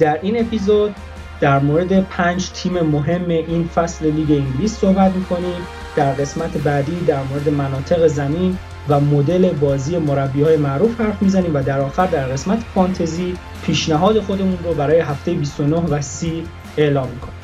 در 0.00 0.18
این 0.22 0.40
اپیزود 0.40 0.94
در 1.40 1.58
مورد 1.58 2.00
پنج 2.00 2.50
تیم 2.50 2.80
مهم 2.80 3.28
این 3.28 3.68
فصل 3.74 4.10
لیگ 4.10 4.30
انگلیس 4.30 4.78
صحبت 4.78 5.14
می‌کنیم. 5.14 5.66
در 5.96 6.12
قسمت 6.12 6.56
بعدی 6.56 7.00
در 7.06 7.22
مورد 7.22 7.48
مناطق 7.48 8.06
زمین 8.06 8.58
و 8.88 9.00
مدل 9.00 9.52
بازی 9.52 9.98
مربی 9.98 10.42
های 10.42 10.56
معروف 10.56 11.00
حرف 11.00 11.22
می‌زنیم 11.22 11.54
و 11.54 11.62
در 11.62 11.80
آخر 11.80 12.06
در 12.06 12.26
قسمت 12.26 12.58
فانتزی 12.74 13.34
پیشنهاد 13.66 14.20
خودمون 14.20 14.58
رو 14.64 14.74
برای 14.74 15.00
هفته 15.00 15.34
29 15.34 15.76
و 15.76 16.00
30 16.00 16.44
اعلام 16.76 17.08
می‌کنیم. 17.08 17.39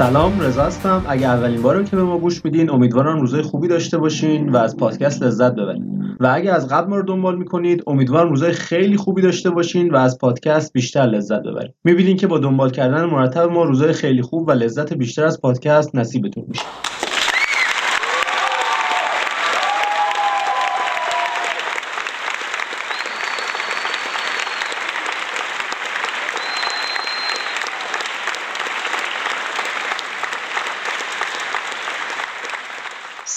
سلام 0.00 0.40
رضا 0.40 0.62
هستم. 0.62 1.04
اگه 1.08 1.26
اولین 1.26 1.62
بارم 1.62 1.84
که 1.84 1.96
به 1.96 2.02
ما 2.02 2.18
گوش 2.18 2.44
میدین 2.44 2.70
امیدوارم 2.70 3.20
روزای 3.20 3.42
خوبی 3.42 3.68
داشته 3.68 3.98
باشین 3.98 4.48
و 4.48 4.56
از 4.56 4.76
پادکست 4.76 5.22
لذت 5.22 5.52
ببرین 5.52 6.16
و 6.20 6.30
اگه 6.34 6.52
از 6.52 6.68
قبل 6.68 6.90
ما 6.90 6.96
رو 6.96 7.02
دنبال 7.02 7.38
می‌کنید 7.38 7.82
امیدوارم 7.86 8.28
روزای 8.28 8.52
خیلی 8.52 8.96
خوبی 8.96 9.22
داشته 9.22 9.50
باشین 9.50 9.90
و 9.90 9.96
از 9.96 10.18
پادکست 10.18 10.72
بیشتر 10.72 11.00
لذت 11.00 11.42
ببرین 11.42 11.72
می‌بینین 11.84 12.16
که 12.16 12.26
با 12.26 12.38
دنبال 12.38 12.70
کردن 12.70 13.04
مرتب 13.04 13.50
ما 13.50 13.64
روزای 13.64 13.92
خیلی 13.92 14.22
خوب 14.22 14.48
و 14.48 14.50
لذت 14.50 14.92
بیشتر 14.92 15.24
از 15.24 15.40
پادکست 15.40 15.94
نصیبتون 15.94 16.44
میشه. 16.48 16.64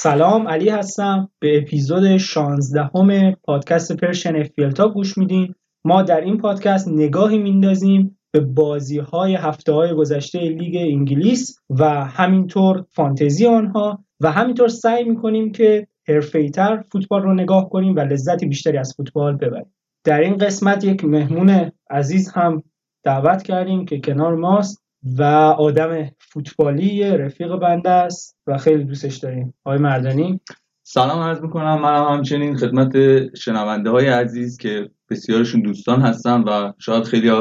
سلام 0.03 0.47
علی 0.47 0.69
هستم. 0.69 1.29
به 1.39 1.57
اپیزود 1.57 2.17
16 2.17 2.89
همه 2.95 3.37
پادکست 3.43 3.97
پرشن 3.97 4.35
افیلتا 4.35 4.87
گوش 4.87 5.17
میدین. 5.17 5.55
ما 5.85 6.01
در 6.01 6.21
این 6.21 6.37
پادکست 6.37 6.87
نگاهی 6.87 7.37
میندازیم 7.37 8.19
به 8.31 8.39
بازی 8.39 8.99
های 8.99 9.35
هفته 9.35 9.73
های 9.73 9.93
گذشته 9.93 10.39
لیگ 10.39 10.75
انگلیس 10.75 11.59
و 11.69 12.05
همینطور 12.05 12.85
فانتزی 12.89 13.45
آنها 13.45 14.03
و 14.21 14.31
همینطور 14.31 14.67
سعی 14.67 15.03
می‌کنیم 15.03 15.51
که 15.51 15.87
حرفه‌ای‌تر 16.07 16.83
فوتبال 16.91 17.21
رو 17.21 17.33
نگاه 17.33 17.69
کنیم 17.69 17.95
و 17.95 17.99
لذت 17.99 18.43
بیشتری 18.43 18.77
از 18.77 18.93
فوتبال 18.97 19.35
ببریم. 19.35 19.73
در 20.03 20.19
این 20.19 20.37
قسمت 20.37 20.83
یک 20.83 21.05
مهمون 21.05 21.71
عزیز 21.89 22.31
هم 22.31 22.63
دعوت 23.03 23.43
کردیم 23.43 23.85
که 23.85 23.99
کنار 23.99 24.35
ماست. 24.35 24.82
و 25.03 25.23
آدم 25.57 26.09
فوتبالی 26.19 27.03
رفیق 27.03 27.55
بنده 27.55 27.89
است 27.89 28.37
و 28.47 28.57
خیلی 28.57 28.83
دوستش 28.83 29.17
داریم. 29.17 29.53
آقای 29.65 29.79
مردانی؟ 29.79 30.41
سلام 30.83 31.19
عرض 31.19 31.41
می‌کنم. 31.41 31.81
منم 31.81 32.17
همچنین 32.17 32.57
خدمت 32.57 32.93
شنونده 33.35 33.89
های 33.89 34.07
عزیز 34.07 34.57
که 34.57 34.89
بسیارشون 35.09 35.61
دوستان 35.61 36.01
هستن 36.01 36.41
و 36.41 36.71
شاید 36.79 37.03
خیلی 37.03 37.31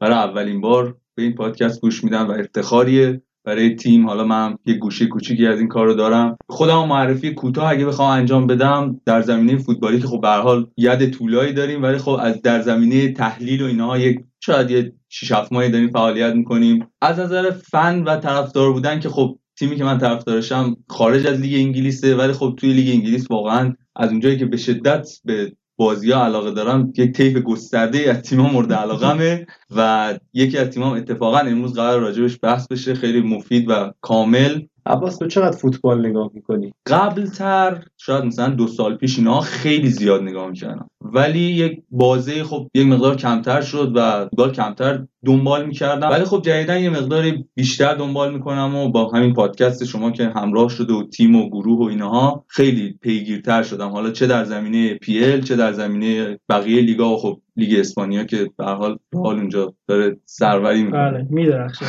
برای 0.00 0.16
اولین 0.16 0.60
بار 0.60 0.96
به 1.14 1.22
این 1.22 1.34
پادکست 1.34 1.80
گوش 1.80 2.04
میدن 2.04 2.22
و 2.22 2.30
افتخاریه. 2.30 3.22
برای 3.44 3.74
تیم. 3.76 4.06
حالا 4.06 4.24
من 4.24 4.56
یه 4.66 4.74
گوشه 4.74 5.06
کوچیکی 5.06 5.46
از 5.46 5.58
این 5.58 5.68
کار 5.68 5.86
رو 5.86 5.94
دارم. 5.94 6.36
خودم 6.48 6.88
معرفی 6.88 7.34
کوتاه 7.34 7.70
اگه 7.70 7.86
بخوام 7.86 8.10
انجام 8.10 8.46
بدم 8.46 9.00
در 9.06 9.22
زمینه 9.22 9.56
فوتبالی 9.56 10.00
که 10.00 10.06
خب 10.06 10.20
به 10.20 10.28
حال 10.28 10.66
ید 10.76 11.10
طولایی 11.10 11.52
داریم 11.52 11.82
ولی 11.82 11.98
خب 11.98 12.18
از 12.20 12.42
در 12.42 12.62
زمینه 12.62 13.12
تحلیل 13.12 13.62
و 13.62 13.66
اینها 13.66 13.98
یک 13.98 14.20
شاید 14.40 14.70
یه 14.70 14.92
6 15.08 15.32
7 15.32 15.52
ماهی 15.52 15.70
داریم 15.70 15.90
فعالیت 15.90 16.34
می‌کنیم. 16.34 16.86
از 17.02 17.18
نظر 17.18 17.50
فن 17.50 18.02
و 18.02 18.16
طرفدار 18.16 18.72
بودن 18.72 19.00
که 19.00 19.08
خب 19.08 19.38
تیمی 19.58 19.76
که 19.76 19.84
من 19.84 19.98
طرفدارشم 19.98 20.76
خارج 20.88 21.26
از 21.26 21.40
لیگ 21.40 21.54
انگلیسه 21.54 22.16
ولی 22.16 22.32
خب 22.32 22.54
توی 22.58 22.72
لیگ 22.72 22.94
انگلیس 22.94 23.30
واقعا 23.30 23.74
از 23.96 24.10
اونجایی 24.10 24.38
که 24.38 24.46
به 24.46 24.56
شدت 24.56 25.08
به 25.24 25.52
بازی 25.78 26.10
ها 26.10 26.24
علاقه 26.24 26.50
دارم. 26.50 26.92
یک 26.96 27.12
طیف 27.12 27.36
گسترده 27.36 27.98
از 28.10 28.22
تیم 28.22 28.40
مورد 28.40 28.72
علاقمه 28.72 29.46
و 29.76 30.14
یکی 30.34 30.58
از 30.58 30.68
تیم 30.68 30.82
اتفاقا 30.82 31.38
امروز 31.38 31.74
قرار 31.74 32.00
راجبش 32.00 32.38
بحث 32.42 32.66
بشه. 32.66 32.94
خیلی 32.94 33.20
مفید 33.20 33.64
و 33.68 33.92
کامل. 34.00 34.60
عباس 34.88 35.16
تو 35.16 35.26
چقدر 35.26 35.56
فوتبال 35.56 36.06
نگاه 36.06 36.30
می‌کنی؟ 36.34 36.72
قبلتر 36.86 37.84
شاید 37.96 38.24
مثلا 38.24 38.48
دو 38.48 38.66
سال 38.66 38.96
پیش 38.96 39.18
اینا 39.18 39.40
خیلی 39.40 39.88
زیاد 39.88 40.22
نگاه 40.22 40.48
می‌کردم. 40.48 40.90
ولی 41.00 41.40
یک 41.40 41.82
بازه 41.90 42.44
خب 42.44 42.70
یک 42.74 42.86
مقدار 42.86 43.16
کمتر 43.16 43.60
شد 43.60 43.92
و 43.94 44.24
فوتبال 44.24 44.52
کمتر 44.52 45.04
دنبال 45.26 45.66
می‌کردم. 45.66 46.10
ولی 46.10 46.24
خب 46.24 46.42
جدیدا 46.42 46.78
یه 46.78 46.90
مقدار 46.90 47.24
بیشتر 47.54 47.94
دنبال 47.94 48.34
می‌کنم 48.34 48.74
و 48.74 48.88
با 48.88 49.08
همین 49.08 49.34
پادکست 49.34 49.84
شما 49.84 50.10
که 50.10 50.32
همراه 50.36 50.68
شده 50.68 50.92
و 50.92 51.06
تیم 51.06 51.36
و 51.36 51.48
گروه 51.48 51.78
و 51.78 51.82
اینها 51.82 52.44
خیلی 52.48 52.98
پیگیرتر 53.02 53.62
شدم. 53.62 53.88
حالا 53.88 54.10
چه 54.10 54.26
در 54.26 54.44
زمینه 54.44 54.94
پی 54.94 55.40
چه 55.40 55.56
در 55.56 55.72
زمینه 55.72 56.38
بقیه 56.48 56.82
لیگا 56.82 57.14
و 57.14 57.18
خب 57.18 57.40
لیگ 57.58 57.78
اسپانیا 57.78 58.24
که 58.24 58.50
به 58.58 58.64
حال 58.64 58.98
حال 59.14 59.38
اونجا 59.38 59.74
داره 59.88 60.16
سروری 60.24 60.84
می‌کنه. 60.84 61.10
بله 61.10 61.26
میدرخشه 61.30 61.84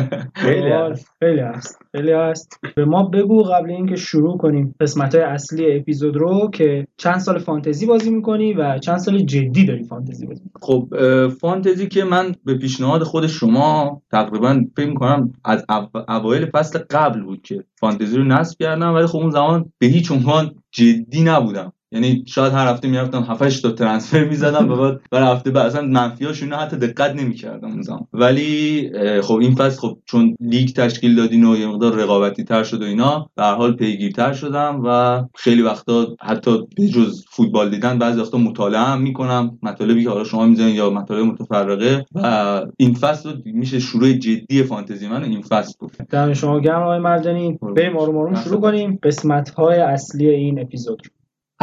خیلی 0.44 0.68
هست. 0.68 1.10
خیلی 1.20 1.40
هست. 1.40 1.78
خیلی 1.92 2.12
هست. 2.12 2.60
به 2.76 2.84
ما 2.84 3.02
بگو 3.02 3.42
قبل 3.42 3.70
اینکه 3.70 3.96
شروع 3.96 4.38
کنیم 4.38 4.74
قسمت 4.80 5.14
های 5.14 5.24
اصلی 5.24 5.76
اپیزود 5.76 6.16
رو 6.16 6.50
که 6.52 6.86
چند 6.96 7.18
سال 7.18 7.38
فانتزی 7.38 7.86
بازی 7.86 8.10
می‌کنی 8.10 8.54
و 8.54 8.78
چند 8.78 8.98
سال 8.98 9.18
جدی 9.18 9.64
داری 9.64 9.84
فانتزی 9.84 10.26
بازی 10.26 10.42
می‌کنی؟ 10.44 10.62
خب 10.62 10.88
فانتزی 11.28 11.88
که 11.88 12.04
من 12.04 12.34
به 12.44 12.58
پیشنهاد 12.58 13.02
خود 13.02 13.26
شما 13.26 14.02
تقریبا 14.10 14.64
فکر 14.76 14.88
می‌کنم 14.88 15.32
از 15.44 15.64
اوایل 16.08 16.46
فصل 16.46 16.78
قبل 16.90 17.22
بود 17.22 17.42
که 17.42 17.64
فانتزی 17.80 18.16
رو 18.16 18.24
نصب 18.24 18.58
کردم 18.58 18.94
ولی 18.94 19.06
خب 19.06 19.18
اون 19.18 19.30
زمان 19.30 19.72
به 19.78 19.86
هیچ 19.86 20.12
عنوان 20.12 20.54
جدی 20.70 21.24
نبودم. 21.24 21.72
یعنی 21.92 22.24
شاید 22.26 22.52
هر 22.52 22.66
هفته 22.66 22.88
می‌رفتم 22.88 23.22
7 23.22 23.62
تا 23.62 23.70
ترانسفر 23.70 24.24
می‌زدم 24.24 24.70
و 24.70 24.76
بعد 24.76 25.00
برای 25.10 25.32
هفته 25.32 25.50
بعد 25.50 25.66
اصلا 25.66 25.82
منفیاشون 25.82 26.52
حتی 26.52 26.76
دقت 26.76 27.14
نمی‌کردم 27.14 27.68
اون 27.68 27.82
زمان 27.82 28.06
ولی 28.12 28.90
خب 29.22 29.34
این 29.34 29.54
فصل 29.54 29.80
خب 29.80 29.98
چون 30.04 30.36
لیگ 30.40 30.68
تشکیل 30.68 31.14
دادین 31.14 31.44
و 31.44 31.56
یه 31.56 31.66
مقدار 31.66 31.94
رقابتی 31.94 32.44
تر 32.44 32.62
شد 32.62 32.82
و 32.82 32.84
اینا 32.84 33.30
به 33.36 33.42
هر 33.42 33.54
حال 33.54 33.76
پیگیرتر 33.76 34.32
شدم 34.32 34.82
و 34.84 35.22
خیلی 35.34 35.62
وقتا 35.62 36.06
حتی 36.20 36.66
به 36.76 36.88
جز 36.88 37.24
فوتبال 37.30 37.70
دیدن 37.70 37.98
بعضی 37.98 38.20
وقتا 38.20 38.38
مطالعه 38.38 38.80
هم 38.80 39.02
می‌کنم 39.02 39.58
مطالبی 39.62 40.04
که 40.04 40.10
حالا 40.10 40.24
شما 40.24 40.46
می‌زنین 40.46 40.74
یا 40.76 40.90
مطالب 40.90 41.24
متفرقه 41.26 42.04
و 42.14 42.60
این 42.76 42.94
فصل 42.94 43.32
میشه 43.44 43.78
شروع 43.78 44.12
جدی 44.12 44.62
فانتزی 44.62 45.08
من 45.08 45.24
این 45.24 45.42
فصل 45.42 45.74
بود 45.78 45.92
دم 46.10 46.34
شما 46.34 46.60
گرم 46.60 46.82
آقای 46.82 46.98
مردانی 46.98 47.58
بریم 47.76 47.96
آروم 47.96 48.16
آروم 48.16 48.34
شروع 48.34 48.60
کنیم. 48.60 48.98
قسمت 49.02 49.50
های 49.50 49.78
اصلی 49.78 50.30
این 50.30 50.60
اپیزود 50.60 51.02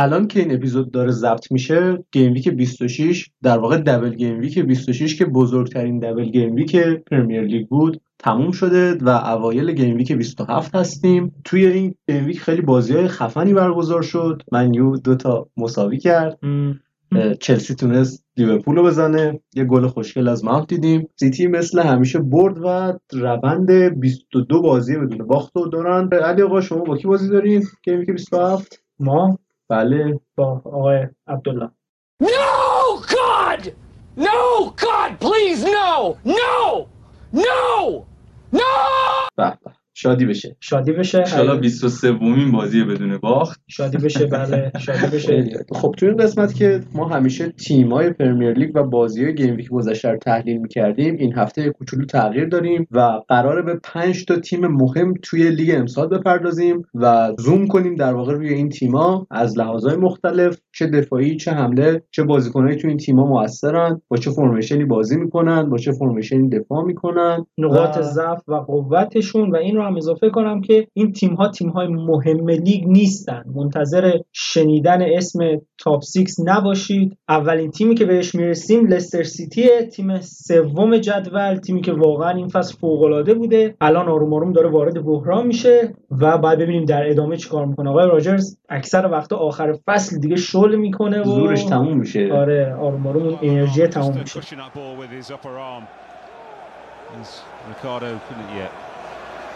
الان 0.01 0.27
که 0.27 0.39
این 0.39 0.53
اپیزود 0.53 0.91
داره 0.91 1.11
ضبط 1.11 1.51
میشه 1.51 2.03
game 2.12 2.34
week 2.34 2.50
26 2.49 3.29
در 3.43 3.57
واقع 3.57 3.77
double 3.78 4.13
game 4.13 4.40
week 4.40 4.59
26 4.59 5.15
که 5.15 5.25
بزرگترین 5.25 5.99
double 6.00 6.25
game 6.25 6.56
week 6.56 6.75
Premier 7.12 7.41
League 7.41 7.67
بود 7.67 8.01
تموم 8.19 8.51
شده 8.51 8.97
و 9.01 9.09
اوایل 9.09 9.71
game 9.72 9.97
week 9.97 10.12
27 10.11 10.75
هستیم. 10.75 11.31
توی 11.43 11.65
این 11.65 11.95
game 12.09 12.25
week 12.25 12.40
خیلی 12.39 12.61
بازی 12.61 12.93
های 12.93 13.07
خفنی 13.07 13.53
برگزار 13.53 14.01
شد. 14.01 14.41
منیو 14.51 14.97
دو 14.97 15.15
تا 15.15 15.47
مساوی 15.57 15.97
کرد. 15.97 16.39
چلسی 17.39 17.75
تونست 17.75 18.25
لیورپول 18.37 18.75
رو 18.75 18.83
بزنه. 18.83 19.39
یه 19.55 19.63
گل 19.63 19.87
خوشگل 19.87 20.27
از 20.27 20.45
ماونت 20.45 20.67
دیدیم. 20.67 21.07
سیتی 21.16 21.47
مثل 21.47 21.79
همیشه 21.79 22.19
برد 22.19 22.57
و 22.63 22.93
روند 23.11 23.72
22 23.72 24.61
بازی 24.61 24.97
بدون 24.97 25.28
باخت 25.28 25.52
رو 25.55 25.67
دارن. 25.67 26.09
علی 26.13 26.41
آقا 26.41 26.61
شما 26.61 26.84
با 26.84 26.97
کی 26.97 27.07
بازی 27.07 27.29
دارین 27.29 27.63
game 27.84 27.99
week 27.99 28.09
27 28.09 28.81
ما؟ 28.99 29.40
Saleh 29.69 30.17
Abdullah. 31.27 31.71
No, 32.19 33.03
God! 33.07 33.73
No, 34.16 34.71
God, 34.71 35.19
please, 35.19 35.63
no! 35.63 36.17
No! 36.25 36.87
No! 37.31 38.05
No! 38.51 39.27
شادی 40.01 40.25
بشه. 40.25 40.55
شادی 40.59 40.91
بشه. 40.91 41.23
این 41.35 41.59
23 41.59 42.11
ومین 42.11 42.51
بازی 42.51 42.84
بدون 42.84 43.17
باخت. 43.17 43.61
شادی 43.67 43.97
بشه 43.97 44.25
بله. 44.25 44.72
شادی 44.79 45.16
بشه. 45.16 45.66
خب 45.72 45.96
تو 45.97 46.05
این 46.05 46.17
قسمت 46.17 46.55
که 46.55 46.81
ما 46.93 47.07
همیشه 47.07 47.49
تیمای 47.49 48.09
Premier 48.09 48.53
League 48.53 48.72
و 48.75 48.84
بازی 48.84 49.23
های 49.23 49.35
game 49.35 49.55
week 49.55 49.70
گذشته 49.69 50.11
رو 50.11 50.17
تحلیل 50.17 50.57
می‌کردیم 50.57 51.16
این 51.16 51.34
هفته 51.34 51.69
کوچولو 51.69 52.05
تغییر 52.05 52.46
داریم 52.46 52.87
و 52.91 53.22
قراره 53.28 53.61
به 53.61 53.79
5 53.84 54.25
تا 54.25 54.35
تیم 54.35 54.67
مهم 54.67 55.13
توی 55.23 55.49
لیگ 55.49 55.75
امسال 55.75 56.07
بپردازیم 56.07 56.85
و 56.93 57.34
زوم 57.40 57.67
کنیم 57.67 57.95
در 57.95 58.13
واقع 58.13 58.34
روی 58.34 58.53
این 58.53 58.69
تیما 58.69 59.28
از 59.31 59.57
لحاظهای 59.57 59.95
مختلف 59.95 60.57
چه 60.72 60.87
دفاعی 60.87 61.35
چه 61.37 61.52
حمله 61.52 62.03
چه 62.11 62.23
بازیکنایی 62.23 62.78
تو 62.78 62.87
این 62.87 62.97
تیما 62.97 63.25
موثرن 63.25 64.02
با 64.07 64.17
چه 64.17 64.31
formation 64.31 64.80
ی 64.80 64.85
بازی 64.85 65.17
می‌کنن 65.17 65.69
با 65.69 65.78
چه 65.78 65.91
formation 65.91 66.44
ی 66.44 66.49
دفاع 66.49 66.84
می‌کنن 66.84 67.45
نقاط 67.57 67.99
ضعف 68.02 68.41
و 68.47 68.55
قوتشون 68.55 69.52
و 69.52 69.55
این 69.55 69.75
رو 69.75 69.89
هم 69.90 69.97
اضافه 69.97 70.30
کنم 70.30 70.62
که 70.62 70.88
این 70.94 71.12
تیم 71.12 71.34
ها 71.34 71.47
تیم 71.47 71.70
های 71.70 71.88
مهم 71.88 72.50
لیگ 72.50 72.88
نیستن. 72.88 73.44
منتظر 73.56 74.12
شنیدن 74.34 75.02
اسم 75.02 75.40
top 75.78 76.03
6 76.03 76.26
نباشید. 76.46 77.18
اولین 77.30 77.72
تیمی 77.72 77.96
که 77.96 78.06
بهش 78.06 78.36
می‌رسیم 78.36 78.88
لستر 78.88 79.24
سیتی 79.24 79.82
تیم 79.82 80.22
سوم 80.22 80.97
جدول 80.97 81.56
تیمی 81.56 81.82
که 81.82 81.91
واقعا 81.91 82.30
این 82.30 82.47
فصل 82.47 82.78
فوق 82.78 83.02
العاده 83.03 83.34
بوده. 83.34 83.76
الان 83.82 84.08
آروم 84.08 84.34
آروم 84.34 84.53
داره 84.53 84.70
وارد 84.70 85.06
بحران 85.06 85.47
میشه 85.47 85.94
و 86.12 86.38
بعد 86.38 86.59
ببینیم 86.59 86.86
در 86.86 87.09
ادامه 87.09 87.38
چیکار 87.38 87.66
می‌کنه. 87.66 87.90
آقای 87.90 88.08
راجرز 88.08 88.58
اکثر 88.70 89.09
وقتا 89.12 89.36
آخر 89.36 89.78
فصل 89.86 90.20
دیگه 90.20 90.36
شل 90.36 90.76
می‌کنه 90.76 91.22
و 91.22 91.24
زورش 91.24 91.64
تموم 91.64 91.97
میشه. 91.97 92.34
آره 92.34 92.76
آروم 92.76 93.08
آروم 93.08 93.24
اون 93.24 93.38
انرژی 93.41 93.88
تموم 93.88 94.18
میشه. 94.18 94.40
Ricardo 97.70 98.09
couldn't 98.28 98.52
yet. 98.58 98.89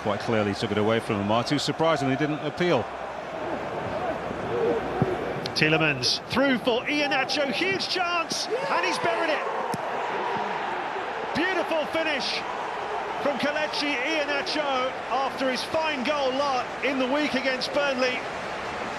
Quite 0.03 0.19
clearly 0.19 0.53
took 0.53 0.69
it 0.69 0.77
away 0.77 0.99
from 0.99 1.15
him. 1.15 1.27
Martu 1.27 1.57
surprisingly 1.57 2.17
didn't 2.17 2.39
appeal. 2.39 2.85
Tillemans 5.55 6.19
through 6.27 6.57
for 6.59 6.81
Iheanacho, 6.83 7.49
huge 7.53 7.87
chance, 7.87 8.47
and 8.69 8.85
he's 8.85 8.97
buried 8.99 9.29
it. 9.29 9.39
Beautiful 11.33 11.85
finish 11.87 12.41
from 13.21 13.39
Kalechi 13.39 13.95
Iheanacho 13.95 14.91
after 15.09 15.49
his 15.49 15.63
fine 15.63 16.03
goal 16.03 16.33
in 16.83 16.99
the 16.99 17.07
week 17.07 17.35
against 17.35 17.73
Burnley. 17.73 18.19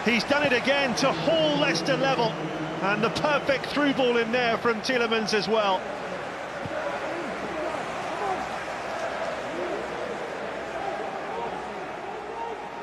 He's 0.07 0.25
done 0.25 0.43
it 0.43 0.55
again 0.55 0.95
to 0.97 1.12
haul 1.12 1.59
Leicester 1.59 1.99
level, 1.99 2.33
and 2.83 3.05
the 3.05 3.11
perfect 3.11 3.67
through 3.67 3.93
ball 3.93 4.17
in 4.17 4.33
there 4.33 4.57
from 4.57 4.81
Tillemans 4.81 5.35
as 5.35 5.49
well. 5.49 5.83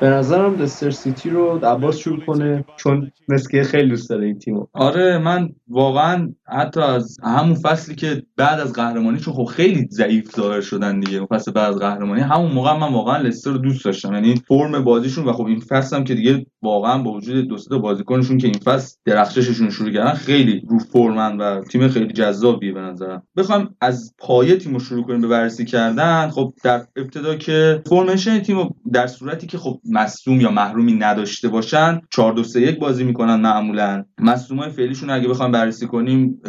به 0.02 0.08
نظرم 0.08 0.54
لستر 0.54 0.90
سیتی 0.90 1.30
رو 1.30 1.58
عباس 1.64 1.98
شروع 1.98 2.24
کنه 2.24 2.64
چون 2.76 3.12
مسکه 3.28 3.62
خیلی 3.62 3.88
دوست 3.88 4.10
داره 4.10 4.26
این 4.26 4.38
تیمو. 4.38 4.66
آره 4.72 5.18
من 5.18 5.48
واقعا 5.68 6.32
حتی 6.48 6.80
از 6.80 7.16
همون 7.22 7.54
فصلی 7.54 7.94
که 7.94 8.22
بعد 8.36 8.60
از 8.60 8.72
قهرمانی 8.72 9.18
چون 9.18 9.34
خب 9.34 9.44
خیلی 9.44 9.88
ضعیف 9.90 10.36
ظاهر 10.36 10.60
شدن 10.60 11.00
دیگه 11.00 11.18
اون 11.18 11.26
فصل 11.26 11.52
بعد 11.52 11.70
از 11.70 11.78
قهرمانی 11.78 12.20
همون 12.20 12.52
موقع 12.52 12.76
من 12.76 12.92
واقعا 12.92 13.16
لستر 13.16 13.50
رو 13.50 13.58
دوست 13.58 13.84
داشتم. 13.84 14.14
یعنی 14.14 14.34
فرم 14.48 14.84
بازیشون 14.84 15.24
و 15.24 15.32
خب 15.32 15.46
این 15.46 15.60
فصل 15.60 15.96
هم 15.96 16.04
که 16.04 16.14
دیگه 16.14 16.46
واقعا 16.62 17.02
با 17.02 17.12
وجود 17.12 17.48
دو 17.48 17.58
سه 17.58 17.78
بازیکنشون 17.78 18.38
که 18.38 18.46
این 18.46 18.58
فصل 18.58 18.96
درخشششون 19.04 19.70
شروع 19.70 19.90
کردن 19.90 20.12
خیلی 20.12 20.62
رو 20.68 20.78
فرمن 20.78 21.36
و 21.36 21.60
تیم 21.60 21.88
خیلی 21.88 22.12
جذابیه 22.12 22.72
به 22.72 22.80
نظرم. 22.80 23.22
بخوام 23.36 23.74
از 23.80 24.14
پایه 24.18 24.56
تیمو 24.56 24.78
شروع 24.78 25.04
کنیم 25.04 25.20
به 25.20 25.28
بررسی 25.28 25.64
کردن 25.64 26.28
خب 26.28 26.52
در 26.64 26.82
ابتدا 26.96 27.36
که 27.36 27.82
فرمیشن 27.86 28.38
تیمو 28.38 28.70
در 28.92 29.06
صورتی 29.06 29.46
که 29.46 29.58
خب 29.58 29.80
مصدوم 29.92 30.40
یا 30.40 30.50
محرومی 30.50 30.92
نداشته 30.92 31.48
باشن 31.48 32.00
4 32.10 32.34
2 32.34 32.44
3 32.44 32.60
1 32.60 32.78
بازی 32.78 33.04
می‌کنن 33.04 33.36
معمولا. 33.36 34.04
مصدومای 34.22 34.70
فعلیشون 34.70 35.10
اگه 35.10 35.28
بخوایم 35.28 35.52
بررسی 35.52 35.86
کنیم 35.86 36.40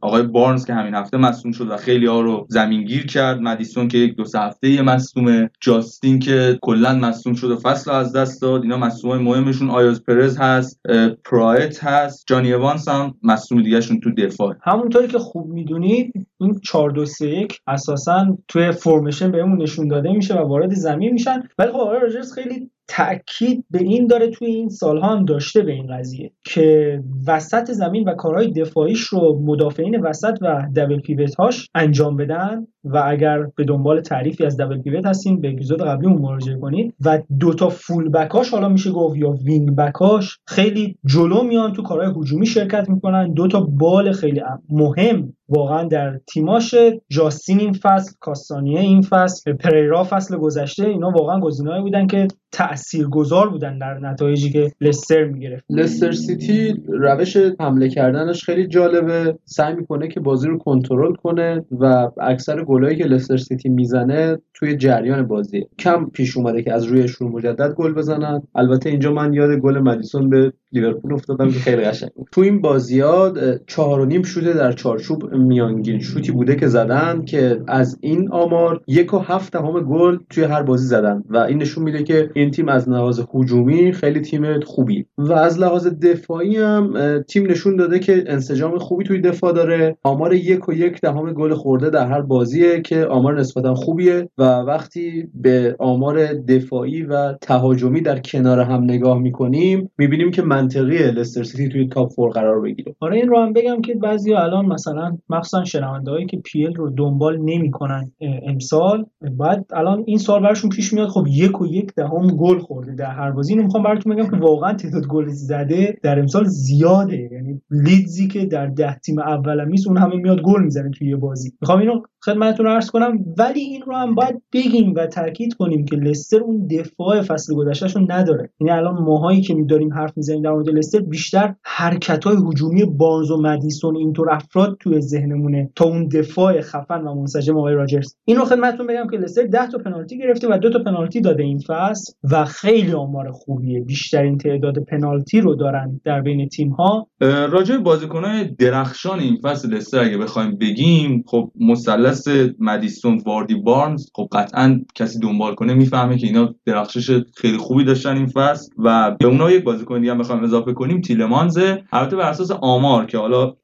آقای 0.00 0.22
بارنز 0.22 0.66
که 0.66 0.74
همین 0.74 0.94
هفته 0.94 1.16
مصدوم 1.16 1.52
شد 1.52 1.70
و 1.70 1.76
خیلی 1.76 2.06
ها 2.06 2.20
رو 2.20 2.46
زمین 2.48 2.84
گیر 2.84 3.06
کرد. 3.06 3.40
مدیسون 3.40 3.88
که 3.88 3.98
یک 3.98 4.16
دو 4.16 4.24
سه 4.24 4.38
هفته 4.38 4.68
یه 4.68 4.82
مصدومه. 4.82 5.50
جاستین 5.60 6.18
که 6.18 6.58
کلا 6.62 6.94
مصدوم 6.94 7.34
شد 7.34 7.50
و 7.50 7.56
فصل 7.56 7.90
از 7.90 8.12
دست 8.12 8.42
داد. 8.42 8.62
اینا 8.62 8.76
مصدومای 8.76 9.18
مهمشون. 9.18 9.70
آیاز 9.70 10.04
پرز 10.04 10.38
هست 10.38 10.80
پرایت 11.24 11.84
هست 11.84 12.24
جانی 12.26 12.52
اوانس 12.52 12.88
هم 12.88 13.14
مصدوم 13.22 13.62
دیگهشون 13.62 14.00
تو 14.00 14.14
دفاع. 14.14 14.54
همونطوری 14.62 15.08
که 15.08 15.18
خوب 15.18 15.46
می‌دونید 15.46 16.12
این 16.38 16.60
4 16.62 16.90
2 16.90 17.04
3 17.04 17.28
1 17.28 17.60
اساسا 17.66 18.38
توی 18.48 18.72
فرمیشن 18.72 19.30
بهمون 19.30 19.62
نشون 19.62 19.88
داده 19.88 20.12
میشه 20.12 20.34
و 20.34 20.48
وارد 20.48 20.74
زمین 20.74 21.12
میشن. 21.12 21.42
ولی 21.58 21.72
خب 21.72 21.76
آقای 21.76 22.00
راجرز 22.00 22.32
خیلی 22.32 22.70
تاکید 22.88 23.64
به 23.70 23.78
این 23.78 24.06
داره 24.06 24.30
توی 24.30 24.46
این 24.46 24.68
سالها 24.68 25.16
هم 25.16 25.24
داشته 25.24 25.62
به 25.62 25.72
این 25.72 25.96
قضیه 25.96 26.32
که 26.44 27.00
وسط 27.26 27.70
زمین 27.70 28.08
و 28.08 28.14
کارهای 28.14 28.52
دفاعیش 28.52 29.00
رو 29.00 29.42
مدافعین 29.44 30.00
وسط 30.00 30.38
و 30.40 30.62
double 30.76 31.00
pivot 31.00 31.34
هاش 31.34 31.68
انجام 31.74 32.16
بدن. 32.16 32.66
و 32.92 33.02
اگر 33.06 33.46
به 33.56 33.64
دنبال 33.64 34.00
تعریفی 34.00 34.44
از 34.44 34.56
double 34.56 34.82
pivot 34.82 35.06
هستین 35.06 35.40
به 35.40 35.52
اپیزود 35.52 35.82
قبلیمون 35.82 36.22
مراجعه 36.22 36.56
کنید. 36.56 36.94
و 37.04 37.18
دوتا 37.40 37.68
full 37.68 38.08
back 38.08 38.36
اش 38.36 38.50
حالا 38.50 38.68
میشه 38.68 38.90
گفت 38.90 39.16
یا 39.16 39.30
wing 39.30 39.76
back 39.76 40.17
اش 40.17 40.38
خیلی 40.46 40.96
جلو 41.04 41.42
میان 41.42 41.72
تو 41.72 41.82
کارهای 41.82 42.12
هجومی 42.16 42.46
شرکت 42.46 42.88
می‌کنن. 42.88 43.32
دوتا 43.32 43.60
بال 43.60 44.12
خیلی 44.12 44.42
مهم 44.70 45.32
واقعا 45.48 45.84
در 45.84 46.20
تیماشه 46.26 47.00
جاستین 47.08 47.60
این 47.60 47.72
فصل 47.72 48.12
کاستانیه 48.20 48.80
این 48.80 49.02
فصل 49.02 49.52
پریرا 49.52 50.04
فصل 50.04 50.36
گذشته 50.36 50.86
اینا 50.86 51.10
واقعا 51.10 51.40
گزینه‌ای 51.40 51.82
بودن 51.82 52.06
که 52.06 52.28
تاثیرگذار 52.52 53.48
بودن 53.48 53.78
در 53.78 53.98
نتایجی 53.98 54.50
که 54.50 54.72
لستر 54.80 55.24
می‌گرفت. 55.24 55.64
لستر 55.70 56.12
سیتی 56.12 56.74
روش 56.88 57.36
حمله 57.60 57.88
کردنش 57.88 58.44
خیلی 58.44 58.66
جالبه. 58.66 59.38
سعی 59.44 59.74
می‌کنه 59.74 60.08
که 60.08 60.20
بازی 60.20 60.48
رو 60.48 60.58
کنترل 60.58 61.14
کنه 61.14 61.64
و 61.80 62.10
اکثر 62.20 62.64
گلایی 62.78 62.96
که 62.96 63.04
لستر 63.04 63.36
سیتی 63.36 63.68
می‌زنه 63.68 64.38
توی 64.54 64.76
جریان 64.76 65.26
بازی. 65.26 65.66
کم 65.78 66.06
پیش 66.12 66.36
اومده 66.36 66.62
که 66.62 66.72
از 66.72 66.84
روی 66.84 67.08
شروع 67.08 67.30
مجدد 67.30 67.74
گل 67.74 67.94
بزنن. 67.94 68.42
البته 68.54 68.90
اینجا 68.90 69.12
من 69.12 69.32
یاد 69.32 69.58
گل 69.58 69.78
مدیسون 69.78 70.30
به 70.30 70.52
لیورپول 70.72 71.12
افتادم 71.12 71.50
که 71.50 71.58
خیلی 71.58 71.82
قشنگ 71.82 72.10
بود. 72.14 72.28
تو 72.32 72.40
این 72.40 72.60
بازی 72.60 73.00
ها 73.00 73.32
چهار 73.66 74.00
و 74.00 74.04
نیم 74.04 74.22
شوته 74.22 74.52
در 74.52 74.72
چارچوب 74.72 75.34
میانگین 75.34 76.00
شوتی 76.00 76.32
بوده 76.32 76.56
که 76.56 76.66
زدن 76.66 77.24
که 77.24 77.60
از 77.68 77.98
این 78.00 78.32
آمار 78.32 78.80
یک 78.86 79.14
و 79.14 79.18
هفت 79.18 79.52
دهم 79.52 79.80
گل 79.80 80.18
توی 80.30 80.44
هر 80.44 80.62
بازی 80.62 80.86
زدن 80.86 81.22
و 81.30 81.36
این 81.36 81.58
نشون 81.58 81.84
میده 81.84 82.02
که 82.02 82.30
این 82.34 82.50
تیم 82.50 82.68
از 82.68 82.88
لحاظ 82.88 83.20
هجومی 83.34 83.92
خیلی 83.92 84.20
تیم 84.20 84.60
خوبی. 84.60 85.06
و 85.18 85.32
از 85.32 85.58
لحاظ 85.60 85.86
دفاعی 85.86 86.56
هم 86.56 86.92
تیم 87.28 87.50
نشون 87.50 87.76
داده 87.76 87.98
که 87.98 88.24
انسجام 88.26 88.78
خوبی 88.78 89.04
توی 89.04 89.20
دفاع 89.20 89.52
داره. 89.52 89.96
آمار 90.02 90.34
یک 90.34 90.68
و 90.68 90.72
یک 90.72 91.00
دهم 91.00 91.32
گل 91.32 91.54
خورده 91.54 91.90
در 91.90 92.06
هر 92.06 92.22
بازیه 92.58 92.80
که 92.80 93.06
آمار 93.06 93.40
نسبتا 93.40 93.74
خوبیه 93.74 94.28
و 94.38 94.42
وقتی 94.42 95.28
به 95.34 95.76
آمار 95.78 96.32
دفاعی 96.34 97.02
و 97.02 97.32
تهاجمی 97.32 98.00
در 98.00 98.18
کنار 98.18 98.60
هم 98.60 98.84
نگاه 98.84 99.18
می‌کنیم 99.18 99.90
می‌بینیم 99.98 100.30
که 100.30 100.42
منطقیه 100.42 101.10
لستر 101.10 101.42
سیتی 101.42 101.68
توی 101.68 101.88
top 101.88 102.12
four 102.12 102.30
قرار 102.30 102.60
بگیره. 102.60 102.94
آره 103.00 103.16
این 103.16 103.28
رو 103.28 103.38
هم 103.38 103.52
بگم 103.52 103.80
که 103.80 103.94
بعضی 103.94 104.34
الان 104.34 104.66
مثلا 104.66 105.18
مخصوصا 105.28 105.64
شنوندهایی 105.64 106.26
که 106.26 106.36
PL 106.36 106.74
رو 106.74 106.90
دنبال 106.90 107.38
نمی‌کنن 107.38 108.10
امسال 108.46 109.04
بعد 109.38 109.66
الان 109.72 110.04
این 110.06 110.18
سوال 110.18 110.42
براشون 110.42 110.70
پیش 110.70 110.92
میاد 110.92 111.08
خب 111.08 111.26
یک 111.28 111.60
و 111.60 111.66
یک 111.66 111.94
دهم 111.94 112.26
گل 112.26 112.58
خورده 112.58 112.94
در 112.94 113.10
هر 113.10 113.30
بازی. 113.30 113.52
اینو 113.52 113.64
می‌خوام 113.64 113.82
براتون 113.82 114.14
بگم 114.14 114.30
که 114.30 114.36
واقعا 114.36 114.72
تعداد 114.72 115.06
گل 115.06 115.26
زده 115.28 115.98
در 116.02 116.18
امسال 116.18 116.44
زیاده. 116.44 117.28
یعنی 117.32 117.60
لیدزی 117.70 118.28
که 118.28 118.46
در 118.46 118.66
ده 118.66 118.98
تیم 118.98 119.18
اول 119.18 119.64
میز 119.64 119.86
اون 119.86 119.96
همه 119.96 120.16
میاد 120.16 120.42
گل 120.42 120.62
می‌زنه 120.62 120.90
توی 120.90 121.08
یه 121.08 121.16
بازی. 121.16 121.52
می‌خوام 121.60 121.78
اینو 121.78 122.02
خدمتتون 122.48 122.66
عرض 122.66 122.90
کنم 122.90 123.18
ولی 123.38 123.60
این 123.60 123.82
رو 123.82 123.96
هم 123.96 124.14
باید 124.14 124.42
بگیم 124.52 124.94
و 124.96 125.06
تاکید 125.06 125.54
کنیم 125.54 125.84
که 125.84 125.96
لستر 125.96 126.40
اون 126.40 126.66
دفاع 126.66 127.22
فصل 127.22 127.54
گذشتهشون 127.54 128.12
نداره. 128.12 128.50
یعنی 128.60 128.70
الان 128.70 129.02
ماهایی 129.02 129.40
که 129.40 129.54
داریم 129.68 129.92
حرف 129.92 130.12
می‌زنیم 130.16 130.42
در 130.42 130.50
مورد 130.50 130.68
لستر 130.68 130.98
بیشتر 130.98 131.54
حرکت 131.62 132.24
های 132.24 132.36
هجومی 132.36 132.84
بارنز 132.84 133.30
و 133.30 133.42
مدیسون 133.42 133.96
اینطور 133.96 134.30
افراد 134.30 134.76
توی 134.80 135.00
ذهنمونه 135.00 135.70
تا 135.76 135.84
اون 135.84 136.08
دفاع 136.08 136.60
خفن 136.60 137.00
و 137.00 137.14
منسجم 137.14 137.58
آقای 137.58 137.74
راجرز. 137.74 138.14
این 138.24 138.36
رو 138.36 138.44
خدمتتون 138.44 138.86
بگم 138.86 139.06
که 139.10 139.16
لستر 139.16 139.42
10 139.42 139.66
تا 139.66 139.78
پنالتی 139.78 140.18
گرفته 140.18 140.48
و 140.50 140.58
دو 140.58 140.70
تا 140.70 140.78
پنالتی 140.78 141.20
داده 141.20 141.42
این 141.42 141.58
فصل 141.58 142.12
و 142.30 142.44
خیلی 142.44 142.92
آمار 142.92 143.30
خوبیه. 143.30 143.80
بیشترین 143.80 144.38
تعداد 144.38 144.78
پنالتی 144.78 145.40
رو 145.40 145.54
دارن 145.54 146.00
در 146.04 146.20
بین 146.20 146.48
تیم 146.48 146.70
ها 146.70 147.08
راجع 147.20 147.76
بازیکن‌های 147.76 148.44
درخشان 148.44 149.20
این 149.20 149.36
فصل 149.42 149.74
لستر 149.74 149.98
اگه 149.98 150.18
بخوایم 150.18 150.56
بگیم 150.56 151.24
خب 151.26 151.50
مثلث 151.60 152.28
مدیسون 152.58 153.22
واردی 153.26 153.54
بارنز 153.54 154.06
خب 154.14 154.28
قطعا 154.32 154.80
کسی 154.94 155.18
دنبال 155.18 155.54
کنه 155.54 155.74
می‌فهمه 155.74 156.18
که 156.18 156.26
اینا 156.26 156.54
درخشش 156.66 157.22
خیلی 157.36 157.56
خوبی 157.56 157.84
داشتن 157.84 158.16
این 158.16 158.26
فصل 158.26 158.72
و 158.78 159.16
به 159.20 159.26
اونها 159.26 159.50
یک 159.50 159.64
بازیکن 159.64 160.00
دیگه 160.00 160.12
هم 160.12 160.18
بخوایم 160.18 160.44
اضافه 160.44 160.72
کنیم 160.72 161.00
تیلمانز 161.00 161.58
البته 161.92 162.16
بر 162.16 162.28
اساس 162.28 162.50
آمار 162.50 163.06
که 163.06 163.18
حالا 163.18 163.54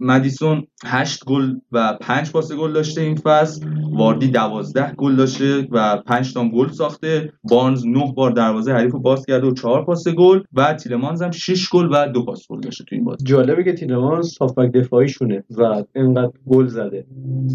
مدیسون 0.00 0.66
8 0.84 1.24
گل 1.24 1.54
و 1.72 1.98
5 2.00 2.32
پاس 2.32 2.52
گل 2.52 2.72
داشته 2.72 3.00
این 3.00 3.16
فصل 3.16 3.66
واردی 3.92 4.28
12 4.28 4.94
گل 4.94 5.16
داشته 5.16 5.68
و 5.70 5.96
5 6.06 6.34
تا 6.34 6.48
گل 6.48 6.68
ساخته. 6.68 7.32
بارنز 7.50 7.86
9 7.86 8.12
بار 8.16 8.30
دروازه 8.30 8.72
حریف 8.72 8.92
رو 8.92 9.00
باز 9.00 9.26
کرده 9.26 9.46
و 9.46 9.54
4 9.54 9.84
پاس 9.84 10.08
گل 10.08 10.40
و 10.52 10.74
تیلمانز 10.74 11.22
هم 11.22 11.30
6 11.30 11.68
گل 11.72 11.88
و 11.92 12.08
2 12.12 12.24
پاس 12.24 12.46
گل 12.48 12.60
داشته 12.60 12.84
تو 12.84 12.94
این 12.94 13.04
بازی. 13.04 13.24
جالبه 13.24 13.64
که 13.64 13.72
تیلمانز 13.72 14.38
هافبک 14.38 14.72
دفاعی 14.72 15.08
شونه 15.08 15.44
و 15.50 15.82
اینقدر 15.96 16.32
گل 16.46 16.66
زده. 16.66 17.06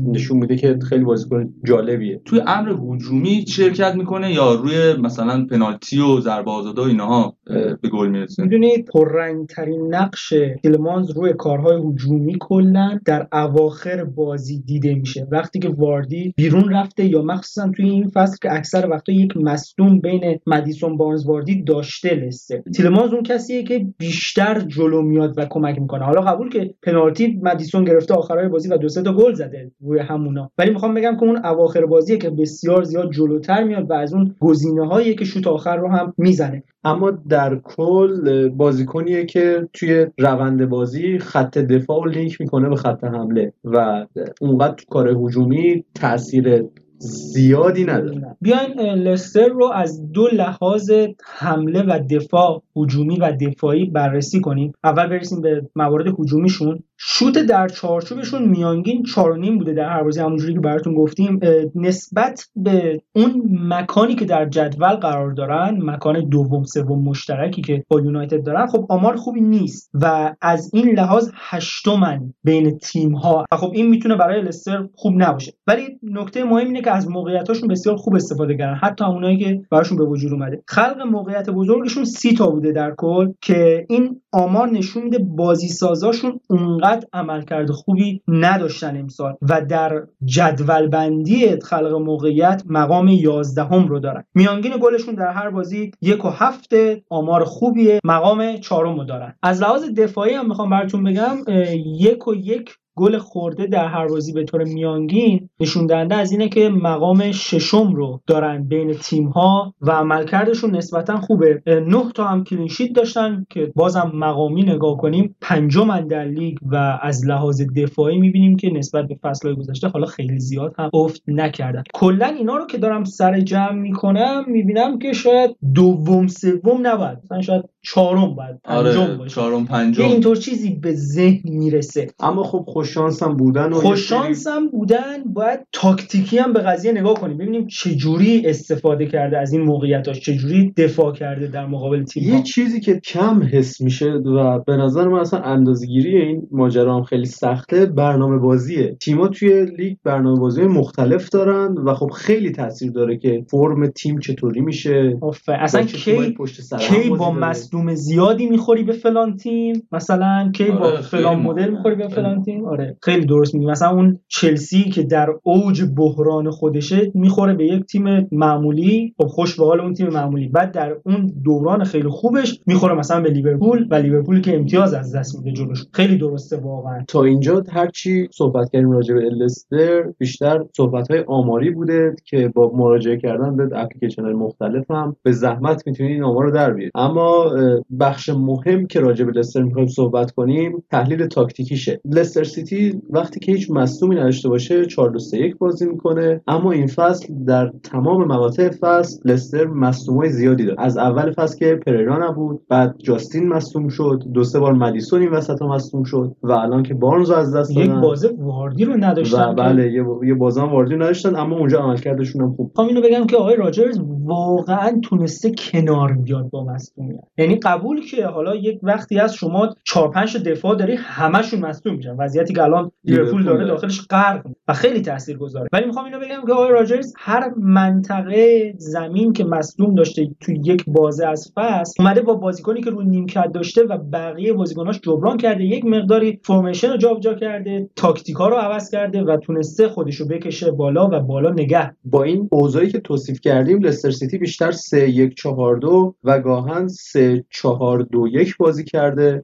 نشون 0.08 0.38
میده 0.38 0.56
که 0.60 0.80
خیلی 0.90 1.04
بازیکن 1.04 1.54
جالبیه. 1.66 2.22
توی 2.26 2.42
امر 2.48 2.70
هجومی 2.70 3.46
شرکت 3.48 3.96
می‌کنه 3.96 4.34
یا 4.34 4.54
روی 4.54 4.94
مثلا 5.02 5.46
پنالتی 5.52 6.00
و 6.00 6.20
ضربه 6.20 6.52
آزاده 6.52 6.82
و 6.82 6.84
اینها 6.84 7.36
به 7.82 7.90
گل 7.94 8.08
می‌رسه؟ 8.08 8.44
می‌دونید 8.44 8.86
پررنگترین 8.94 9.96
نقش 9.96 10.34
تیلمانز 10.64 11.12
روی 11.12 11.34
کارهای 11.34 11.78
هجومی 11.78 12.38
کلا 12.40 13.00
در 13.06 13.28
اواخر 13.34 14.04
بازی 14.04 14.60
دیده 14.60 14.96
میشه. 14.96 15.28
وقتی 15.32 15.60
که 15.60 15.70
واردی 15.70 16.34
بیرون 16.38 16.74
رفته 16.74 17.06
یا 17.06 17.22
مخصوصا 17.22 17.72
توی 17.76 17.90
این 17.90 18.10
فصل 18.10 18.38
که 18.42 18.54
اکثر 18.54 18.88
وقتا 18.90 19.12
یک 19.12 19.38
مصدوم 19.38 20.00
بین 20.00 20.40
مدیسون 20.48 20.98
بارنز 20.98 21.26
واردی 21.26 21.64
داشته 21.64 22.16
لسته 22.16 22.64
تیلمانز 22.76 23.14
اون 23.14 23.24
کسیه 23.24 23.64
که 23.64 23.86
بیشتر 23.98 24.60
جلو 24.60 25.02
میاد 25.02 25.34
و 25.38 25.46
کمک 25.50 25.80
می‌کنه. 25.80 26.06
حالا 26.06 26.22
قبول 26.22 26.50
که 26.50 26.74
پنالتی 26.84 27.40
مدیسون 27.44 27.84
گرفته 27.84 28.14
آخرای 28.14 28.48
بازی 28.48 28.70
و 28.70 28.78
دو 28.78 28.90
سه 28.90 29.02
تا 29.02 29.14
گل 29.14 29.34
زده 29.34 29.72
روی 29.82 30.00
همونا. 30.00 30.49
ولی 30.58 30.70
می‌خوام 30.70 30.94
بگم 30.94 31.16
که 31.16 31.24
اون 31.24 31.46
اواخر 31.46 31.86
بازیه 31.86 32.18
که 32.18 32.30
بسیار 32.30 32.84
زیاد 32.84 33.12
جلوتر 33.12 33.64
میاد 33.64 33.90
و 33.90 33.94
از 33.94 34.14
اون 34.14 34.36
گزینه 34.40 35.14
که 35.14 35.26
شوت 35.26 35.48
آخر 35.48 35.78
رو 35.78 35.88
هم 35.88 36.14
می‌زنه. 36.18 36.64
اما 36.84 37.12
در 37.12 37.56
کل 37.64 38.50
بازیکنیه 38.50 39.26
که 39.26 39.68
توی 39.74 40.08
روند 40.18 40.70
بازی 40.70 41.20
خط 41.20 41.58
دفاع 41.58 42.04
رو 42.04 42.10
لینک 42.10 42.42
می‌کنه 42.42 42.70
به 42.70 42.76
خط 42.76 43.04
حمله 43.04 43.54
و 43.64 44.06
اونقدر 44.42 44.74
تو 44.74 44.86
کار 44.90 45.08
هجومی 45.08 45.84
تاثیر 45.96 46.64
زیادی 47.02 47.84
نداره. 47.84 48.36
بیاین 48.42 48.80
لستر 48.80 49.48
رو 49.48 49.72
از 49.74 50.12
دو 50.12 50.28
لحاظ 50.34 50.92
حمله 51.24 51.82
و 51.82 52.00
دفاع 52.10 52.62
هجومی 52.76 53.20
و 53.20 53.32
دفاعی 53.42 53.86
بررسی 53.86 54.42
کنیم. 54.42 54.74
اول 54.84 55.08
برسیم 55.08 55.42
به 55.42 55.70
موارد 55.76 56.20
هجومیشون. 56.20 56.84
شوت 57.02 57.38
در 57.38 57.68
چارچوبشون 57.68 58.48
میانگین 58.48 59.04
4.5 59.06 59.58
بوده 59.58 59.74
در 59.74 59.90
هر 59.90 60.04
بازی. 60.04 60.20
همونجوری 60.20 60.54
که 60.54 60.60
براتون 60.60 60.94
گفتیم 60.94 61.40
نسبت 61.76 62.48
به 62.56 63.02
اون 63.16 63.42
مکانی 63.62 64.16
که 64.16 64.26
در 64.26 64.46
جدول 64.46 64.96
قرار 64.96 65.32
دارن 65.32 65.80
مکان 65.82 66.30
دوم 66.30 66.64
سوم 66.64 67.04
مشترکی 67.04 67.62
که 67.62 67.84
با 67.88 68.02
یونایتد 68.02 68.44
دارن 68.44 68.68
خب 68.68 68.86
آمار 68.90 69.16
خوبی 69.16 69.42
نیست 69.42 69.90
و 69.94 70.36
از 70.42 70.72
این 70.74 71.00
لحاظ 71.00 71.30
هشتمن 71.36 72.34
بین 72.44 72.78
تیم 72.78 73.16
ها 73.16 73.46
و 73.52 73.58
خب 73.58 73.72
این 73.74 73.88
می‌تونه 73.88 74.16
برای 74.16 74.42
لستر 74.42 74.88
خوب 74.96 75.14
نباشه. 75.18 75.54
ولی 75.68 75.84
نکته 76.04 76.44
مهم 76.44 76.68
اینه 76.68 76.82
که 76.82 76.92
از 76.92 77.10
موقعیتاشون 77.10 77.68
بسیار 77.70 77.96
خوب 77.96 78.16
استفاده 78.16 78.58
کردن. 78.58 78.80
حتی 78.82 79.06
اونایی 79.06 79.38
که 79.38 79.62
براشون 79.72 79.98
به 79.98 80.06
وجود 80.06 80.34
اومده. 80.34 80.64
خلق 80.68 81.02
موقعیت 81.02 81.50
بزرگشون 81.50 82.04
سی 82.04 82.34
تا 82.34 82.48
بوده 82.50 82.72
در 82.72 82.94
کل 82.98 83.32
که 83.42 83.86
این 83.90 84.22
آمار 84.32 84.70
نشون 84.70 85.04
میده 85.04 85.20
بازی 85.20 85.68
سازاشون 85.68 86.40
اونقدر 86.50 86.89
عملکرد 87.14 87.72
خوبی 87.72 88.22
نداشتن 88.28 88.98
امسال 88.98 89.36
و 89.42 89.62
در 89.62 90.04
جدول 90.26 90.88
بندی 90.88 91.60
خلق 91.60 91.94
موقعیت 91.94 92.64
مقام 92.66 93.08
11 93.08 93.64
هم 93.64 93.88
رو 93.88 94.00
دارن. 94.00 94.24
میانگین 94.36 94.74
گلشون 94.82 95.16
در 95.16 95.32
هر 95.32 95.50
بازی 95.50 95.92
یک 96.02 96.26
و 96.26 96.30
هفته 96.30 97.04
آمار 97.10 97.44
خوبیه 97.44 98.00
مقام 98.04 98.58
چهارم 98.58 99.00
رو 99.00 99.04
دارن. 99.04 99.36
از 99.44 99.62
لحاظ 99.62 99.84
دفاعی 99.84 100.34
هم 100.34 100.48
می‌خوام 100.48 100.70
براتون 100.70 101.04
بگم 101.04 101.38
یک 101.86 102.28
و 102.28 102.36
یک 102.36 102.76
گل 103.00 103.18
خورده 103.18 103.66
در 103.66 103.88
هر 103.88 104.08
بازی 104.08 104.34
به 104.34 104.44
طور 104.44 104.64
میانگین 104.64 105.50
نشون 105.60 105.86
دهنده 105.86 106.16
از 106.16 106.32
اینه 106.32 106.50
که 106.50 106.70
مقام 106.70 107.32
ششم 107.32 107.94
رو 107.94 108.22
دارن 108.28 108.64
بین 108.64 108.94
تیم 108.94 109.28
ها 109.28 109.74
و 109.82 109.92
عملکردشون 109.92 110.76
نسبتا 110.76 111.18
خوبه. 111.18 111.62
نه 111.68 112.12
تا 112.16 112.28
هم 112.28 112.44
کلینشیت 112.44 112.94
داشتن 112.94 113.46
که 113.50 113.72
بازم 113.76 114.12
مقامی 114.16 114.64
نگاه 114.64 114.98
کنیم 114.98 115.36
پنجم 115.42 116.00
در 116.00 116.26
لیگ 116.26 116.58
و 116.72 117.00
از 117.02 117.26
لحاظ 117.26 117.62
دفاعی 117.76 118.18
می‌بینیم 118.18 118.58
که 118.58 118.70
نسبت 118.70 119.08
به 119.08 119.16
فصلهای 119.22 119.56
گذشته 119.56 119.88
حالا 119.88 120.06
خیلی 120.06 120.40
زیاد 120.40 120.76
هم 120.78 120.90
افت 120.94 121.24
نکردن. 121.28 121.84
کلا 121.94 122.26
اینا 122.26 122.58
رو 122.58 122.66
که 122.66 122.78
دارم 122.78 123.04
سر 123.04 123.40
جمع 123.40 123.72
می‌کنم 123.72 124.44
می‌بینم 124.48 125.00
که 125.00 125.14
شاید 125.14 125.56
دوم 125.74 126.28
سوم 126.28 126.88
نباید. 126.88 127.18
مثلا 127.24 127.42
شاید 127.42 127.64
چهارم 127.82 128.36
باید 128.36 128.60
پنجم 128.64 129.02
آره 129.02 129.18
باشه. 129.18 129.36
چهارم 129.36 129.66
پنجم. 129.66 130.04
اینطور 130.04 130.36
چیزی 130.36 130.70
به 130.70 130.94
ذهن 130.94 131.42
می‌رسه. 131.44 132.08
اما 132.20 132.44
خب 132.44 132.64
خوش 132.68 132.89
شانس 132.94 133.24
هم 133.24 133.38
بودن 133.38 133.74
و 133.74 133.76
خوش 133.76 134.10
شانس 134.10 134.48
هم 134.48 134.70
بودن 134.70 135.24
باید 135.26 135.60
تاکتیکی 135.72 136.38
هم 136.38 136.54
به 136.54 136.60
قضیه 136.60 136.92
نگاه 136.92 137.14
کنیم. 137.14 137.38
ببینیم 137.38 137.68
چه 137.68 137.96
جوری 137.96 138.42
استفاده 138.46 139.06
کرده 139.06 139.38
از 139.38 139.54
این 139.54 139.62
موقعیتاش 139.62 140.20
چه 140.20 140.36
جوری 140.36 140.74
دفاع 140.78 141.14
کرده 141.14 141.48
در 141.48 141.66
مقابل 141.66 142.04
تیم 142.04 142.24
یه 142.24 142.44
چیزی 142.44 142.80
که 142.80 143.00
کم 143.00 143.42
حس 143.52 143.82
میشه 143.82 144.12
و 144.12 144.60
به 144.60 144.78
نظر 144.78 145.08
من 145.08 145.20
اصلا 145.20 145.40
اندازه‌گیری 145.40 146.18
این 146.18 146.48
ماجرا 146.52 146.96
هم 146.96 147.04
خیلی 147.04 147.26
سخته 147.26 147.86
برنامه 147.86 148.38
بازیه. 148.38 148.98
تیما 149.02 149.28
توی 149.28 149.66
لیگ 149.66 149.98
برنامه 150.04 150.40
بازی 150.40 150.62
مختلف 150.62 151.30
دارن 151.30 151.76
و 151.86 151.94
خب 151.94 152.10
خیلی 152.10 152.52
تاثیر 152.52 152.92
داره 152.92 153.18
که 153.18 153.46
فرم 153.52 153.88
تیم 153.88 154.20
چطوری 154.20 154.62
میشه 154.62 155.18
اصلا 155.48 155.84
کی 155.84 156.36
کی 156.80 157.10
با 157.10 157.32
مصدوم 157.32 157.96
زیادی 157.96 158.46
می‌خوری 158.50 158.84
به 158.84 158.94
فلان 158.94 159.38
تیم؟ 159.38 159.88
مثلا 159.92 160.52
کی 160.56 160.64
با 160.64 160.86
آره، 160.86 161.02
فلان 161.02 161.40
مدل 161.40 161.70
می‌خوری 161.70 161.96
به 161.96 162.08
فلان 162.08 162.44
تیم؟ 162.44 162.66
آره 162.80 162.98
خیلی 163.04 163.26
درست 163.26 163.56
میگی. 163.56 163.66
مثلا 163.66 163.90
اون 163.90 164.20
چلسی 164.28 164.84
که 164.84 165.04
در 165.04 165.30
اوج 165.44 165.84
بحران 165.98 166.50
خودشه 166.50 167.12
می‌خوره 167.14 167.54
به 167.54 167.66
یک 167.66 167.86
تیم 167.86 168.28
معمولی. 168.32 169.14
خب 169.18 169.28
خوش 169.28 169.60
به 169.60 169.66
حال 169.66 169.82
اون 169.82 169.94
تیم 169.94 170.08
معمولی. 170.08 170.48
بعد 170.48 170.72
در 170.72 170.96
اون 171.06 171.34
دوران 171.44 171.84
خیلی 171.84 172.10
خوبش 172.10 172.60
می‌خوره 172.66 172.96
مثلا 172.96 173.22
به 173.22 173.30
لیورپول 173.30 173.88
و 173.90 173.96
لیورپول 173.96 174.42
که 174.42 174.56
امتیاز 174.56 174.94
از 174.94 175.16
دست 175.16 175.38
میده 175.38 175.52
جلوش. 175.52 175.86
خیلی 175.94 176.18
درسته 176.18 176.58
واقعا. 176.58 177.04
تا 177.08 177.24
اینجا 177.24 177.64
هرچی 177.70 178.28
صحبت 178.32 178.70
کردیم 178.70 178.92
راجع 178.92 179.14
به 179.14 179.22
لستر 179.22 180.04
بیشتر 180.18 180.66
صحبت 180.78 181.12
های 181.12 181.24
آماری 181.28 181.72
بوده 181.72 182.16
که 182.26 182.52
با 182.56 182.72
مراجعه 182.76 183.18
کردن 183.18 183.56
به 183.56 183.70
اپلیکیشن 183.76 184.24
های 184.24 184.34
مختلف 184.34 184.92
هم 184.92 185.16
به 185.24 185.32
زحمت 185.32 185.88
می‌تونید 185.88 186.12
این 186.12 186.24
آمار 186.24 186.44
رو 186.44 186.52
در 186.52 186.74
بیارید 186.74 186.92
اما 186.96 187.52
بخش 188.00 188.30
مهم 188.30 188.88
که 188.88 189.00
راجع 189.00 189.26
به 189.26 189.32
لستر 189.32 189.64
می‌خوایم 189.64 189.88
صحبت 189.88 190.32
کنیم 190.32 190.84
تحلیل 190.92 191.28
تاکتیکیشه. 191.28 192.02
لستر 192.06 192.44
سیتی 192.66 193.02
وقتی 193.10 193.40
که 193.40 193.52
هیچ 193.52 193.72
مصدومی 193.72 194.16
نداشته 194.16 194.50
باشه 194.50 194.86
4 194.86 195.10
2 195.10 195.20
3 195.20 195.38
1 195.38 195.58
بازی 195.58 195.86
می‌کنه. 195.86 196.42
اما 196.48 196.72
این 196.72 196.88
فصل 196.88 197.34
در 197.48 197.72
تمام 197.84 198.28
مقاطع 198.28 198.70
فصل 198.70 199.30
لستر 199.30 199.66
مصدومای 199.66 200.30
زیادی 200.30 200.66
داره. 200.66 200.82
از 200.82 200.98
اول 200.98 201.32
فصل 201.32 201.58
که 201.58 201.80
پریرا 201.86 202.30
نبود 202.30 202.62
بعد 202.70 202.96
جاستین 202.98 203.50
مصدوم 203.50 203.88
شد 203.88 204.24
دو 204.34 204.44
سه 204.44 204.60
بار 204.60 204.74
مدیسون 204.74 205.22
این 205.22 205.32
وسط 205.32 205.62
مصدوم 205.62 206.04
شد 206.04 206.36
و 206.44 206.52
الان 206.52 206.84
که 206.84 206.94
بارنز 206.94 207.32
از 207.32 207.56
دست 207.56 207.72
یک 207.72 207.92
بازه 207.92 208.30
واردی 208.38 208.86
رو 208.86 208.98
نداشتن 208.98 209.50
و 209.50 209.54
بله 209.54 209.92
یه, 209.92 210.06
یه 210.24 210.34
بازم 210.34 210.70
واردی 210.70 210.96
نداشتن 210.96 211.36
اما 211.36 211.58
اونجا 211.58 211.80
عملکردشون 211.80 212.42
هم 212.42 212.54
خوب 212.54 212.80
اینو 212.80 213.02
بگم 213.02 213.28
که 213.28 213.38
آقای 213.38 213.56
راجرز 213.56 214.00
واقعا 214.24 215.00
تونسته 215.04 215.52
کنار 215.58 216.14
بیاد 216.14 216.50
با 216.50 216.64
مصدومیت. 216.64 217.20
یعنی 217.38 217.56
قبول 217.56 218.02
که 218.02 218.26
حالا 218.26 218.56
یک 218.56 218.80
وقتی 218.84 219.20
از 219.20 219.36
شما 219.36 219.70
4 219.84 220.12
5 220.12 220.38
دفاع 220.38 220.76
داری 220.76 220.96
همشون 220.96 221.60
مصدوم 221.60 221.96
میشن. 221.96 222.16
وضعیتی 222.50 222.54
که 222.54 222.64
الان 222.64 222.92
لیورپول 223.04 223.44
داره. 223.44 223.66
داخلش 223.66 224.08
غرق 224.10 224.46
و 224.68 224.74
خیلی 224.74 225.02
تاثیرگذاره 225.02 225.70
ولی 225.74 225.86
می‌خوام 225.86 226.06
اینو 226.06 226.20
بگم 226.20 226.46
که 226.48 226.54
آقای 226.54 226.72
راجرز 226.72 227.14
هر 227.18 227.54
منطقه 227.58 228.74
زمین 228.78 229.34
که 229.34 229.44
مصدوم 229.44 229.96
داشته 229.96 230.28
تو 230.40 230.52
یک 230.52 230.84
بازه 230.88 231.28
از 231.28 231.52
فصل 231.56 232.04
اومده 232.04 232.22
با 232.22 232.34
بازیکنی 232.34 232.82
که 232.82 232.90
روی 232.90 233.06
نیمکت 233.06 233.52
داشته 233.54 233.84
و 233.84 233.98
بقیه 233.98 234.54
بازیکناش 234.54 235.00
جبران 235.00 235.38
کرده 235.38 235.64
یک 235.64 235.86
مقداری 235.86 236.40
فرمیشن 236.44 236.90
رو 236.90 236.98
جابجا 236.98 237.34
کرده 237.34 237.90
تاکتیکا 237.96 238.48
رو 238.48 238.56
عوض 238.56 238.92
کرده 238.92 239.24
و 239.24 239.38
تونسته 239.38 239.88
خودش 239.88 240.16
رو 240.16 240.28
بکشه 240.28 240.72
بالا 240.72 241.10
و 241.12 241.20
بالا 241.20 241.50
نگه 241.50 241.92
با 242.04 242.24
این 242.24 242.50
اوضاعی 242.52 242.90
که 242.90 243.00
توصیف 243.00 243.40
کردیم 243.42 243.80
لستر 243.80 244.12
سیتی 244.12 244.38
بیشتر 244.38 244.72
3 244.72 245.10
1 245.10 245.36
4 245.36 245.78
2 245.78 246.16
و 246.24 246.40
گاهن 246.40 246.88
3 246.88 247.46
4 247.50 248.02
2 248.02 248.28
1 248.28 248.58
بازی 248.58 248.84
کرده 248.84 249.44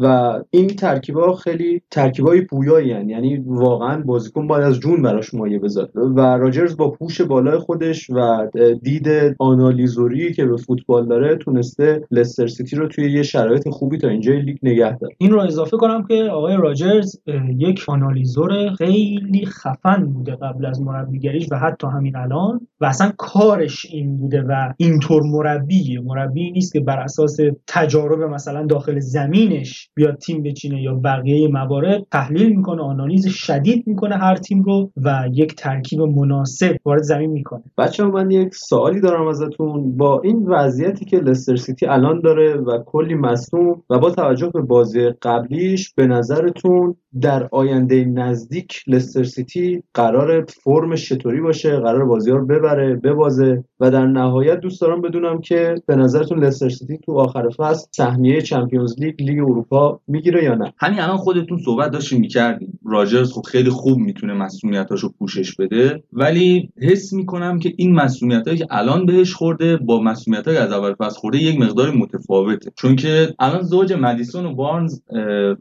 و 0.00 0.34
این 0.50 0.66
ترکیبا 0.66 1.34
خیلی 1.34 1.82
ترکیبای 2.26 2.40
پویایی. 2.40 2.88
یعنی 2.88 3.36
واقعا 3.46 4.02
بازیکن 4.02 4.46
باید 4.46 4.64
از 4.64 4.80
جون 4.80 5.02
براش 5.02 5.34
مایه 5.34 5.58
بذاره 5.58 5.88
و 5.94 6.20
راجرز 6.20 6.76
با 6.76 6.90
پوش 6.90 7.20
بالای 7.20 7.58
خودش 7.58 8.10
و 8.10 8.46
دید 8.82 9.08
آنالیزوری 9.38 10.32
که 10.32 10.46
به 10.46 10.56
فوتبال 10.56 11.06
داره 11.06 11.36
تونسته 11.36 12.02
لستر 12.10 12.46
سیتی 12.46 12.76
رو 12.76 12.88
توی 12.88 13.12
یه 13.12 13.22
شرایط 13.22 13.68
خوبی 13.68 13.98
تا 13.98 14.08
اینجای 14.08 14.40
لیگ 14.40 14.56
نگه 14.62 14.98
داره. 14.98 15.14
این 15.18 15.30
رو 15.30 15.40
اضافه 15.40 15.76
کنم 15.76 16.06
که 16.06 16.22
آقای 16.22 16.56
راجرز 16.56 17.16
یک 17.56 17.84
آنالیزور 17.88 18.70
خیلی 18.78 19.46
خفن 19.46 20.06
بوده 20.06 20.32
قبل 20.32 20.66
از 20.66 20.82
مربیگریش 20.82 21.46
و 21.50 21.56
حتی 21.56 21.86
همین 21.86 22.16
الان 22.16 22.60
و 22.80 22.86
اصلا 22.86 23.12
کارش 23.16 23.86
این 23.90 24.16
بوده 24.16 24.42
و 24.42 24.72
اینطور 24.76 25.22
مربیه. 25.22 26.00
مربی 26.00 26.50
نیست 26.50 26.72
که 26.72 26.80
بر 26.80 26.98
اساس 27.00 27.36
تجارب 27.66 28.22
مثلا 28.22 28.66
داخل 28.66 28.98
زمینش 28.98 29.90
بیاد 29.94 30.18
تیم 30.18 30.42
بچینه 30.42 30.82
یا 30.82 30.94
بقیه 30.94 31.48
موارد 31.48 32.02
تحلیل 32.16 32.56
می‌کنه 32.56 32.82
آنالیز 32.82 33.26
شدید 33.26 33.86
می‌کنه 33.86 34.16
هر 34.16 34.36
تیم 34.36 34.62
رو 34.62 34.90
و 34.96 35.28
یک 35.32 35.54
ترکیب 35.54 36.00
مناسب 36.00 36.76
وارد 36.84 37.02
زمین 37.02 37.30
می‌کنه. 37.30 37.62
بچه‌ها 37.78 38.04
من 38.04 38.30
یک 38.30 38.54
سوالی 38.54 39.00
دارم 39.00 39.26
ازتون. 39.26 39.96
با 39.96 40.20
این 40.24 40.46
وضعیتی 40.46 41.04
که 41.04 41.16
لستر 41.16 41.56
سیتی 41.56 41.86
الان 41.86 42.20
داره 42.20 42.54
و 42.54 42.78
کلی 42.86 43.14
مصدوم 43.14 43.82
و 43.90 43.98
با 43.98 44.10
توجه 44.10 44.50
به 44.54 44.60
بازی 44.60 45.10
قبلیش 45.22 45.94
به 45.94 46.06
نظرتون 46.06 46.96
در 47.20 47.48
آینده 47.52 48.04
نزدیک 48.04 48.82
لستر 48.86 49.24
سیتی 49.24 49.82
قرار 49.94 50.44
فرمش 50.64 51.08
چطوری 51.08 51.40
باشه؟ 51.40 51.76
قرار 51.76 52.04
بازی 52.04 52.30
رو 52.30 52.46
ببره 52.46 52.94
ببازه؟ 52.94 53.64
و 53.80 53.90
در 53.90 54.06
نهایت 54.06 54.60
دوست 54.60 54.80
دارم 54.80 55.00
بدونم 55.00 55.40
که 55.40 55.74
به 55.86 55.96
نظرتون 55.96 56.44
لستر 56.44 56.68
سیتی 56.68 56.98
تو 56.98 57.12
آخر 57.12 57.48
فصل 57.48 57.86
سهمیه 57.90 58.40
Champions 58.40 58.94
League 59.00 59.22
لیگ 59.22 59.38
اروپا 59.38 60.00
می‌گیره 60.08 60.44
یا 60.44 60.54
نه؟ 60.54 60.72
همین 60.78 61.00
الان 61.00 61.16
خودتون 61.16 61.58
صحبت 61.64 61.92
داشتیم 62.06 62.20
می‌کردیم. 62.20 62.78
راجرز 62.84 63.32
خب 63.32 63.42
خیلی 63.42 63.70
خوب 63.70 63.98
می‌تونه 63.98 64.34
مسئولیتاشو 64.34 65.12
پوشش 65.18 65.54
بده. 65.54 66.02
ولی 66.12 66.70
حس 66.82 67.12
می‌کنم 67.12 67.58
که 67.58 67.72
این 67.76 67.94
مسئولیتایی 67.94 68.58
که 68.58 68.66
الان 68.70 69.06
بهش 69.06 69.34
خورده 69.34 69.76
با 69.76 70.00
مسئولیتایی 70.00 70.58
از 70.58 70.72
اول 70.72 70.94
فصل 70.94 71.18
خورده 71.18 71.38
یک 71.38 71.60
مقدار 71.60 71.90
متفاوته. 71.90 72.70
چون 72.76 72.96
که 72.96 73.34
الان 73.38 73.62
زوج 73.62 73.92
مدیسون 73.92 74.46
و 74.46 74.54
بارنز 74.54 75.00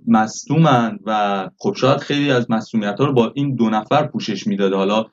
مصدومن 0.08 1.00
و 1.06 1.50
خب 1.58 1.74
شاید 1.76 1.98
خیلی 1.98 2.32
از 2.32 2.52
مسئولیت 2.52 3.00
ها 3.00 3.06
رو 3.06 3.14
با 3.14 3.32
این 3.36 3.56
دو 3.56 3.70
نفر 3.70 4.08
پوشش 4.08 4.48
می‌داده. 4.48 4.76
حالا 4.76 5.06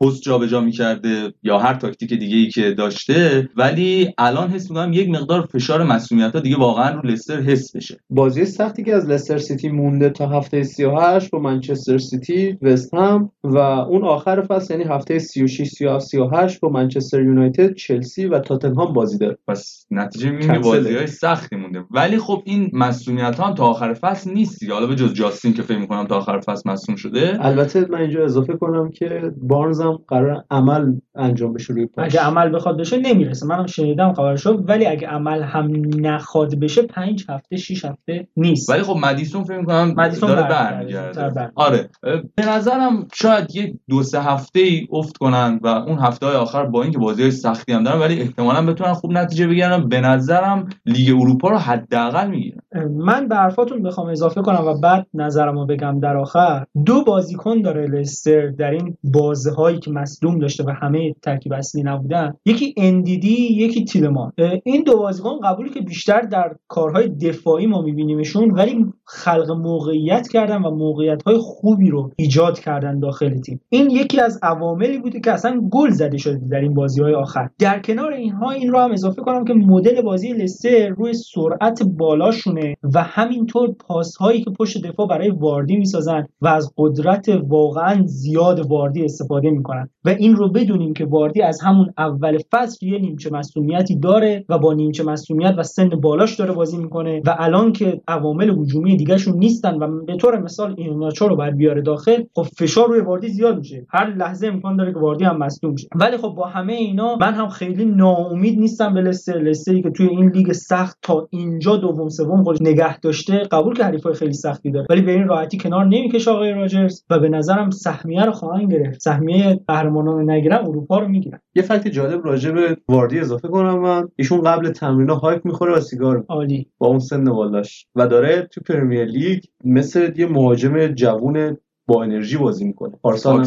پست 0.00 0.22
جابجا 0.22 0.60
می‌کرده 0.60 1.32
یا 1.42 1.58
هر 1.58 1.74
تاکتیک 1.74 2.14
دیگه 2.14 2.36
ای 2.36 2.48
که 2.48 2.70
داشته. 2.70 3.48
ولی 3.56 4.08
الان 4.18 4.50
حس 4.50 4.70
می‌کنم 4.70 4.92
یک 4.92 5.08
مقدار 5.08 5.48
فشار 5.52 5.84
مسئولیت 5.84 6.32
ها 6.32 6.40
دیگه 6.40 6.56
واقعا 6.56 6.90
رو 6.90 7.10
لستر 7.10 7.40
حس 7.40 7.76
بشه. 7.76 8.00
بازی 8.10 8.44
سختی 8.44 8.84
که 8.84 8.94
از 8.94 9.08
لستر 9.08 9.38
سیتی 9.38 9.68
مونده 9.68 10.10
تا 10.10 10.28
هفته 10.28 10.62
38 10.72 11.30
با 11.30 11.38
منچستر 11.38 11.98
سیتی 11.98 12.58
وست 12.62 12.94
هم 12.94 13.30
و 13.44 13.56
اون 13.58 14.04
آخر 14.04 14.42
فصل 14.42 14.74
یعنی 14.74 14.94
هفته 14.94 15.18
36 15.18 15.68
37 15.68 16.06
38 16.06 16.60
با 16.60 16.68
منچستر 16.68 17.22
یونایتد 17.22 17.74
چلسی 17.74 18.26
و 18.26 18.38
تاتنهام 18.38 18.92
بازی 18.92 19.18
داره. 19.18 19.38
پس 19.48 19.86
نتیجه 19.90 20.30
می‌بینی 20.30 20.58
بازی 20.58 20.94
های 20.94 21.06
سختی 21.06 21.56
مونده. 21.56 21.84
ولی 21.90 22.18
خب 22.18 22.42
این 22.44 22.70
مسئولیت 22.72 23.38
ها 23.38 23.52
تا 23.52 23.64
آخر 23.64 23.94
فصل 23.94 24.32
نیست 24.32 24.70
حالا 24.70 24.86
به 24.86 24.94
جز 24.94 25.14
جاستین 25.14 25.54
که 25.54 25.62
فکر 25.62 25.78
می‌کنم 25.78 26.06
تا 26.06 26.16
آخر 26.16 26.40
فصل 26.40 26.70
مصوم 26.70 26.96
شده. 26.96 27.38
البته 27.40 27.86
من 27.90 28.00
اینجا 28.00 28.24
اضافه 28.24 28.52
کنم 28.52 28.90
که 28.90 29.32
بارنز 29.42 29.80
هم 29.80 29.98
قرار 30.08 30.44
عمل 30.50 30.92
انجام 31.14 31.52
بشه 31.52 31.74
روی 31.74 31.86
پاش. 31.86 32.04
اگه 32.04 32.20
عمل 32.20 32.54
بخواد 32.54 32.80
بشه 32.80 32.96
نمی‌رسه. 32.96 33.46
منم 33.46 33.66
شنیدم 33.66 34.12
خبرشو 34.12 34.52
ولی 34.52 34.86
اگه 34.86 35.08
عمل 35.08 35.42
هم 35.42 35.70
نخواد 35.96 36.60
بشه 36.60 36.82
پنج 36.82 37.24
هفته 37.28 37.56
6 37.56 37.84
هفته 37.84 38.28
نیست. 38.36 38.70
ولی 38.70 38.82
خب 38.82 38.96
مدیسون 39.02 39.44
فکر 39.44 39.58
می‌کنم 39.58 39.94
مدیسون 39.96 40.28
داره 40.28 40.42
برمیگرده. 40.70 41.52
آره. 41.54 41.90
به 42.34 42.48
نظرم 42.48 43.08
شاید 43.14 43.56
یه 43.56 43.74
دو 43.88 44.02
سه 44.02 44.20
هفته 44.20 44.60
ای 44.60 44.88
افت 44.92 45.16
کنن 45.16 45.60
و 45.62 45.66
اون 45.66 45.98
هفته 45.98 46.26
های 46.26 46.36
آخر 46.36 46.66
با 46.66 46.82
اینکه 46.82 46.98
بازی 46.98 47.22
های 47.22 47.30
سختی 47.30 47.72
هم 47.72 47.84
دارن 47.84 48.00
ولی 48.00 48.20
احتمالا 48.20 48.66
بتونن 48.66 48.92
خوب 48.92 49.12
نتیجه 49.12 49.46
بگیرن 49.46 49.88
به 49.88 50.00
نظرم 50.00 50.68
لیگ 50.86 51.16
اروپا 51.20 51.48
رو 51.48 51.58
حداقل 51.58 52.28
می‌گیرن. 52.28 52.60
من 52.96 53.28
به 53.28 53.36
حرفاتون 53.36 53.82
بخوام 53.82 54.08
اضافه 54.08 54.42
کنم 54.42 54.64
و 54.66 54.80
بعد 54.80 55.06
نظرمو 55.14 55.66
بگم 55.66 56.00
در 56.00 56.16
آخر. 56.16 56.66
دو 56.86 57.04
بازیکن 57.04 57.62
داره 57.62 57.86
لستر 57.86 58.46
در 58.46 58.70
این 58.70 58.96
بازه 59.04 59.52
هایی 59.52 59.78
که 59.78 59.90
مصدوم 59.90 60.38
داشته 60.38 60.64
و 60.64 60.70
همه 60.70 61.14
ترکیب 61.22 61.52
اصلی 61.52 61.82
نبودن. 61.82 62.34
یکی 62.44 62.74
اندیدی 62.76 63.48
یکی 63.52 63.84
تیلمان. 63.84 64.32
این 64.64 64.82
دو 64.82 64.98
بازیکن 64.98 65.40
قبولی 65.44 65.70
که 65.70 65.80
بیشتر 65.80 66.20
در 66.20 66.56
کارهای 66.68 67.08
دفاعی 67.08 67.66
ما 67.66 67.82
میبینیمشون 67.82 68.50
ولی 68.50 68.86
خلق 69.06 69.50
موقعیت 69.50 70.28
کردن 70.52 70.64
و 70.64 70.70
موقعیت 70.70 71.22
های 71.22 71.36
خوبی 71.36 71.90
رو 71.90 72.10
ایجاد 72.16 72.58
کردن 72.58 72.98
داخل 72.98 73.40
تیم. 73.40 73.60
این 73.68 73.90
یکی 73.90 74.20
از 74.20 74.38
عواملی 74.42 74.98
بوده 74.98 75.20
که 75.20 75.32
اصلا 75.32 75.60
گل 75.70 75.90
زده 75.90 76.18
شده 76.18 76.40
در 76.50 76.60
این 76.60 76.74
بازی 76.74 77.02
های 77.02 77.14
آخر. 77.14 77.48
در 77.58 77.78
کنار 77.80 78.12
اینها 78.12 78.50
این 78.50 78.72
رو 78.72 78.78
هم 78.78 78.92
اضافه 78.92 79.22
کنم 79.22 79.44
که 79.44 79.54
مدل 79.54 80.02
بازی 80.02 80.32
لستر 80.32 80.88
روی 80.88 81.12
سرعت 81.14 81.82
بالاشونه 81.82 82.76
و 82.94 83.02
همینطور 83.02 83.72
پاس 83.72 84.16
هایی 84.16 84.44
که 84.44 84.50
پشت 84.50 84.86
دفاع 84.86 85.08
برای 85.08 85.30
واردی 85.30 85.76
می‌سازن 85.76 86.26
و 86.40 86.48
از 86.48 86.72
قدرت 86.76 87.28
واقعا 87.48 88.02
زیاد 88.04 88.70
واردی 88.70 89.04
استفاده 89.04 89.50
می‌کنن. 89.50 89.88
و 90.04 90.08
این 90.08 90.36
رو 90.36 90.48
بدونیم 90.48 90.94
که 90.94 91.04
واردی 91.04 91.42
از 91.42 91.60
همون 91.60 91.92
اول 91.98 92.38
فصل 92.52 92.86
یه 92.86 92.98
نیمچه 92.98 93.30
مصونیتی 93.30 93.96
داره 93.96 94.44
و 94.48 94.58
با 94.58 94.74
نیمچه 94.74 95.04
مصونیت 95.04 95.54
و 95.58 95.62
سن 95.62 95.88
بالاش 95.88 96.36
داره 96.36 96.52
بازی 96.52 96.76
می‌کنه 96.76 97.22
و 97.26 97.36
الان 97.38 97.72
که 97.72 98.00
عوامل 98.08 98.50
هجومی 98.50 98.96
دیگهشون 98.96 99.38
نیستن 99.38 99.78
و 99.78 100.04
به 100.04 100.16
طور 100.16 100.31
مثال 100.40 100.74
ایناچو 100.78 101.28
رو 101.28 101.36
باید 101.36 101.56
بیاره 101.56 101.82
داخل 101.82 102.22
خب 102.34 102.42
فشار 102.42 102.88
روی 102.88 103.00
واردی 103.00 103.28
زیاد 103.28 103.58
میشه. 103.58 103.86
هر 103.90 104.14
لحظه 104.14 104.46
امکان 104.46 104.76
داره 104.76 104.92
که 104.92 104.98
واردی 104.98 105.24
هم 105.24 105.38
مصدوم 105.38 105.76
شه. 105.76 105.88
ولی 105.94 106.16
خب 106.16 106.28
با 106.28 106.46
همه 106.46 106.72
اینا 106.72 107.16
من 107.20 107.34
هم 107.34 107.48
خیلی 107.48 107.84
ناامید 107.84 108.58
نیستم 108.58 108.94
به 108.94 109.00
لستر. 109.00 109.38
لستری 109.38 109.82
که 109.82 109.90
توی 109.90 110.08
این 110.08 110.28
لیگ 110.28 110.52
سخت 110.52 110.98
تا 111.02 111.28
اینجا 111.30 111.76
دوم 111.76 112.08
سوم 112.08 112.42
خودش 112.42 112.62
نگه 112.62 113.00
داشته 113.00 113.38
قبول 113.38 113.74
که 113.74 113.84
حریفای 113.84 114.14
خیلی 114.14 114.32
سختی 114.32 114.70
داره. 114.70 114.86
ولی 114.90 115.02
به 115.02 115.12
این 115.12 115.28
راحتی 115.28 115.58
کنار 115.58 115.84
نمی‌کشه 115.84 116.30
آقای 116.30 116.52
راجرز 116.52 117.04
و 117.10 117.18
به 117.18 117.28
نظرم 117.28 117.70
سهمیه 117.70 118.24
رو 118.24 118.32
خواهند 118.32 118.72
گرفت. 118.72 119.00
سهمیه 119.00 119.60
قهرمانان 119.68 120.30
نگیرن 120.30 120.56
اروپا 120.56 120.98
رو 120.98 121.08
می‌گیرن. 121.08 121.40
یه 121.54 121.62
fact 121.62 121.88
جالب 121.88 122.26
راجع 122.26 122.50
به 122.50 122.76
واردی 122.88 123.18
اضافه 123.18 123.48
کنم 123.48 123.78
من. 123.78 124.08
ایشون 124.16 124.42
قبل 124.42 124.70
تمرین 124.70 125.10
هایپ 125.10 125.46
می‌خوره 125.46 125.72
و 125.72 125.80
سیگار 125.80 126.24
عالی. 126.28 126.66
با 126.78 126.86
اون 126.86 126.98
سن 126.98 127.24
بالاش 127.24 127.86
و 127.94 128.06
داره 128.06 128.48
تو 128.52 128.60
Premier 128.60 129.04
League 129.04 129.42
مثل 129.64 130.10
یه 130.22 130.28
مهاجم 130.28 130.86
جوون 130.86 131.56
با 131.86 132.02
انرژی 132.02 132.36
بازی 132.36 132.64
می‌کنه. 132.64 132.96
پارسال 133.02 133.44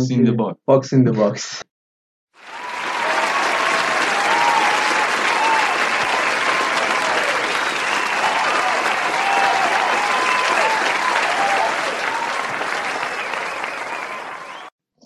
box 0.65 0.93
این 0.93 1.11
box 1.11 1.63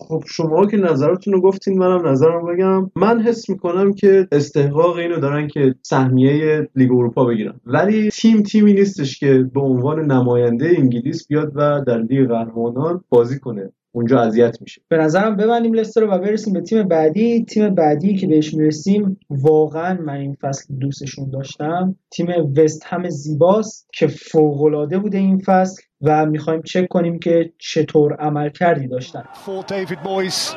خب 0.09 0.23
شما 0.27 0.65
که 0.65 0.77
نظراتتون 0.77 1.33
رو 1.33 1.41
گفتین 1.41 1.79
منم 1.79 2.07
نظرم 2.07 2.45
بگم. 2.45 2.91
من 2.95 3.21
حس 3.21 3.49
می‌کنم 3.49 3.93
که 3.93 4.27
استحقاق 4.31 4.95
اینو 4.95 5.19
دارن 5.19 5.47
که 5.47 5.75
سهمیه 5.81 6.69
لیگ 6.75 6.91
اروپا 6.91 7.25
بگیرن. 7.25 7.59
ولی 7.65 8.09
تیم 8.09 8.43
تیمی 8.43 8.73
نیستش 8.73 9.19
که 9.19 9.49
به 9.53 9.61
عنوان 9.61 10.11
نماینده 10.11 10.71
انگلیس 10.77 11.27
بیاد 11.27 11.51
و 11.55 11.83
در 11.87 12.01
لیگ 12.01 12.27
قهرمانان 12.27 13.03
بازی 13.09 13.39
کنه. 13.39 13.71
اونجا 13.91 14.21
اذیت 14.21 14.57
میشه. 14.61 14.81
به 14.87 14.97
نظرم 14.97 15.35
ببندیم 15.35 15.73
لستر 15.73 16.01
رو 16.01 16.07
و 16.07 16.17
برسیم 16.17 16.53
به 16.53 16.61
تیم 16.61 16.87
بعدی. 16.87 17.45
تیم 17.45 17.75
بعدی 17.75 18.15
که 18.15 18.27
بهش 18.27 18.53
می‌رسیم 18.53 19.19
واقعا 19.29 20.01
من 20.01 20.15
این 20.15 20.37
فصل 20.41 20.73
دوستشون 20.79 21.29
داشتم. 21.29 21.95
تیم 22.11 22.27
وست 22.57 22.83
هم 22.85 23.09
زیباست 23.09 23.89
که 23.93 24.07
فوق‌العاده 24.07 24.99
بوده 24.99 25.17
این 25.17 25.37
فصل 25.45 25.81
و 26.01 26.25
می‌خوایم 26.25 26.61
چک 26.61 26.87
کنیم 26.87 27.19
که 27.19 27.53
چطور 27.57 28.13
عمل 28.13 28.49
کردی 28.49 28.87
داشتن 28.87 29.23
David 29.67 29.99
Moyes, 30.03 30.55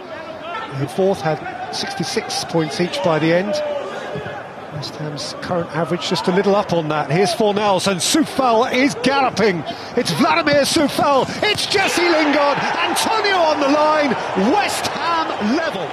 fourth 0.97 1.21
had 1.21 1.39
66 1.73 2.45
points 2.53 2.81
each 2.81 2.99
by 3.05 3.19
the 3.19 3.33
end. 3.33 3.82
West 4.83 4.97
Ham's 4.97 5.35
current 5.43 5.71
average 5.83 6.05
just 6.09 6.27
a 6.27 6.33
little 6.33 6.57
up 6.57 6.73
on 6.73 6.89
that. 6.89 7.07
Here's 7.09 7.33
Fornells 7.41 7.87
and 7.87 8.01
Soufal 8.01 8.59
is 8.85 8.97
galloping. 9.11 9.63
It's 10.01 10.11
Vladimir 10.11 10.63
Coufal. 10.75 11.21
It's 11.51 11.65
Jesse 11.75 12.09
Lingard. 12.17 12.59
Antonio 12.89 13.39
on 13.51 13.59
the 13.65 13.71
line. 13.83 14.11
West 14.55 14.85
Ham 14.99 15.27
level. 15.61 15.89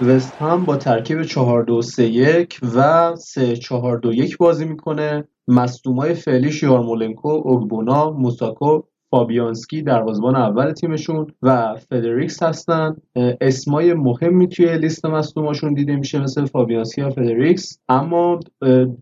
وست 0.00 0.34
هم 0.40 0.64
با 0.64 0.76
ترکیب 0.76 1.22
4 1.22 1.64
2 1.64 1.82
3 1.82 2.08
1 2.08 2.60
و 2.74 3.16
3 3.16 3.56
4 3.56 3.98
2 3.98 4.12
1 4.12 4.36
بازی 4.36 4.64
می‌کنه 4.64 5.24
مصدومای 5.48 6.14
فعلیش 6.14 6.62
یارمولنکو، 6.62 7.28
اوگبونا، 7.28 8.10
ماسواکو، 8.10 8.82
فابیانسکی 9.10 9.82
دروازه‌بان 9.82 10.36
اول 10.36 10.72
تیمشون 10.72 11.26
و 11.42 11.76
فردریکس 11.90 12.42
هستن. 12.42 12.96
اسمای 13.40 13.94
مهمی 13.94 14.48
توی 14.48 14.78
لیست 14.78 15.06
مصدوماشون 15.06 15.74
دیده 15.74 15.96
میشه 15.96 16.22
مثل 16.22 16.44
فابیانسکی 16.44 17.02
و 17.02 17.10
فردریکس 17.10 17.78
اما 17.88 18.40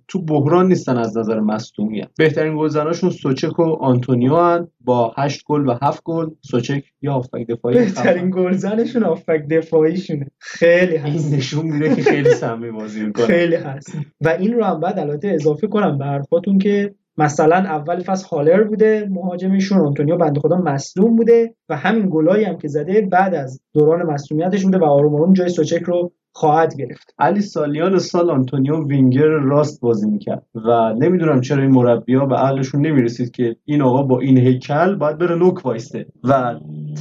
تو 0.08 0.22
بحران 0.22 0.68
نیستن 0.68 0.96
از 0.96 1.16
نظر 1.16 1.40
مصدومیت 1.40 2.08
بهترین 2.18 2.56
گلزناشون 2.58 3.10
سوچک 3.10 3.58
و 3.58 3.62
آنتونیو 3.62 4.36
هن. 4.36 4.68
با 4.80 5.14
8 5.16 5.44
گل 5.46 5.68
و 5.68 5.74
7 5.82 6.02
گل 6.04 6.30
سوچک 6.40 6.84
یا 7.02 7.12
هافبک 7.12 7.46
دفاعی 7.46 7.78
بهترین 7.78 8.30
گلزنشون 8.30 9.02
هافبک 9.02 9.48
دفاعیشونه. 9.48 10.26
خیلی 10.38 10.96
هست. 10.96 11.26
این 11.26 11.38
نشون 11.38 11.66
میده 11.66 11.94
که 11.94 12.02
خیلی 12.02 12.30
سمی 12.30 12.70
بازی 12.70 13.06
می‌کنه. 13.06 13.26
خیلی 13.26 13.54
هست. 13.54 13.96
و 14.20 14.28
این 14.28 14.52
رو 14.52 14.64
هم 14.64 14.80
بعد 14.80 14.98
البته 14.98 15.28
اضافه 15.28 15.66
کنم 15.66 15.98
به 15.98 16.04
حرفاتون 16.04 16.58
که 16.58 16.94
مثلا 17.18 17.56
اول 17.56 18.02
فصل 18.02 18.28
هالر 18.28 18.64
بوده 18.64 19.08
مهاجمشون 19.10 19.86
آنتونیو 19.86 20.16
بنده 20.16 20.40
خدا 20.40 20.56
مصدوم 20.56 21.16
بوده 21.16 21.54
و 21.68 21.76
همین 21.76 22.08
گلایی 22.10 22.44
هم 22.44 22.58
که 22.58 22.68
زده 22.68 23.00
بعد 23.00 23.34
از 23.34 23.60
دوران 23.74 24.02
مصدومیتش 24.02 24.64
بوده 24.64 24.78
و 24.78 24.84
آروم 24.84 25.14
آروم 25.14 25.32
جای 25.32 25.48
سوچک 25.48 25.82
رو 25.82 26.12
خواهد 26.36 26.76
گرفت. 26.76 27.14
علی 27.18 27.40
سالیان 27.40 27.98
سال 27.98 28.30
آنتونیو 28.30 28.86
وینگر 28.86 29.26
راست 29.26 29.80
بازی 29.80 30.10
می‌کرد 30.10 30.42
و 30.54 30.94
نمی‌دونم 30.98 31.40
چرا 31.40 31.62
این 31.62 31.70
مربیا 31.70 32.26
به 32.26 32.36
عقلشون 32.36 32.86
نمی‌رسید 32.86 33.30
که 33.30 33.56
این 33.64 33.82
آقا 33.82 34.02
با 34.02 34.20
این 34.20 34.38
هیکل 34.38 34.94
باید 34.94 35.18
بره 35.18 35.34
نوک 35.34 35.66
وایسته. 35.66 36.06
و 36.24 36.54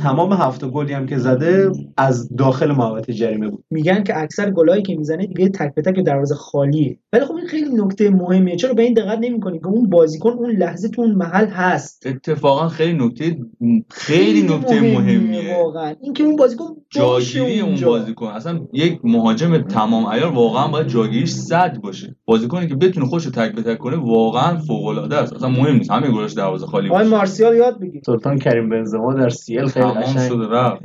تمام 0.03 0.33
هفت 0.33 0.65
گلی 0.65 0.93
هم 0.93 1.05
که 1.05 1.17
زده 1.17 1.71
از 1.97 2.35
داخل 2.35 2.71
محوطه 2.71 3.13
جریمه 3.13 3.49
بود. 3.49 3.63
میگن 3.71 4.03
که 4.03 4.21
اکثر 4.21 4.51
گلایی 4.51 4.83
که 4.83 4.95
می‌زنه 4.95 5.25
دیگه 5.25 5.49
تک 5.49 5.75
به 5.75 5.81
تک 5.81 5.99
دروازه 5.99 6.35
خالیه. 6.35 6.97
ولی 7.13 7.25
خب 7.25 7.35
این 7.35 7.47
خیلی 7.47 7.69
نکته 7.75 8.09
مهمیه. 8.09 8.55
چرا 8.55 8.73
به 8.73 8.83
این 8.83 8.93
دقت 8.93 9.19
نمی‌کنی 9.21 9.59
که 9.59 9.67
اون 9.67 9.89
بازیکن 9.89 10.29
اون 10.29 10.51
لحظه 10.51 10.89
تو 10.89 11.01
اون 11.01 11.11
محل 11.11 11.47
هست؟ 11.47 12.07
اتفاقا 12.07 12.67
خیلی 12.67 13.05
نکته 13.05 13.37
خیلی 13.91 14.41
نکته 14.41 14.81
مهمیه 14.81 15.57
واقعا. 15.57 15.95
اینکه 16.01 16.23
اون 16.23 16.35
بازیکن 16.35 16.65
جاگیری 16.89 17.59
اون. 17.59 17.75
بازیکن. 17.75 18.27
اصلا 18.27 18.59
یک 18.73 18.99
مهاجم 19.25 19.57
تمام 19.57 20.07
عیار 20.07 20.31
واقعا 20.31 20.67
باید 20.67 20.87
جاگیریش 20.87 21.29
صد 21.29 21.77
باشه. 21.81 22.15
بازیکنی 22.25 22.67
که 22.67 22.75
بتونه 22.75 23.05
خودش 23.05 23.23
تک 23.23 23.55
به 23.55 23.61
تک 23.61 23.77
کنه 23.77 23.95
واقعا 23.95 24.57
فوق 24.57 24.85
العاده 24.85 25.17
است. 25.17 25.33
اصلا 25.33 25.49
مهم 25.49 25.75
نیست. 25.75 25.91
همه 25.91 26.11
گلش 26.11 26.33
دروازه 26.33 26.65
خالی 26.65 26.89
باشه. 26.89 27.09
مارسیال 27.09 27.55
یاد 27.55 27.79
بگیر. 27.79 28.01
سلطان 28.05 28.39
کریم 28.39 28.69
بنزما 28.69 29.13
در 29.13 29.29
سیل 29.29 29.67
خیلی 29.67 29.85
تمام 29.85 30.01
قشنگ 30.01 30.29
شده 30.29 30.47
رفت. 30.47 30.81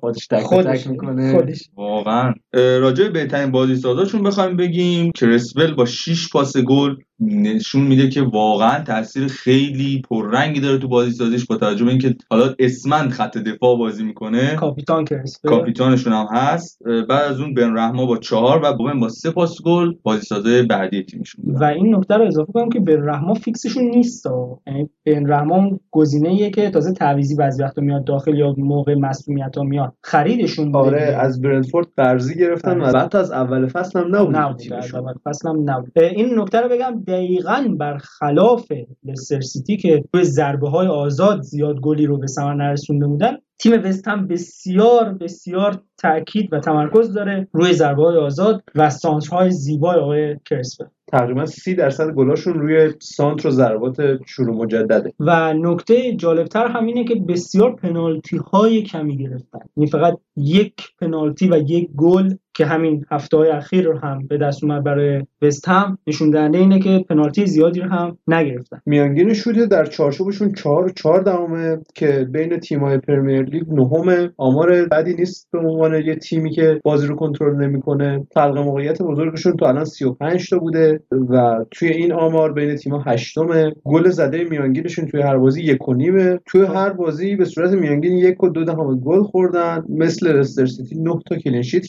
خودش 0.00 0.26
تک 0.26 0.50
به 0.50 0.62
تک 0.62 0.86
می‌کنه. 0.86 1.32
خودش. 1.32 1.68
واقعا. 1.76 2.34
راجع 2.54 3.04
به 3.04 3.10
بهترین 3.10 3.50
بازی 3.50 3.76
سازاشون 3.76 4.22
بخوایم 4.22 4.56
بگیم. 4.56 5.12
کرسول 5.12 5.74
با 5.74 5.84
6 5.84 6.28
پاس 6.28 6.56
گل 6.56 6.94
نشون 7.20 7.82
میده 7.82 8.08
که 8.08 8.22
واقعا 8.22 8.84
تاثیر 8.84 9.26
خیلی 9.26 10.02
پررنگی 10.10 10.60
داره 10.60 10.78
تو 10.78 10.88
بازی 10.88 11.10
سازیش 11.10 11.46
با 11.46 11.56
توجه 11.56 11.84
به 11.84 11.90
اینکه 11.90 12.16
حالا 12.30 12.54
اسمن 12.58 13.10
خط 13.10 13.38
دفاع 13.38 13.78
بازی 13.78 14.04
می‌کنه. 14.04 14.54
کاپیتان 14.54 15.04
کرسپل. 15.04 15.48
کاپیتانشون 15.48 16.12
هم 16.12 16.26
هست. 16.32 16.78
بعد 17.08 17.32
از 17.32 17.40
اون 17.40 17.54
بن 17.66 17.76
رحما 17.76 18.06
با 18.06 18.16
چهار 18.16 18.60
و 18.64 18.76
بوون 18.76 19.00
با 19.00 19.08
سه 19.08 19.30
پاس 19.30 19.62
گل 19.62 19.92
بازی 20.02 20.26
سازه 20.26 20.62
بعدی 20.62 21.02
تیمشون 21.02 21.44
و. 21.54 21.64
این 21.64 21.94
نکته 21.96 22.14
رو 22.14 22.26
اضافه 22.26 22.52
کنم 22.52 22.68
که 22.68 22.80
بن 22.80 23.08
رحما 23.08 23.34
فیکسشون 23.34 23.84
نیست. 23.84 24.26
یعنی 24.66 24.88
بن 25.06 25.32
رحما 25.32 25.78
گزینه‌ایه 25.90 26.50
که 26.50 26.70
تازه 26.70 26.92
تعویضی 26.92 27.36
بعضی 27.36 27.62
وقتا 27.62 27.82
میاد 27.82 28.04
داخل 28.04 28.34
یا 28.34 28.54
موقع 28.58 28.94
مصدومیت 28.94 29.56
ها 29.56 29.62
میاد 29.62 29.92
خریدشون 30.02 30.72
بوده 30.72 30.78
آره 30.78 31.06
دیگه. 31.06 31.18
از 31.18 31.40
برنتفورد 31.40 31.86
قرضی 31.96 32.38
گرفتن 32.38 32.80
و 32.80 32.84
قرضی. 32.84 32.98
حتی 32.98 33.18
از 33.18 33.32
اول 33.32 33.66
فصل 33.66 33.98
هم 34.00 34.16
نبود 34.16 34.36
نبود 34.36 34.62
اول 34.94 35.14
فصل 35.24 35.48
هم 35.48 35.70
نبود 35.70 35.98
این 35.98 36.38
نکته 36.38 36.60
رو 36.60 36.68
بگم 36.68 37.02
دقیقا 37.08 37.74
برخلاف 37.78 38.72
لستر 39.04 39.40
سیتی 39.40 39.76
که 39.76 40.04
توی 40.12 40.24
ضربه 40.24 40.68
های 40.68 40.86
آزاد 40.86 41.42
زیاد 41.42 41.80
گلی 41.80 42.06
رو 42.06 42.18
به 42.18 42.26
ثمر 42.26 42.54
نرسونده 42.54 43.06
بودن 43.06 43.36
تیم 43.58 43.72
وست 43.84 44.08
هم 44.08 44.26
بسیار 44.26 45.12
بسیار 45.12 45.82
تاکید 45.98 46.52
و 46.52 46.60
تمرکز 46.60 47.12
داره 47.12 47.48
روی 47.52 47.72
ضربه 47.72 48.02
های 48.02 48.16
آزاد 48.16 48.62
و 48.74 48.90
سانتر 48.90 49.28
های 49.28 49.50
زیبای 49.50 49.96
آقای 49.96 50.36
کرسول. 50.50 50.84
تقریبا 51.06 51.46
سی 51.46 51.74
درصد 51.74 52.10
گلاشون 52.10 52.54
روی 52.54 52.92
سانتر 53.00 53.48
و 53.48 53.50
ضربات 53.50 53.96
شروع 54.26 54.56
مجدده. 54.56 55.12
و 55.20 55.54
نکته 55.54 56.16
جالبتر 56.16 56.66
هم 56.66 56.86
اینه 56.86 57.04
که 57.04 57.14
بسیار 57.14 57.76
پنالتی 57.76 58.36
های 58.36 58.82
کمی 58.82 59.16
گرفتن. 59.16 59.60
یعنی 59.76 59.90
فقط 59.90 60.18
یک 60.36 60.74
پنالتی 61.00 61.48
و 61.48 61.56
یک 61.56 61.90
گل 61.96 62.34
که 62.56 62.66
همین 62.66 63.04
هفته 63.10 63.36
های 63.36 63.50
اخیر 63.50 63.84
رو 63.84 63.98
هم 63.98 64.26
به 64.26 64.38
دست 64.38 64.64
اومد 64.64 64.84
برای 64.84 65.22
وست 65.42 65.68
هم 65.68 65.98
نشون 66.06 66.30
دهنده 66.30 66.58
اینه 66.58 66.78
که 66.78 67.04
پنالتی 67.08 67.46
زیادی 67.46 67.80
رو 67.80 67.88
هم 67.88 68.18
نگرفتن. 68.26 68.80
میانگین 68.86 69.32
شوت 69.34 69.56
در 69.56 69.84
چارچوبشون 69.84 70.52
4 70.52 70.88
4 70.88 71.22
دهمه 71.22 71.78
که 71.94 72.28
بین 72.32 72.60
تیم‌های 72.60 72.98
پرمیر 72.98 73.42
لیگ 73.42 73.72
نهمه 73.72 74.30
آمار 74.36 74.84
بدی 74.84 75.14
نیست 75.14 75.48
به 75.52 75.58
عنوان 75.58 75.94
یه 75.94 76.16
تیمی 76.16 76.50
که 76.50 76.80
بازی 76.84 77.06
رو 77.06 77.16
کنترل 77.16 77.56
نمی‌کنه. 77.56 78.26
خلق 78.34 78.58
موقعیت 78.58 79.02
بزرگشون 79.02 79.56
تا 79.56 79.68
الان 79.68 79.84
35 79.84 80.50
تا 80.50 80.58
بوده 80.58 81.00
و 81.30 81.64
توی 81.70 81.88
این 81.88 82.12
آمار 82.12 82.52
بین 82.52 82.76
تیم‌ها 82.76 83.02
هشتمه 83.06 83.72
گل 83.84 84.08
زده 84.08 84.44
میانگینشون 84.44 85.06
توی 85.06 85.22
هر 85.22 85.36
بازی 85.36 85.62
یک 85.62 85.88
و 85.88 85.94
نیمه 85.94 86.40
توی 86.46 86.64
هر 86.64 86.90
بازی 86.90 87.36
به 87.36 87.44
صورت 87.44 87.70
میانگین 87.70 88.12
یک 88.12 88.42
و 88.42 88.48
دو 88.48 88.64
دهم 88.64 89.00
گل 89.00 89.22
خوردن. 89.22 89.84
مثل 89.88 90.38
لستر 90.38 90.66
سیتی 90.66 90.98
9 90.98 91.14
تا 91.26 91.36
کلین 91.36 91.62
شیت 91.62 91.86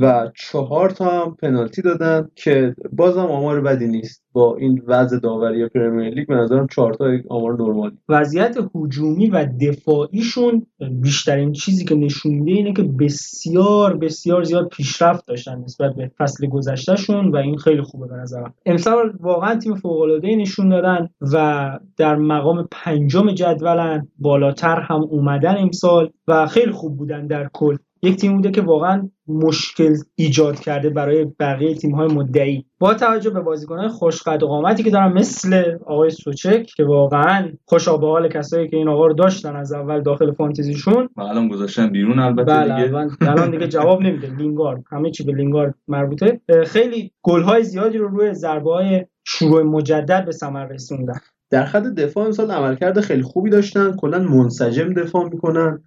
و 0.00 0.30
چهار 0.36 0.90
تا 0.90 1.04
هم 1.04 1.36
پنالتی 1.42 1.82
دادن 1.82 2.28
که 2.34 2.74
بازم 2.92 3.20
آمار 3.20 3.60
بدی 3.60 3.88
نیست. 3.88 4.22
با 4.32 4.56
این 4.56 4.82
وضع 4.86 5.18
داوری 5.18 5.68
پرمیر 5.68 6.14
لیگ 6.14 6.28
به 6.28 6.34
نظرم 6.34 6.66
چهار 6.66 6.94
تا 6.94 7.04
آمار 7.30 7.52
نرمالی. 7.52 7.98
وضعیت 8.08 8.56
هجومی 8.74 9.30
و 9.30 9.46
دفاعیشون 9.60 10.66
بیشترین 11.00 11.52
چیزی 11.52 11.84
که 11.84 11.94
نشون 11.94 12.32
میده 12.32 12.52
اینه 12.52 12.72
که 12.72 12.82
بسیار 12.82 13.96
بسیار 13.96 14.42
زیاد 14.42 14.68
پیشرفت 14.68 15.26
داشتن 15.26 15.58
نسبت 15.58 15.94
به 15.94 16.10
فصل 16.18 16.46
گذشتهشون 16.46 17.30
و 17.30 17.36
این 17.36 17.56
خیلی 17.56 17.82
خوبه 17.82 18.06
به 18.06 18.16
نظرم. 18.16 18.54
امسال 18.66 19.12
واقعا 19.20 19.54
تیم 19.54 19.74
فوق 19.74 20.00
العاده 20.00 20.36
نشون 20.36 20.68
دادن 20.68 21.08
و 21.32 21.70
در 21.96 22.16
مقام 22.16 22.68
پنجم 22.70 23.30
جدولن 23.30 24.08
بالاتر 24.18 24.80
هم 24.80 25.00
اومدن 25.02 25.56
امسال 25.58 26.10
و 26.28 26.46
خیلی 26.46 26.72
خوب 26.72 26.96
بودن 26.96 27.26
در 27.26 27.50
کل. 27.52 27.76
یک 28.02 28.16
تیم 28.16 28.36
بوده 28.36 28.50
که 28.50 28.60
واقعا 28.60 29.08
مشکل 29.28 29.94
ایجاد 30.14 30.60
کرده 30.60 30.90
برای 30.90 31.24
بقیه 31.24 31.74
تیم 31.74 31.94
های 31.94 32.08
مدعی. 32.08 32.64
با 32.78 32.94
توجه 32.94 33.30
به 33.30 33.40
بازیکنهای 33.40 33.88
خوشقد 33.88 34.42
و 34.42 34.46
قامتی 34.46 34.82
که 34.82 34.90
دارن 34.90 35.12
مثل 35.12 35.78
آقای 35.86 36.10
سوچک 36.10 36.66
که 36.76 36.84
واقعا 36.84 37.52
خوشا 37.64 37.96
به 37.96 38.06
حال 38.06 38.28
کسایی 38.28 38.68
که 38.68 38.76
این 38.76 38.88
آقا 38.88 39.06
رو 39.06 39.14
داشتن 39.14 39.56
از 39.56 39.72
اول 39.72 40.02
داخل 40.02 40.32
فانتزیشون. 40.32 41.08
و 41.16 41.20
الان 41.20 41.48
گذاشتن 41.48 41.90
بیرون 41.90 42.18
البته 42.18 42.44
بله 42.44 42.84
دیگه. 42.84 42.96
الان 43.20 43.50
دیگه 43.50 43.68
جواب 43.68 44.02
نمیده. 44.02 44.36
لینگارد. 44.36 44.84
همه 44.90 45.10
چی 45.10 45.24
به 45.24 45.32
لینگارد 45.32 45.74
مربوطه. 45.88 46.40
خیلی 46.66 47.12
گل‌های 47.22 47.64
زیادی 47.64 47.98
رو 47.98 48.08
روی 48.08 48.34
ضربه 48.34 48.72
های 48.72 49.06
شروع 49.24 49.62
مجدد 49.62 50.24
به 50.24 50.32
ثمر 50.32 50.66
رسوندن. 50.66 51.20
در 51.50 51.64
خط 51.64 51.82
دفاع 51.82 52.24
امسال 52.24 52.50
عملکرد 52.50 53.00
خیلی 53.00 53.22
خوبی 53.22 53.50
داشتن. 53.50 53.96
کلا 53.96 54.18
منسجم 54.18 54.92
دفاع 54.92 55.28
می‌کنن. 55.28 55.82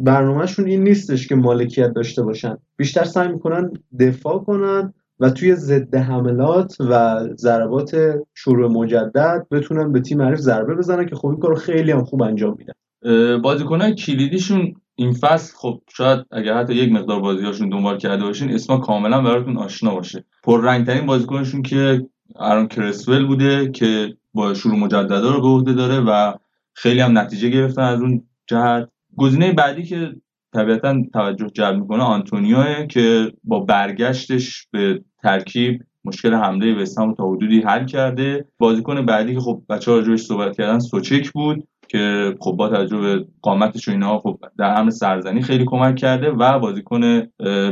برنامهشون 0.00 0.66
این 0.66 0.84
نیستش 0.84 1.28
که 1.28 1.34
مالکیت 1.34 1.92
داشته 1.92 2.22
باشن. 2.22 2.56
بیشتر 2.76 3.04
سعی 3.04 3.28
می‌کنن 3.28 3.70
دفاع 4.00 4.38
کنن 4.38 4.92
و 5.20 5.30
توی 5.30 5.54
ضد 5.54 5.94
حملات 5.94 6.76
و 6.80 7.20
ضربات 7.36 8.14
شروع 8.34 8.72
مجدد 8.72 9.46
بتونن 9.50 9.92
به 9.92 10.00
تیم 10.00 10.22
حریف 10.22 10.38
ضربه 10.38 10.74
بزنن 10.74 11.06
که 11.06 11.16
خب 11.16 11.26
این 11.26 11.38
کارو 11.40 11.54
خیلی 11.54 11.92
هم 11.92 12.04
خوب 12.04 12.22
انجام 12.22 12.56
میدن. 12.58 12.72
اه، 13.02 13.38
بازیکنهای 13.38 13.94
کلیدیشون 13.94 14.74
این 14.96 15.12
فصل 15.12 15.56
خب 15.56 15.80
شاید 15.96 16.20
اگر 16.30 16.54
حتی 16.54 16.74
یک 16.74 16.92
مقدار 16.92 17.20
بازیهاشون 17.20 17.68
دنبال 17.68 17.98
کرده 17.98 18.24
باشین 18.24 18.50
اسما 18.50 18.78
کاملا 18.78 19.22
براتون 19.22 19.56
آشنا 19.56 19.94
باشه. 19.94 20.24
پررنگترین 20.42 21.06
بازیکنشون 21.06 21.62
که 21.62 22.06
آرون 22.34 22.68
کرسول 22.68 23.26
بوده 23.26 23.70
که 23.70 24.14
با 24.34 24.54
شروع 24.54 24.78
مجددا 24.78 25.30
رو 25.34 25.40
به 25.40 25.48
عهده 25.48 25.72
داره 25.72 26.00
و 26.00 26.32
خیلی 26.74 27.00
هم 27.00 27.18
نتیجه 27.18 27.48
گرفتن 27.48 27.82
از 27.82 28.00
اون 28.00 28.22
جهت. 28.46 28.88
گزینه 29.16 29.52
بعدی 29.52 29.82
که 29.82 30.14
طبیعتا 30.54 31.02
توجه 31.12 31.46
جلب 31.46 31.80
می‌کنه 31.80 32.02
آنتونیوه 32.02 32.86
که 32.86 33.32
با 33.44 33.60
برگشتش 33.60 34.66
به 34.70 35.04
ترکیب 35.22 35.82
مشکل 36.04 36.34
حمله 36.34 36.82
وستهم 36.82 37.14
تا 37.14 37.30
حدودی 37.30 37.60
حل 37.60 37.86
کرده. 37.86 38.48
بازیکن 38.58 39.06
بعدی 39.06 39.34
که 39.34 39.40
خب 39.40 39.62
بچه 39.68 39.90
ها 39.90 39.96
راجبش 39.96 40.20
صحبت 40.20 40.56
کردن 40.56 40.78
سوچک 40.78 41.32
بود 41.32 41.68
که 41.88 42.34
خب 42.40 42.52
با 42.52 42.68
توجه 42.68 42.96
به 42.96 43.26
قامتش 43.42 43.88
و 43.88 43.90
اینها 43.90 44.18
خب 44.18 44.38
در 44.58 44.80
امر 44.80 44.90
سرزنی 44.90 45.42
خیلی 45.42 45.64
کمک 45.64 45.96
کرده 45.96 46.30
و 46.30 46.58
بازیکن 46.58 47.22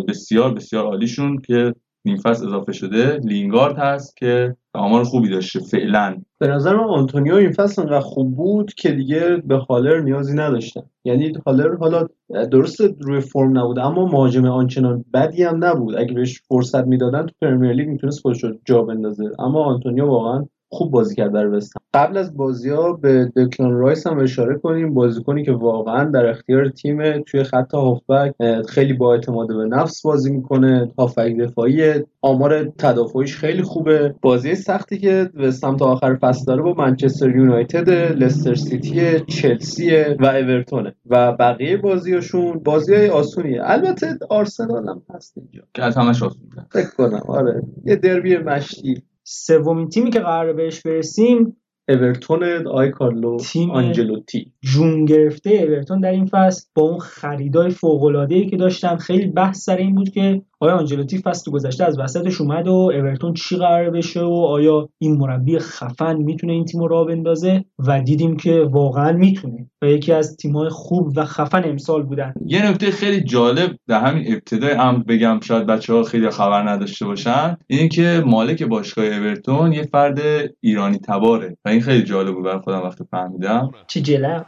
بسیار 0.09 0.55
بسیار 0.55 0.85
عالیشون 0.85 1.39
که 1.39 1.75
نیم 2.05 2.17
فصل 2.17 2.47
اضافه 2.47 2.73
شده 2.73 3.21
لینگارد 3.25 3.79
هست 3.79 4.17
که 4.17 4.57
آمار 4.75 5.05
خوبی 5.05 5.29
داشته 5.29 5.61
فعلا. 5.61 6.17
به 6.39 6.47
نظر 6.47 6.77
من 6.77 6.85
آنتونیو 6.85 7.35
این 7.35 7.53
فصل 7.53 7.83
انقدر 7.83 8.01
خوب 8.01 8.37
بود 8.37 8.75
که 8.75 8.93
دیگه 8.93 9.37
به 9.37 9.57
هالر 9.57 10.01
نیازی 10.01 10.35
نداشتن. 10.35 10.83
یعنی 11.05 11.33
هالر 11.47 11.77
حالا 11.77 12.07
درست 12.51 12.81
روی 13.01 13.21
فرم 13.21 13.59
نبود 13.59 13.79
اما 13.79 14.07
مهاجم 14.07 14.45
آنچنان 14.45 15.05
بدی 15.15 15.43
هم 15.43 15.65
نبود. 15.65 15.97
اگه 15.97 16.15
بهش 16.15 16.43
فرصت 16.49 16.87
می‌دادن 16.87 17.27
تو 17.27 17.35
پرمیر 17.43 17.73
لیگ 17.73 17.89
می‌تونست 17.89 18.21
خودش 18.21 18.45
رو 18.45 18.55
جا 18.65 18.83
بندازه. 18.83 19.31
اما 19.39 19.65
آنتونیو 19.65 20.07
واقعا 20.07 20.47
خوب 20.69 20.91
بازی 20.91 21.17
کرد 21.17 21.33
در 21.33 21.45
هم. 21.45 21.61
قبل 21.95 22.17
از 22.17 22.37
بازی 22.37 22.71
ها 22.71 22.93
به 22.93 23.33
دکلان 23.37 23.73
رایس 23.73 24.07
هم 24.07 24.19
اشاره 24.19 24.59
کنیم 24.59 24.95
بازیکنی 24.95 25.45
که 25.45 25.53
واقعا 25.53 26.05
در 26.05 26.27
اختیار 26.27 26.69
تیم 26.69 27.23
توی 27.23 27.43
خط 27.43 27.75
هافبک 27.75 28.35
خیلی 28.69 28.93
با 28.93 29.15
اعتماد 29.15 29.49
به 29.49 29.65
نفس 29.65 30.03
بازی 30.03 30.33
می‌کنه. 30.33 30.93
هافبک 30.99 31.37
دفاعی 31.37 31.93
آمار 32.23 32.65
تدافعیش 32.65 33.37
خیلی 33.37 33.63
خوبه. 33.63 34.15
بازی 34.23 34.55
سختی 34.55 34.99
که 34.99 35.31
وستهم 35.35 35.77
تا 35.77 35.87
آخر 35.87 36.15
فصل 36.15 36.45
داره 36.45 36.63
با 36.63 36.75
منچستر 36.75 37.37
یونایتد 37.37 37.91
لستر 37.91 38.55
سیتی 38.55 39.21
چلسی 39.21 39.91
و 40.21 40.27
اورتونه 40.27 40.95
و 41.07 41.33
بقیه 41.33 41.77
بازیاشون 41.77 42.59
بازی 42.59 42.95
های 42.95 43.09
آسونیه. 43.09 43.61
البته 43.65 44.19
آرسنال 44.31 44.89
هم 44.89 45.03
هست 45.15 45.39
اینجا. 45.39 45.63
که 45.75 45.83
از 45.83 45.97
همش 45.97 46.23
فکر 46.71 46.91
کنم 46.97 47.23
آره. 47.29 47.63
یه 47.85 47.97
دربی 47.97 48.37
مشتی 48.37 49.03
سومین 49.25 49.89
تیمی 49.89 50.11
که 50.11 50.21
قرار 50.21 50.53
بهش 50.53 50.83
برسیم 50.83 51.57
اورتون 51.89 52.67
آقای 52.67 52.91
کارلو 52.91 53.37
تیم- 53.39 53.71
آنجلوتی. 53.71 54.53
جون 54.61 55.05
گرفته 55.05 55.51
اورتون 55.51 56.01
در 56.01 56.11
این 56.11 56.27
فصل 56.27 56.67
با 56.75 56.83
اون 56.83 56.99
خریدای 56.99 57.71
فوق 57.71 58.03
العاده 58.03 58.35
ای 58.35 58.47
که 58.47 58.57
داشتن 58.57 58.97
خیلی 58.97 59.27
بحث 59.27 59.65
سر 59.65 59.77
این 59.77 59.95
بود 59.95 60.09
که 60.11 60.43
آیا 60.63 60.77
آنجلوتی 60.77 61.19
فصل 61.19 61.51
گذشته 61.51 61.85
از 61.85 61.99
وسطش 61.99 62.41
اومد 62.41 62.69
و 62.69 62.73
اورتون 62.73 63.35
چی 63.35 63.57
قرار 63.57 63.91
بشه 63.91 64.21
و 64.21 64.35
آیا 64.35 64.89
این 64.99 65.17
مربی 65.17 65.59
خفن 65.59 66.17
می‌تونه 66.17 66.53
این 66.53 66.65
تیم 66.65 66.81
رو 66.81 66.89
راه 66.89 67.07
بندازه؟ 67.07 67.65
و 67.79 68.01
دیدیم 68.01 68.37
که 68.37 68.63
واقعا 68.71 69.13
می‌تونه. 69.13 69.71
و 69.83 69.87
یکی 69.87 70.13
از 70.13 70.37
تیم‌های 70.37 70.69
خوب 70.69 71.13
و 71.17 71.25
خفن 71.25 71.63
امسال 71.65 72.03
بودن. 72.03 72.35
یه 72.47 72.71
نکته 72.71 72.91
خیلی 72.91 73.21
جالب 73.21 73.77
در 73.89 74.01
همین 74.01 74.33
ابتدای 74.33 74.73
هم 74.73 75.03
بگم 75.09 75.41
شاید 75.43 75.67
بچه 75.67 75.95
ها 75.95 76.03
خیلی 76.03 76.31
خبر 76.31 76.69
نداشته 76.69 77.07
باشن. 77.07 77.57
اینه 77.67 77.89
که 77.89 78.23
مالک 78.27 78.63
باشگاه 78.63 79.05
اورتون 79.05 79.73
یه 79.73 79.83
فرد 79.83 80.21
ایرانی 80.61 80.99
تباره. 80.99 81.57
و 81.65 81.69
این 81.69 81.81
خیلی 81.81 82.03
جالب 82.03 82.35
بود 82.35 82.45
برای 82.45 82.61
خودم 82.61 82.83
وقتی 82.83 83.05
فهمیدم. 83.11 83.71
چه 83.87 84.01
جلب. 84.01 84.47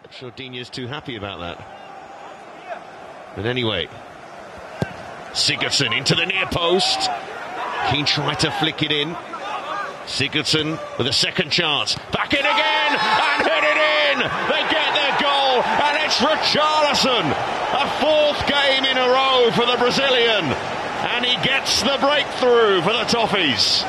But 3.36 3.46
anyway, 3.46 3.88
Sigurdsson 5.33 5.95
into 5.97 6.15
the 6.15 6.25
near 6.25 6.45
post. 6.47 7.09
Keane 7.89 8.05
tried 8.05 8.39
to 8.41 8.51
flick 8.51 8.83
it 8.83 8.91
in. 8.91 9.15
Sigurdsson 10.05 10.79
with 10.97 11.07
a 11.07 11.13
second 11.13 11.51
chance. 11.51 11.95
Back 12.11 12.33
in 12.33 12.39
again 12.39 12.91
and 12.97 13.39
hit 13.45 13.63
it 13.63 13.79
in. 14.09 14.17
They 14.19 14.63
get 14.73 14.89
their 14.97 15.15
goal 15.21 15.61
and 15.63 15.97
it's 16.03 16.17
Richarlison. 16.17 17.25
A 17.71 17.87
fourth 18.01 18.47
game 18.47 18.85
in 18.85 18.97
a 18.97 19.07
row 19.07 19.51
for 19.53 19.65
the 19.65 19.77
Brazilian. 19.77 20.45
And 21.13 21.25
he 21.25 21.35
gets 21.45 21.81
the 21.83 21.97
breakthrough 22.01 22.81
for 22.81 22.91
the 22.91 23.05
Toffees. 23.05 23.83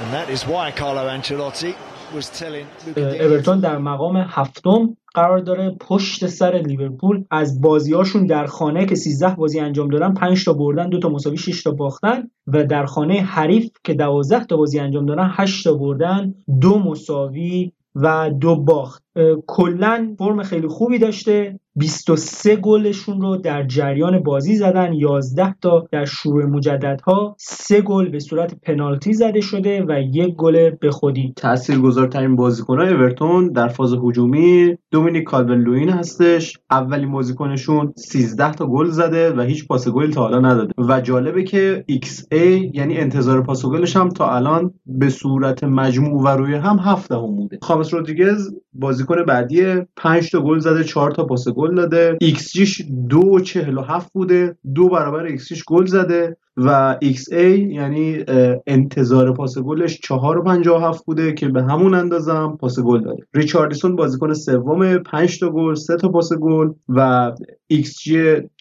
And 0.00 0.14
that 0.14 0.30
is 0.30 0.46
why 0.46 0.70
Carlo 0.70 1.08
Ancelotti 1.08 1.74
was 2.14 2.30
telling 2.30 2.66
Luka 2.86 3.00
Digne 3.00 3.20
اورتون 3.20 3.60
در 3.60 3.78
مقام 3.78 4.16
هفتم 4.16 4.96
قرار 5.13 5.39
داره 5.39 5.75
پشت 5.79 6.27
سر 6.27 6.61
لیورپول 6.65 7.23
از 7.31 7.61
بازیاشون 7.61 8.25
در 8.25 8.45
خانه 8.45 8.85
که 8.85 8.95
13 8.95 9.35
بازی 9.35 9.59
انجام 9.59 9.87
دادن 9.87 10.13
5 10.13 10.45
تا 10.45 10.53
بردن 10.53 10.89
دو 10.89 10.99
تا 10.99 11.09
مساوی 11.09 11.37
6 11.37 11.63
تا 11.63 11.71
باختن 11.71 12.29
و 12.47 12.65
در 12.65 12.85
خانه 12.85 13.21
حریف 13.21 13.69
که 13.83 13.93
12 13.93 14.45
تا 14.45 14.57
بازی 14.57 14.79
انجام 14.79 15.05
دادن 15.05 15.29
8 15.31 15.63
تا 15.63 15.73
بردن 15.73 16.35
دو 16.61 16.79
مساوی 16.79 17.71
و 17.95 18.29
دو 18.39 18.55
باخت. 18.55 19.03
کلا 19.47 20.15
فرم 20.19 20.43
خیلی 20.43 20.67
خوبی 20.67 20.99
داشته. 20.99 21.59
23 21.75 22.55
گلشون 22.55 23.21
رو 23.21 23.37
در 23.37 23.63
جریان 23.63 24.19
بازی 24.19 24.55
زدن. 24.55 24.93
11 24.93 25.55
تا 25.61 25.87
در 25.91 26.05
شروع 26.05 26.45
مجددها 26.45 27.35
3 27.39 27.81
گل 27.81 28.09
به 28.09 28.19
صورت 28.19 28.55
پنالتی 28.63 29.13
زده 29.13 29.41
شده 29.41 29.85
و 29.87 30.01
یک 30.13 30.35
گل 30.35 30.69
به 30.69 30.91
خودی. 30.91 31.33
تاثیرگذارترین 31.35 32.35
بازیکن‌های 32.35 32.93
اورتون 32.93 33.47
در 33.51 33.67
فاز 33.67 33.93
هجومی 33.93 34.77
دومینیک 34.91 35.23
کالون 35.23 35.61
لوین 35.61 35.89
هستش. 35.89 36.57
اولین 36.71 37.11
بازیکنشون 37.11 37.93
13 37.95 38.53
تا 38.53 38.65
گل 38.67 38.87
زده 38.87 39.33
و 39.33 39.41
هیچ 39.41 39.67
پاس 39.67 39.87
گلی 39.87 40.13
تا 40.13 40.21
حالا 40.21 40.39
نداده. 40.39 40.73
و 40.77 41.01
جالبه 41.01 41.43
که 41.43 41.85
XA 41.91 42.41
یعنی 42.73 42.97
انتظار 42.97 43.43
پاس 43.43 43.65
گلش 43.65 43.95
هم 43.95 44.09
تا 44.09 44.35
الان 44.35 44.73
به 44.85 45.09
صورت 45.09 45.63
مجموع 45.63 46.23
و 46.23 46.27
روی 46.27 46.55
هم 46.55 46.79
7 46.79 47.11
هم 47.11 47.35
بوده. 47.35 47.59
خامس 47.61 47.93
رودریگز 47.93 48.55
بازیکن 49.01 49.23
بعدی 49.23 49.81
5 49.97 50.31
تا 50.31 50.41
گل 50.41 50.59
زده 50.59 50.83
4 50.83 51.11
تا 51.11 51.25
پاس 51.25 51.47
گل 51.47 51.75
داده. 51.75 52.17
XG 52.21 52.53
ش 52.53 52.81
2.47 52.81 54.11
بوده. 54.13 54.55
دو 54.75 54.89
برابر 54.89 55.23
XG 55.23 55.47
ش 55.47 55.63
گل 55.67 55.85
زده 55.85 56.37
و 56.57 56.97
XA 57.03 57.33
یعنی 57.33 58.23
انتظار 58.67 59.33
پاس 59.33 59.57
گلش 59.57 59.99
4.57 59.99 61.03
بوده 61.05 61.33
که 61.33 61.47
به 61.47 61.63
همون 61.63 61.93
اندازه 61.93 62.33
هم 62.33 62.57
پاس 62.57 62.79
گل 62.79 63.03
داده. 63.03 63.23
ریچاردسون 63.33 63.95
بازیکن 63.95 64.33
سوم 64.33 64.97
5 64.97 65.39
تا 65.39 65.49
گل 65.49 65.75
3 65.75 65.97
تا 65.97 66.09
پاس 66.09 66.33
گل 66.33 66.69
و 66.89 67.31
XG 67.73 68.11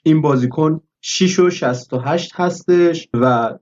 این 0.04 0.20
بازیکن 0.20 0.80
6 1.02 1.38
و 1.38 1.50
68 1.50 2.32
هستش 2.34 3.08
و 3.14 3.54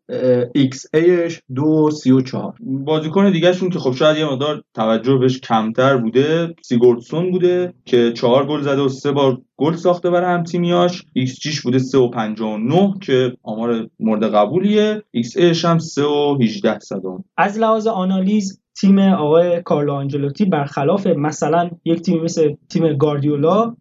XA 0.55 0.87
ش 0.95 1.41
2 1.55 1.65
و 1.65 1.91
34 1.91 2.55
بازیکن 2.61 3.33
دیگهشون 3.33 3.71
که 3.71 3.79
خب 3.79 3.93
شاید 3.93 4.19
یه 4.19 4.25
مقدار 4.25 4.63
توجه 4.75 5.17
بهش 5.17 5.41
کمتر 5.41 5.97
بوده 5.97 6.55
سیگوردسون 6.63 7.31
بوده 7.31 7.75
که 7.85 8.13
چهار 8.13 8.47
گل 8.47 8.63
زده 8.63 8.81
و 8.81 8.89
سه 8.89 9.13
بار 9.13 9.41
گل 9.57 9.77
ساخته 9.77 10.11
برای 10.11 10.35
هم 10.35 10.43
تیمیاش. 10.43 11.05
XG 11.13 11.41
ش 11.41 11.61
بوده 11.61 11.79
3 11.79 11.99
و 11.99 12.09
59 12.09 12.95
که 13.03 13.33
آمار 13.43 13.89
مورد 14.01 14.35
قبولیه. 14.35 15.03
XA 15.11 15.37
ش 15.37 15.65
هم 15.65 15.79
3 15.79 16.03
و 16.03 16.39
18 16.43 16.79
صدم 16.79 17.25
از 17.37 17.59
لحاظ 17.59 17.87
آنالیز 17.87 18.61
تیم 18.81 18.99
آقای 18.99 19.63
کارلو 19.63 19.93
آنجلوتی 19.93 20.45
برخلاف 20.45 21.07
مثلا 21.07 21.71
یک 21.85 22.03
تیم 22.03 22.23
مثل 22.23 22.55
تیم 22.69 22.97
گاردیولا 22.97 23.77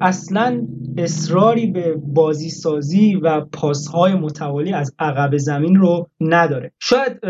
اصلا 0.00 0.66
اصراری 0.98 1.66
به 1.66 1.94
بازی 2.06 2.50
سازی 2.50 3.14
و 3.14 3.40
پاسهای 3.40 4.14
متوالی 4.14 4.72
از 4.72 4.94
عقب 4.98 5.36
زمین 5.36 5.76
رو 5.76 6.08
نداره. 6.20 6.72
شاید 6.80 7.20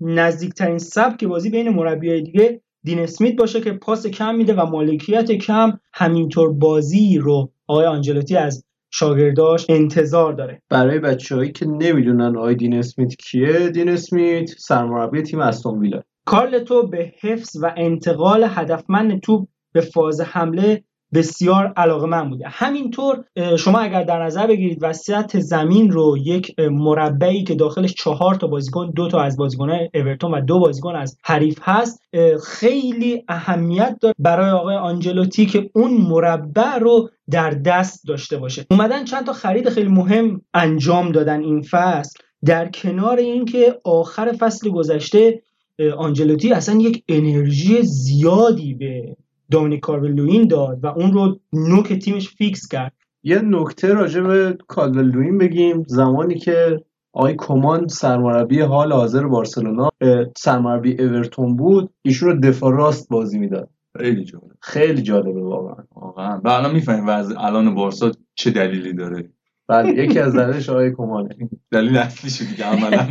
نزدیکترین 0.00 0.78
سبک 0.78 1.24
بازی 1.24 1.50
بین 1.50 1.68
مربیای 1.68 2.22
دیگه 2.22 2.60
دین 2.84 2.98
اسمیت 2.98 3.36
باشه 3.36 3.60
که 3.60 3.72
پاس 3.72 4.06
کم 4.06 4.34
میده 4.34 4.54
و 4.54 4.66
مالکیت 4.66 5.32
کم 5.32 5.72
همینطور 5.94 6.52
بازی 6.52 7.18
رو 7.18 7.52
آقای 7.66 7.86
آنجلوتی 7.86 8.36
از 8.36 8.64
شاگرداش 8.90 9.66
انتظار 9.68 10.32
داره. 10.32 10.62
برای 10.68 10.98
بچههایی 10.98 11.52
که 11.52 11.66
نمی‌دونن 11.66 12.36
آقای 12.36 12.54
دین 12.54 12.74
اسمیت 12.74 13.14
کیه 13.14 13.68
دین 13.68 13.88
اسمیت 13.88 14.50
سرمربی 14.58 15.22
تیم 15.22 15.40
استون 15.40 15.78
ویلا. 15.78 16.02
کارلتو 16.24 16.86
به 16.86 17.12
حفظ 17.20 17.56
و 17.62 17.72
انتقال 17.76 18.46
هدفمند 18.48 19.20
توپ 19.20 19.48
به 19.72 19.80
فاز 19.80 20.20
حمله 20.20 20.84
بسیار 21.14 21.72
علاقه 21.76 22.06
من 22.06 22.30
بوده. 22.30 22.44
همینطور 22.48 23.24
شما 23.58 23.78
اگر 23.78 24.02
در 24.02 24.24
نظر 24.24 24.46
بگیرید 24.46 24.78
وسط 24.80 25.36
زمین 25.36 25.90
رو 25.90 26.18
یک 26.18 26.60
مربعی 26.60 27.44
که 27.44 27.54
داخلش 27.54 27.94
چهار 27.94 28.34
تا 28.34 28.46
بازیکن 28.46 28.90
دو 28.90 29.08
تا 29.08 29.20
از 29.20 29.36
بازیکنان 29.36 29.78
اورتون 29.94 30.34
و 30.34 30.40
دو 30.40 30.58
بازیکن 30.58 30.96
از 30.96 31.18
حریف 31.24 31.58
هست 31.62 32.02
خیلی 32.46 33.24
اهمیت 33.28 33.96
داره 34.00 34.14
برای 34.18 34.50
آقای 34.50 34.76
آنجلوتی 34.76 35.46
که 35.46 35.70
اون 35.74 35.90
مربع 35.90 36.78
رو 36.78 37.10
در 37.30 37.50
دست 37.50 38.08
داشته 38.08 38.36
باشه. 38.36 38.66
اومدن 38.70 39.04
چند 39.04 39.26
تا 39.26 39.32
خرید 39.32 39.68
خیلی 39.68 39.88
مهم 39.88 40.40
انجام 40.54 41.12
دادن 41.12 41.40
این 41.40 41.62
فصل. 41.62 42.18
در 42.44 42.68
کنار 42.68 43.16
اینکه 43.16 43.78
آخر 43.84 44.32
فصل 44.32 44.70
گذشته 44.70 45.42
آنجلوتی 45.90 46.52
اصلا 46.52 46.80
یک 46.80 47.04
انرژی 47.08 47.82
زیادی 47.82 48.74
به 48.74 49.16
دومینیک 49.50 49.80
کارولوین 49.80 50.48
داد 50.48 50.84
و 50.84 50.86
اون 50.86 51.12
رو 51.12 51.38
نوک 51.52 51.92
تیمش 51.92 52.28
فیکس 52.28 52.68
کرد. 52.68 52.92
یه 53.22 53.38
نکته 53.38 53.94
راجع 53.94 54.20
به 54.20 54.58
کالولوین 54.68 55.38
بگیم. 55.38 55.84
زمانی 55.86 56.34
که 56.34 56.80
آقای 57.12 57.34
کمان 57.38 57.88
سرمربی 57.88 58.60
حال 58.60 58.92
حاضر 58.92 59.26
بارسلونا 59.26 59.90
سرمربی 60.36 61.02
اورتون 61.02 61.56
بود 61.56 61.90
ایشون 62.02 62.28
رو 62.28 62.40
دفاع 62.40 62.72
راست 62.72 63.08
بازی 63.08 63.38
می‌داد. 63.38 63.68
خیلی 63.98 64.24
جالب. 64.24 64.44
خیلی 64.60 65.02
جالبه 65.02 65.42
واقعا. 65.42 65.84
واقعا. 65.96 66.40
و 66.44 66.48
الان 66.48 66.74
می‌فهمیم 66.74 67.06
وضع 67.06 67.34
الان 67.38 67.74
بارسا 67.74 68.12
چه 68.34 68.50
دلیلی 68.50 68.92
داره. 68.92 69.28
بله 69.72 70.04
یکی 70.04 70.18
از 70.18 70.36
دلیلش 70.36 70.68
آقای 70.68 70.92
کمانه. 70.92 71.36
دلیل 71.70 71.96
اصلیش 71.96 72.42
دیگه 72.42 72.64
عملا. 72.64 73.06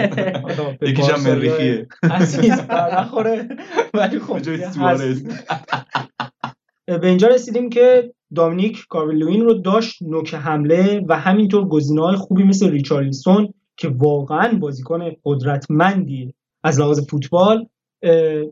یکیش 0.90 1.10
هم 1.10 1.22
مریخیه. 1.22 1.88
عزیز 2.04 2.52
نخوره 2.98 3.48
ولی 3.94 4.20
خب 4.20 4.34
به 4.34 4.42
جای 4.42 4.56
دیگه 4.56 4.72
سوارز. 4.72 5.26
هست. 5.26 5.46
به 6.88 7.08
اینجا 7.08 7.28
رسیدیم 7.28 7.70
که 7.70 8.14
دامینیک 8.36 8.86
کارولوین 8.90 9.42
رو 9.42 9.54
داشت 9.54 10.02
نوک 10.02 10.34
حمله 10.34 11.06
و 11.10 11.20
همینطور 11.20 11.68
گزینه‌های 11.68 12.16
خوبی 12.16 12.44
مثل 12.44 12.72
ریچارلیسون 12.72 13.54
که 13.78 13.88
واقعا 13.88 14.58
بازیکن 14.58 15.12
قدرتمندی 15.26 16.34
از 16.64 16.80
لحاظ 16.80 17.08
فوتبال 17.10 17.66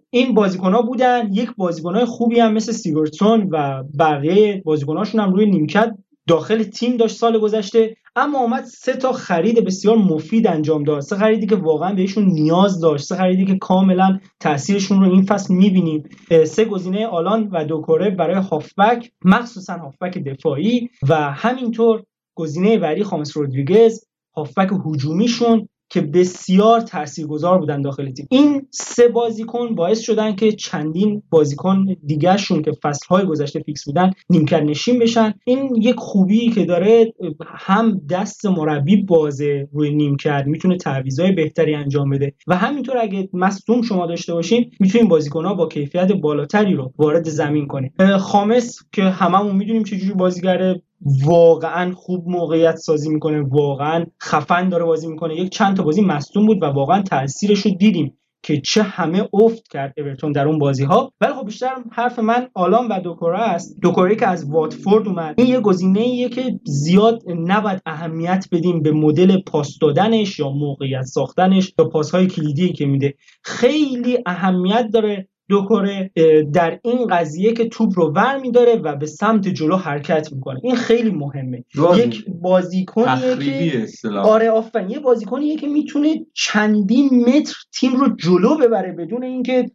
این 0.10 0.34
بازیکن 0.34 0.74
ها 0.74 0.82
بودن. 0.82 1.34
یک 1.34 1.50
بازیکن 1.58 1.96
های 1.96 2.06
خوبی 2.06 2.40
هم 2.40 2.54
مثل 2.54 2.72
سیگورتسون 2.72 3.50
و 3.52 3.84
بقیه 4.00 4.62
بازیکناشون 4.66 5.22
هم 5.22 5.34
روی 5.34 5.46
نیمکت 5.46 5.96
داخل 6.28 6.64
تیم 6.64 6.98
داشت 6.98 7.18
سال 7.18 7.40
گذشته 7.40 7.96
اما 8.16 8.40
اومد 8.40 8.64
سه 8.64 8.94
تا 8.94 9.12
خرید 9.12 9.66
بسیار 9.66 9.98
مفید 9.98 10.48
انجام 10.48 10.84
داد. 10.84 11.02
سه 11.02 11.16
خریدی 11.16 11.48
که 11.48 11.56
واقعا 11.56 11.94
بهشون 11.94 12.26
نیاز 12.26 12.80
داشت. 12.80 13.06
سه 13.06 13.16
خریدی 13.16 13.46
که 13.46 13.58
کاملا 13.58 14.20
تاثیرشون 14.40 15.02
رو 15.04 15.12
این 15.12 15.26
فصل 15.26 15.54
می‌بینیم. 15.54 16.04
سه 16.46 16.66
گزینه 16.66 17.08
آلان 17.08 17.50
و 17.52 17.66
دوکوره 17.66 18.10
برای 18.10 18.36
هافبک 18.36 19.12
مخصوصا 19.26 19.74
هافبک 19.74 20.18
دفاعی 20.18 20.90
و 21.10 21.16
همینطور 21.16 22.04
گزینه 22.36 22.78
بعدی 22.78 23.04
خامس 23.04 23.38
رودریگز 23.38 24.06
هافبک 24.36 24.70
هجومیشون 24.86 25.68
که 25.90 26.02
بسیار 26.02 26.82
تاثیرگذار 26.82 27.60
بودن 27.60 27.82
داخل 27.82 28.12
تیم. 28.12 28.28
این 28.32 28.68
سه 28.72 29.08
بازیکن 29.08 29.76
باعث 29.76 30.00
شدن 30.00 30.36
که 30.36 30.52
چندین 30.52 31.24
بازیکن 31.30 31.86
دیگرشون 32.06 32.62
که 32.62 32.72
فصلهای 32.84 33.26
گذشته 33.26 33.60
فیکس 33.60 33.86
بودن 33.86 34.12
نیمکت 34.30 34.62
نشین 34.62 35.00
بشن. 35.00 35.34
این 35.46 35.76
یک 35.76 35.96
خوبی 35.96 36.50
که 36.50 36.66
داره 36.66 37.14
هم 37.48 38.02
دست 38.10 38.46
مربی 38.46 38.96
بازه 38.96 39.68
روی 39.74 39.96
نیمکت 39.96 40.44
می‌تونه 40.48 40.78
تعویضای 40.78 41.32
بهتری 41.32 41.76
انجام 41.76 42.10
بده. 42.10 42.34
و 42.48 42.58
همینطور 42.58 42.98
اگه 42.98 43.30
مصدوم 43.34 43.82
شما 43.82 44.06
داشته 44.06 44.34
باشین 44.34 44.72
می‌تونین 44.80 45.08
بازیکن‌ها 45.08 45.54
با 45.54 45.68
کیفیت 45.68 46.12
بالاتری 46.12 46.74
رو 46.74 46.94
وارد 46.98 47.30
زمین 47.30 47.68
کنین. 47.68 47.92
خامس 48.18 48.80
که 48.92 49.04
هممون 49.04 49.56
می‌دونیم 49.56 49.84
چجوری 49.84 50.14
بازیگره 50.14 50.82
واقعا 51.26 51.92
خوب 51.92 52.28
موقعیت 52.28 52.76
سازی 52.76 53.10
می‌کنه 53.10 53.42
واقعا 53.42 54.06
خفن 54.24 54.70
داره 54.70 54.86
بازی 54.86 55.08
می‌کنه. 55.08 55.36
یک 55.36 55.50
چند 55.50 55.78
تا 55.78 55.84
بازی 55.84 56.02
مصدوم 56.02 56.46
بود 56.46 56.64
و 56.64 56.66
واقعا 56.66 57.02
تاثیرش 57.02 57.66
رو 57.66 57.72
دیدیم 57.72 58.16
که 58.44 58.62
چه 58.62 58.84
همه 58.84 59.30
افت 59.34 59.68
کرد 59.68 59.94
اورتون 59.98 60.32
در 60.32 60.48
اون 60.48 60.60
بازی 60.60 60.84
ها 60.84 61.12
ولی 61.22 61.34
خب 61.34 61.46
بیشتر 61.46 61.76
حرف 61.92 62.20
من 62.20 62.48
آلان 62.54 62.88
و 62.88 63.00
دوکورا 63.00 63.40
است. 63.40 63.78
دوکوری 63.82 64.16
که 64.16 64.28
از 64.28 64.50
واتفورد 64.52 65.08
اومد. 65.08 65.36
این 65.38 65.48
یه 65.48 65.60
گزینه 65.60 66.00
ایه 66.00 66.30
که 66.30 66.60
زیاد 66.66 67.24
نباید 67.28 67.82
اهمیت 67.86 68.46
بدیم 68.52 68.82
به 68.82 68.92
مدل 68.92 69.42
پاس 69.42 69.78
دادنش 69.82 70.40
یا 70.40 70.50
موقعیت 70.50 71.02
ساختنش 71.02 71.74
یا 71.80 71.86
پاس 71.86 72.12
های 72.12 72.28
کلیدی 72.28 72.74
که 72.74 72.86
میده. 72.86 73.14
خیلی 73.44 74.18
اهمیت 74.26 74.90
داره 74.94 75.28
دوکوره 75.50 76.12
در 76.54 76.80
این 76.84 77.08
قضیه 77.08 77.54
که 77.54 77.70
توپ 77.70 77.94
رو 77.96 78.14
ور 78.16 78.38
میداره 78.38 78.76
و 78.76 78.96
به 78.96 79.06
سمت 79.06 79.48
جلو 79.48 79.76
حرکت 79.76 80.34
می‌کنه. 80.34 80.60
این 80.64 80.76
خیلی 80.76 81.12
مهمه. 81.12 81.64
یک 81.98 82.26
بازیکنیه 82.42 83.36
که 83.38 83.88
آره 84.16 84.50
آفرین. 84.50 84.90
یه 84.90 85.00
بازیکنیه 85.00 85.56
که 85.56 85.68
می‌تونه 85.68 86.26
چندین 86.34 87.26
متر 87.28 87.56
تیم 87.80 87.96
رو 87.96 88.16
جلو 88.16 88.58
ببره 88.58 88.92
بدون 88.92 89.24
اینکه 89.24 89.72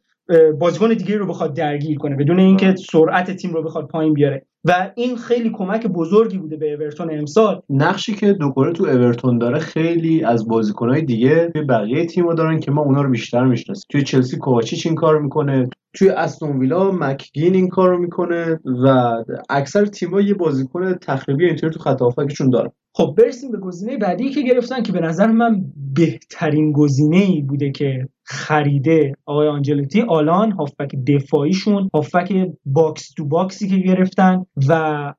بازیکن 0.58 0.88
دیگه 0.88 1.16
رو 1.16 1.26
بخواد 1.26 1.56
درگیر 1.56 1.98
کنه 1.98 2.16
بدون 2.16 2.38
اینکه 2.38 2.74
سرعت 2.92 3.30
تیم 3.30 3.52
رو 3.52 3.62
بخواد 3.62 3.88
پایین 3.88 4.14
بیاره. 4.14 4.46
و 4.66 4.90
این 4.94 5.16
خیلی 5.16 5.50
کمک 5.50 5.86
بزرگی 5.86 6.38
بوده 6.38 6.56
به 6.56 6.72
اورتون 6.72 7.18
امسال. 7.18 7.60
نقشی 7.70 8.14
که 8.14 8.32
دوکوره 8.32 8.72
تو 8.72 8.84
اورتون 8.84 9.38
داره 9.38 9.58
خیلی 9.58 10.24
از 10.24 10.48
بازیکنهای 10.48 11.02
دیگه 11.02 11.50
توی 11.54 11.62
بقیه 11.62 12.06
تیم‌ها 12.06 12.34
دارن 12.34 12.60
که 12.60 12.70
ما 12.70 12.82
اونا 12.82 13.02
رو 13.02 13.10
بیشتر 13.10 13.44
می‌شناسیم. 13.44 13.84
توی 13.90 14.02
چلسی 14.02 14.36
کوواچیچ 14.36 14.86
این 14.86 14.94
کار 14.94 15.20
می‌کنه 15.20 15.68
توی 15.94 16.08
استون 16.08 16.58
ویلا 16.58 16.92
مکگین 16.92 17.54
این 17.54 17.68
کارو 17.68 17.98
می‌کنه 17.98 18.60
و 18.84 19.14
اکثر 19.50 19.86
تیم‌ها 19.86 20.20
یه 20.20 20.34
بازیکن 20.34 20.94
تخریبی 20.94 21.44
اینطوری 21.44 21.72
تو 21.72 21.80
خط 21.80 22.00
هافبکشون 22.00 22.50
دارن. 22.50 22.70
خب 22.96 23.14
برسیم 23.18 23.50
به 23.50 23.58
گزینه 23.58 23.96
بعدی 23.96 24.30
که 24.30 24.42
گرفتن 24.42 24.82
که 24.82 24.92
به 24.92 25.00
نظر 25.00 25.26
من 25.26 25.64
بهترین 25.94 26.72
گزینه 26.72 27.16
ای 27.16 27.42
بوده 27.42 27.70
که 27.70 28.08
خریده 28.26 29.12
آقای 29.26 29.48
آنجلوتی 29.48 30.00
آلان 30.00 30.52
هافبک 30.52 30.94
دفاعیشون 31.06 31.90
هافبک 31.94 32.32
box 32.66 33.12
to 33.12 33.24
box 33.24 33.57
ی 33.57 33.68
که 33.68 33.76
گرفتن 33.76 34.46
و 34.68 34.72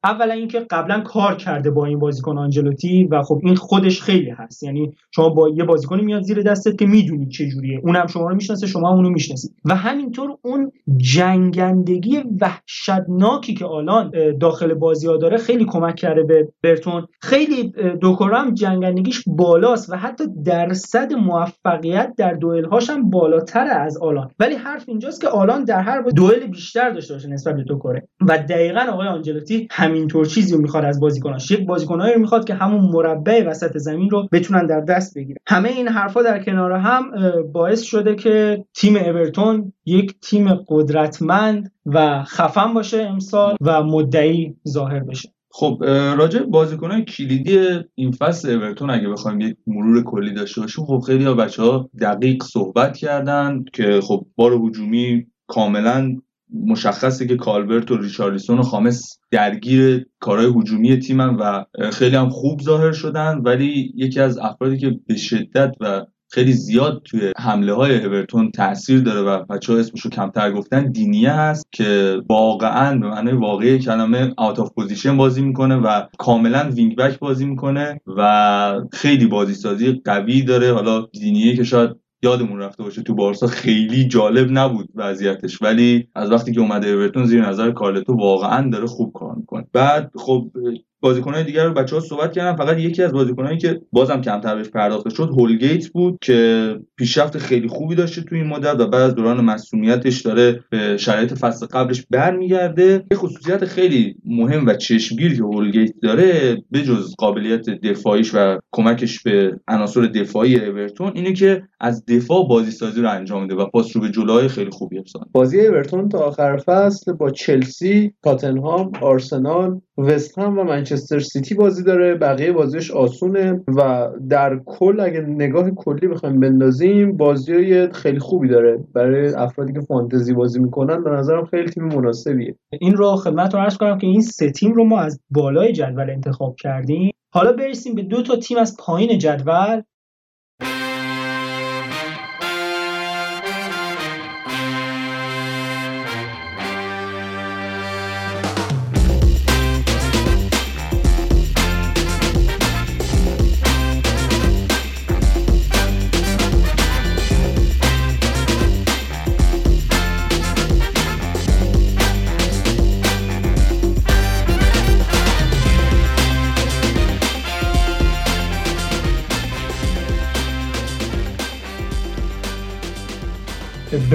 اولا 0.03 0.33
اینکه 0.33 0.59
قبلا 0.59 0.99
کار 0.99 1.35
کرده 1.35 1.71
با 1.71 1.85
این 1.85 1.99
بازیکن 1.99 2.37
آنجلوتی 2.37 3.03
و 3.03 3.21
خب 3.21 3.41
این 3.43 3.55
خودش 3.55 4.01
خیلی 4.01 4.29
هست. 4.29 4.63
یعنی 4.63 4.91
شما 5.11 5.29
با 5.29 5.49
یه 5.49 5.63
بازیکنی 5.63 6.01
میاد 6.01 6.21
زیر 6.21 6.41
دستت 6.41 6.77
که 6.77 6.85
می‌دونی 6.85 7.27
چه 7.27 7.47
جوریه. 7.47 7.79
اونم 7.83 8.07
شما 8.07 8.29
رو 8.29 8.35
می‌شناسه 8.35 8.67
شما 8.67 8.89
اونو 8.89 9.09
می‌شناسید. 9.09 9.55
و 9.65 9.75
همینطور 9.75 10.37
اون 10.41 10.71
جنگندگی 10.97 12.23
وحشتناکی 12.41 13.53
که 13.53 13.65
آلان 13.65 14.11
داخل 14.39 14.73
بازی 14.73 15.07
ها 15.07 15.17
داره 15.17 15.37
خیلی 15.37 15.65
کمک 15.65 15.95
کرده 15.95 16.23
به 16.23 16.47
برتون. 16.63 17.07
خیلی 17.21 17.73
دوکورم 18.01 18.53
جنگندگیش 18.53 19.23
بالاست 19.27 19.89
و 19.89 19.95
حتی 19.95 20.23
درصد 20.45 21.13
موفقیت 21.13 22.13
در 22.17 22.33
دوئل 22.33 22.65
هم 22.95 23.09
بالاتر 23.09 23.67
از 23.71 23.97
آلان. 23.97 24.29
ولی 24.39 24.55
حرف 24.55 24.83
اینجاست 24.87 25.21
که 25.21 25.27
آلان 25.27 25.63
در 25.63 25.79
هر 25.79 26.01
دوئل 26.01 26.47
بیشتر 26.47 26.89
داشته 26.89 27.13
باشه 27.13 27.29
نسبت 27.29 27.55
به 27.55 27.63
دوکوره 27.63 28.07
و 28.21 28.37
دقیقا 28.37 28.85
آقای 28.91 29.07
آنجلوتی 29.07 29.67
همینطور 29.71 30.25
چیزی 30.25 30.55
رو 30.55 30.61
می‌خواد 30.61 30.85
از 30.85 30.99
بازیکناش. 30.99 31.51
یک 31.51 31.65
بازیکنایی 31.65 32.13
رو 32.13 32.19
می‌خواد 32.19 32.45
که 32.45 32.53
همون 32.53 32.81
مربع 32.81 33.43
وسط 33.47 33.77
زمین 33.77 34.09
رو 34.09 34.27
بتونن 34.31 34.65
در 34.65 34.79
دست 34.79 35.17
بگیرن. 35.17 35.37
همه 35.47 35.69
این 35.69 35.87
حرفا 35.87 36.21
در 36.21 36.43
کنار 36.43 36.71
هم 36.71 37.11
باعث 37.53 37.81
شده 37.81 38.15
که 38.15 38.65
تیم 38.73 38.95
اورتون 38.95 39.73
یک 39.85 40.19
تیم 40.19 40.53
قدرتمند 40.67 41.71
و 41.85 42.23
خفن 42.23 42.73
باشه 42.73 43.01
امسال 43.01 43.55
و 43.61 43.83
مدعی 43.83 44.55
ظاهر 44.67 44.99
بشه. 44.99 45.34
خب 45.57 45.77
راجع 46.17 46.39
بازیکنهای 46.39 47.05
کلیدی 47.05 47.59
این 47.95 48.11
فصل 48.11 48.49
اورتون 48.51 48.89
اگه 48.89 49.09
بخوایم 49.09 49.41
یک 49.41 49.57
مرور 49.67 50.03
کلی 50.03 50.33
داشته 50.33 50.61
باشیم 50.61 50.85
خب 50.85 50.99
خیلی 51.07 51.25
ها 51.25 51.33
بچه 51.33 51.63
ها 51.63 51.89
دقیق 52.01 52.43
صحبت 52.43 52.97
کردن 52.97 53.65
که 53.73 53.99
خب 54.03 54.25
بار 54.35 54.53
هجومی 54.53 55.25
کاملا 55.47 56.15
مشخصه 56.53 57.27
که 57.27 57.35
کالبرت 57.35 57.91
و 57.91 57.97
ریچارلیسون 57.97 58.59
و 58.59 58.63
خامس 58.63 59.19
درگیر 59.31 60.05
کارهای 60.19 60.53
هجومی 60.55 60.99
تیمن 60.99 61.35
و 61.35 61.63
خیلی 61.91 62.15
هم 62.15 62.29
خوب 62.29 62.61
ظاهر 62.61 62.91
شدن 62.91 63.37
ولی 63.37 63.93
یکی 63.95 64.19
از 64.19 64.37
افرادی 64.37 64.77
که 64.77 64.99
به 65.07 65.15
شدت 65.15 65.71
و 65.79 66.05
خیلی 66.31 66.53
زیاد 66.53 67.01
توی 67.05 67.31
حمله 67.37 67.73
های 67.73 68.05
اورتون 68.05 68.51
تاثیر 68.51 68.99
داره 68.99 69.21
و 69.21 69.45
بچه 69.45 69.73
ها 69.73 69.79
اسمشو 69.79 70.09
کمتر 70.09 70.51
گفتن 70.51 70.91
دینیه 70.91 71.31
هست 71.31 71.65
که 71.71 72.21
واقعا 72.29 72.99
به 72.99 73.07
معنی 73.09 73.31
واقعی 73.31 73.79
کلمه 73.79 74.33
out 74.37 74.59
of 74.59 74.71
position 74.73 75.17
بازی 75.17 75.41
می‌کنه 75.41 75.75
و 75.75 76.01
کاملا 76.17 76.69
وینگ 76.69 76.95
بک 76.95 77.19
بازی 77.19 77.45
می‌کنه 77.45 78.01
و 78.17 78.81
خیلی 78.93 79.25
بازی 79.25 79.53
سازی 79.53 80.01
قوی 80.05 80.41
داره. 80.41 80.73
حالا 80.73 81.01
دینیه 81.01 81.55
که 81.55 81.63
شاید 81.63 81.89
یادمون 82.23 82.59
رفته 82.59 82.83
باشه 82.83 83.01
تو 83.01 83.15
بارسا 83.15 83.47
خیلی 83.47 84.07
جالب 84.07 84.47
نبود 84.51 84.89
وضعیتش 84.95 85.61
ولی 85.61 86.07
از 86.15 86.31
وقتی 86.31 86.51
که 86.51 86.59
اومده 86.59 86.87
اورتون 86.87 87.25
زیر 87.25 87.47
نظر 87.49 87.71
کارلتو 87.71 88.13
واقعا 88.13 88.69
داره 88.69 88.85
خوب 88.85 89.13
کار 89.13 89.35
می‌کنه. 89.35 89.67
بعد 89.73 90.11
خب 90.15 90.51
بازیکنهای 90.99 91.43
دیگر 91.43 91.65
رو 91.65 91.73
بچه 91.73 91.95
ها 91.95 92.01
صحبت 92.01 92.31
کردن. 92.33 92.55
فقط 92.55 92.77
یکی 92.77 93.03
از 93.03 93.11
بازیکنهایی 93.11 93.57
که 93.57 93.81
بازم 93.91 94.21
کمتر 94.21 94.55
بهش 94.55 94.69
پرداخته 94.69 95.09
شد 95.09 95.29
هولگیت 95.29 95.87
بود 95.87 96.17
که 96.21 96.69
پیشرفت 96.97 97.37
خیلی 97.37 97.67
خوبی 97.67 97.95
داشته 97.95 98.21
تو 98.21 98.35
این 98.35 98.47
مدت 98.47 98.79
و 98.79 98.87
بعد 98.87 99.01
از 99.01 99.15
دوران 99.15 99.41
مسئولیتش 99.41 100.21
داره 100.21 100.63
به 100.69 100.97
شرایط 100.97 101.33
فصل 101.33 101.65
قبلش 101.65 102.05
برمیگرده. 102.09 103.05
یه 103.11 103.17
خصوصیت 103.17 103.65
خیلی 103.65 104.15
مهم 104.25 104.65
و 104.65 104.73
چشمگیر 104.73 105.37
که 105.37 105.43
هولگیت 105.43 105.91
داره 106.03 106.57
بجز 106.73 107.15
قابلیت 107.17 107.69
دفاعیش 107.69 108.31
و 108.33 108.59
کمکش 108.71 109.23
به 109.23 109.59
عناصر 109.67 110.01
دفاعی 110.01 110.59
اورتون 110.59 111.11
اینه 111.15 111.33
که 111.33 111.63
از 111.79 112.05
دفاع 112.05 112.47
بازی 112.47 112.71
سازی 112.71 113.01
رو 113.01 113.09
انجام 113.09 113.41
میده 113.41 113.55
و 113.55 113.65
پاس 113.65 113.95
رو 113.95 114.01
به 114.01 114.09
جلوهای 114.09 114.47
خیلی 114.47 114.71
خوبی 114.71 114.97
ارسال 114.97 115.25
بازی 115.31 115.67
اورتون 115.67 116.09
تا 116.09 116.17
آخر 116.17 116.57
فصل 116.57 117.13
با 117.13 117.29
چلسی، 117.29 118.13
تاتنهام، 118.23 118.91
آرسنال، 119.01 119.81
وست 119.97 120.37
و 120.37 120.49
منچستر 120.49 121.19
سیتی 121.19 121.55
بازی 121.55 121.83
داره. 121.83 122.15
بقیه 122.15 122.51
بازیش 122.51 122.91
آسونه 122.91 123.63
و 123.67 124.09
در 124.29 124.59
کل 124.65 124.99
اگه 124.99 125.21
نگاه 125.21 125.71
کلی 125.71 126.07
بخوایم 126.07 126.39
بندازیم 126.39 127.17
بازی 127.17 127.87
خیلی 127.87 128.19
خوبی 128.19 128.47
داره. 128.47 128.83
برای 128.93 129.33
افرادی 129.33 129.73
که 129.73 129.81
فانتزی 129.81 130.33
بازی 130.33 130.59
می‌کنن 130.59 131.03
به 131.03 131.09
نظرم 131.09 131.45
خیلی 131.45 131.69
تیم 131.69 131.83
مناسبیه. 131.83 132.55
این 132.81 132.93
رو 132.93 133.15
خدمت 133.15 133.53
رو 133.53 133.59
عرض 133.59 133.77
کنم 133.77 133.97
که 133.97 134.07
این 134.07 134.21
سه 134.21 134.51
تیم 134.51 134.73
رو 134.73 134.83
ما 134.83 134.99
از 134.99 135.19
بالای 135.29 135.73
جدول 135.73 136.09
انتخاب 136.09 136.55
کردیم. 136.55 137.11
حالا 137.33 137.53
برسیم 137.53 137.95
به 137.95 138.01
دو 138.01 138.21
تا 138.21 138.35
تیم 138.35 138.57
از 138.57 138.77
پایین 138.79 139.17
جدول. 139.17 139.81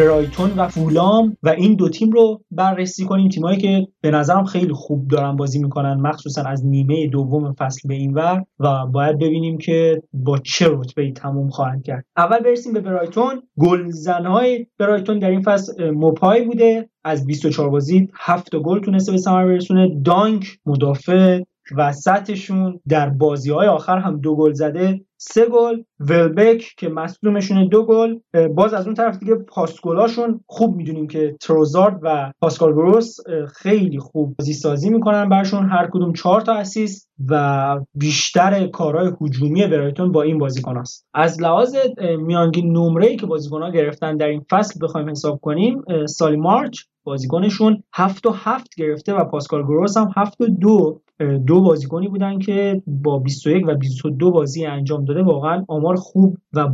برایتون 0.00 0.50
و 0.50 0.68
فولام 0.68 1.36
و 1.42 1.48
این 1.48 1.74
دو 1.74 1.88
تیم 1.88 2.10
رو 2.10 2.40
بررسی 2.50 3.04
کنیم. 3.04 3.28
تیمایی 3.28 3.58
که 3.58 3.88
به 4.00 4.10
نظرم 4.10 4.44
خیلی 4.44 4.72
خوب 4.72 5.08
دارن 5.08 5.36
بازی 5.36 5.58
می‌کنن 5.58 5.94
مخصوصا 5.94 6.42
از 6.42 6.66
نیمه 6.66 7.06
دوم 7.06 7.52
فصل 7.52 7.88
به 7.88 7.94
این 7.94 8.14
ور 8.14 8.44
و 8.60 8.86
باید 8.86 9.18
ببینیم 9.18 9.58
که 9.58 10.02
با 10.12 10.38
چه 10.38 10.68
رتبه 10.68 11.12
تموم 11.12 11.48
خواهند 11.48 11.84
کرد. 11.84 12.04
اول 12.16 12.38
برسیم 12.38 12.72
به 12.72 12.80
برایتون. 12.80 13.42
گلزنهای 13.58 14.66
برایتون 14.78 15.18
در 15.18 15.30
این 15.30 15.42
فصل 15.42 15.90
موپای 15.90 16.44
بوده. 16.44 16.88
از 17.04 17.26
24 17.26 17.70
بازی 17.70 18.08
7 18.14 18.56
گل 18.56 18.80
تونسته 18.80 19.12
به 19.12 19.18
ثمر 19.18 19.46
برسونه. 19.46 20.00
دانک 20.04 20.58
مدافع 20.66 21.40
وسطشون. 21.76 22.80
در 22.88 23.08
بازی 23.08 23.50
های 23.50 23.68
آخر 23.68 23.98
هم 23.98 24.20
دو 24.20 24.36
گل 24.36 24.52
زده. 24.52 25.00
سه 25.22 25.46
گل 25.46 25.82
ولبک 26.00 26.74
که 26.76 26.88
مصدومشونه 26.88 27.68
دو 27.68 27.86
گل. 27.86 28.18
باز 28.54 28.74
از 28.74 28.86
اون 28.86 28.94
طرف 28.94 29.18
دیگه 29.18 29.34
پاسگلاشون 29.34 30.40
خوب 30.46 30.76
می‌دونیم 30.76 31.06
که 31.06 31.36
تروزارد 31.40 31.98
و 32.02 32.32
پاسکال 32.40 32.72
گروس 32.72 33.16
خیلی 33.54 33.98
خوب 33.98 34.34
بازی 34.38 34.52
سازی 34.52 34.90
می‌کنن 34.90 35.28
برشون 35.28 35.68
هر 35.68 35.88
کدوم 35.92 36.12
چهار 36.12 36.40
تا 36.40 36.54
اسیست 36.54 37.10
و 37.28 37.80
بیشتر 37.94 38.66
کارهای 38.66 39.12
هجومی 39.20 39.66
برایتون 39.66 40.12
با 40.12 40.22
این 40.22 40.38
بازیکن 40.38 40.76
است 40.76 41.06
از 41.14 41.42
لحاظ 41.42 41.76
میانگین 42.18 42.76
نمره 42.76 43.06
ای 43.06 43.16
که 43.16 43.26
بازیکن 43.26 43.62
ها 43.62 43.70
گرفتن 43.70 44.16
در 44.16 44.26
این 44.26 44.44
فصل 44.50 44.80
بخوایم 44.82 45.10
حساب 45.10 45.40
کنیم 45.40 45.82
سالی 46.06 46.36
مارچ 46.36 46.80
بازیکنشون 47.04 47.82
هفت 47.94 48.26
و 48.26 48.30
هفت 48.30 48.74
گرفته 48.76 49.14
و 49.14 49.24
پاسکال 49.24 49.62
گروس 49.62 49.96
هم 49.96 50.10
هفت 50.16 50.40
و 50.40 50.46
دو 50.46 51.00
دو 51.20 51.60
بازیکنی 51.60 52.08
بودن 52.08 52.38
که 52.38 52.82
با 52.86 53.18
21 53.18 53.68
و 53.68 53.74
22 53.74 54.30
بازی 54.30 54.66
انجام 54.66 55.04
داده 55.04 55.22
واقعا 55.22 55.64
آمار 55.68 55.96
خوب 55.96 56.38
و 56.52 56.68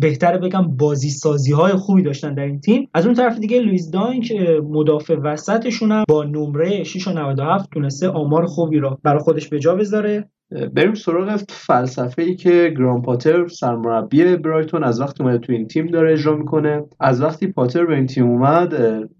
بهتره 0.00 0.38
بگم 0.38 0.76
بازی 0.76 1.10
سازی 1.10 1.52
های 1.52 1.72
خوبی 1.72 2.02
داشتن 2.02 2.34
در 2.34 2.42
این 2.42 2.60
تیم. 2.60 2.88
از 2.94 3.06
اون 3.06 3.14
طرف 3.14 3.38
دیگه 3.38 3.60
لوئیس 3.60 3.90
دانک 3.90 4.32
مدافع 4.64 5.14
وسطشون 5.14 5.92
هم 5.92 6.04
با 6.08 6.24
نمره 6.24 6.84
6 6.84 7.08
و 7.08 7.12
97 7.12 7.70
تونسته 7.70 8.08
آمار 8.08 8.46
خوبی 8.46 8.78
را 8.78 8.98
برای 9.02 9.20
خودش 9.20 9.48
به 9.48 9.58
جا 9.58 9.74
بذاره. 9.74 10.28
بریم 10.74 10.94
سراغ 10.94 11.40
فلسفه 11.48 12.22
ای 12.22 12.36
که 12.36 12.74
گراهام 12.78 13.02
پاتر 13.02 13.48
سرمربی 13.48 14.36
برایتون 14.36 14.84
از 14.84 15.00
وقتی 15.00 15.22
اومده 15.22 15.38
تو 15.38 15.52
این 15.52 15.66
تیم 15.66 15.86
داره 15.86 16.12
اجرا 16.12 16.36
می‌کنه. 16.36 16.84
از 17.00 17.22
وقتی 17.22 17.46
پاتر 17.46 17.86
به 17.86 17.94
این 17.94 18.06
تیم 18.06 18.30
اومد 18.30 18.74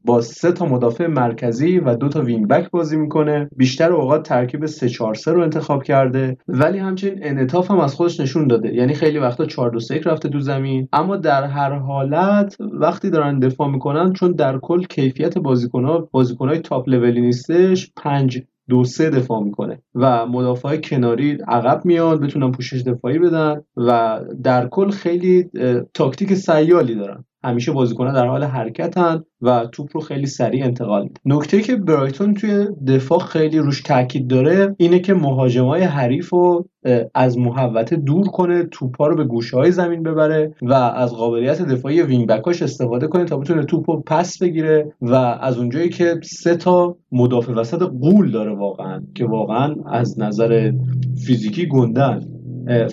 با 0.04 0.20
سه 0.20 0.52
تا 0.52 0.66
مدافع 0.66 1.06
مرکزی 1.06 1.78
و 1.78 1.96
دو 1.96 2.08
تا 2.08 2.20
وینگ 2.20 2.48
بک 2.48 2.70
بازی 2.70 2.96
می‌کنه. 2.96 3.48
بیشتر 3.56 3.92
اوقات 3.92 4.28
ترکیب 4.28 4.66
3 4.66 4.88
4 4.88 5.14
3 5.14 5.32
رو 5.32 5.42
انتخاب 5.42 5.82
کرده. 5.82 6.36
ولی 6.48 6.78
همچنین 6.78 7.18
انعطاف 7.22 7.70
هم 7.70 7.80
از 7.80 7.94
خودش 7.94 8.20
نشون 8.20 8.46
داده. 8.46 8.74
یعنی 8.74 8.94
خیلی 8.94 9.18
وقتا 9.18 9.46
4 9.46 9.70
2 9.70 9.80
3 9.80 10.00
رفته 10.04 10.28
تو 10.28 10.40
زمین. 10.40 10.88
اما 10.92 11.16
در 11.16 11.44
هر 11.44 11.72
حالت 11.78 12.56
وقتی 12.72 13.10
دارن 13.10 13.38
دفاع 13.38 13.68
می‌کنن 13.70 14.12
چون 14.12 14.32
در 14.32 14.58
کل 14.58 14.82
کیفیت 14.82 15.38
بازیکن‌ها 15.38 16.08
بازیکن‌های 16.12 16.58
top 16.58 16.88
level 16.88 17.15
ی 17.15 17.20
نیستش 17.20 17.92
5 17.96 18.42
دو 18.68 18.84
سه 18.84 19.10
دفاع 19.10 19.42
می‌کنه 19.42 19.82
و 19.94 20.26
مدافع 20.26 20.76
کناری 20.76 21.38
عقب 21.48 21.84
میاد 21.84 22.20
بتونن 22.20 22.52
پوشش 22.52 22.82
دفاعی 22.82 23.18
بدن 23.18 23.62
و 23.76 24.20
در 24.44 24.68
کل 24.68 24.90
خیلی 24.90 25.50
تاکتیک 25.94 26.34
سیالی 26.34 26.94
دارن. 26.94 27.24
همیشه 27.44 27.72
بازیکنان 27.72 28.14
در 28.14 28.26
حال 28.26 28.44
حرکتن 28.44 29.24
و 29.42 29.66
توپ 29.72 29.88
رو 29.92 30.00
خیلی 30.00 30.26
سریع 30.26 30.64
انتقال 30.64 31.02
میده 31.02 31.20
نکته 31.24 31.60
که 31.60 31.76
برایتون 31.76 32.34
توی 32.34 32.66
دفاع 32.86 33.18
خیلی 33.18 33.58
روش 33.58 33.80
تاکید 33.80 34.26
داره 34.26 34.74
اینه 34.78 34.98
که 34.98 35.14
مهاجمای 35.14 35.82
حریف 35.82 36.30
رو 36.30 36.68
از 37.14 37.38
محوطه 37.38 37.96
دور 37.96 38.26
کنه 38.26 38.62
توپا 38.62 39.06
رو 39.06 39.16
به 39.16 39.24
گوشه 39.24 39.56
های 39.56 39.72
زمین 39.72 40.02
ببره 40.02 40.54
و 40.62 40.72
از 40.72 41.14
قابلیت 41.14 41.62
دفاعی 41.62 42.02
وینگ 42.02 42.26
بکاش 42.26 42.62
استفاده 42.62 43.06
کنه 43.06 43.24
تا 43.24 43.36
بتونه 43.36 43.64
توپ 43.64 43.90
رو 43.90 44.02
پس 44.06 44.38
بگیره 44.38 44.92
و 45.00 45.14
از 45.14 45.58
اونجایی 45.58 45.88
که 45.88 46.20
سه 46.22 46.56
تا 46.56 46.96
مدافع 47.12 47.52
وسط 47.52 47.82
غول 47.82 48.30
داره 48.30 48.54
واقعا 48.54 49.02
که 49.14 49.24
واقعا 49.24 49.74
از 49.86 50.20
نظر 50.20 50.72
فیزیکی 51.26 51.66
گندن 51.66 52.20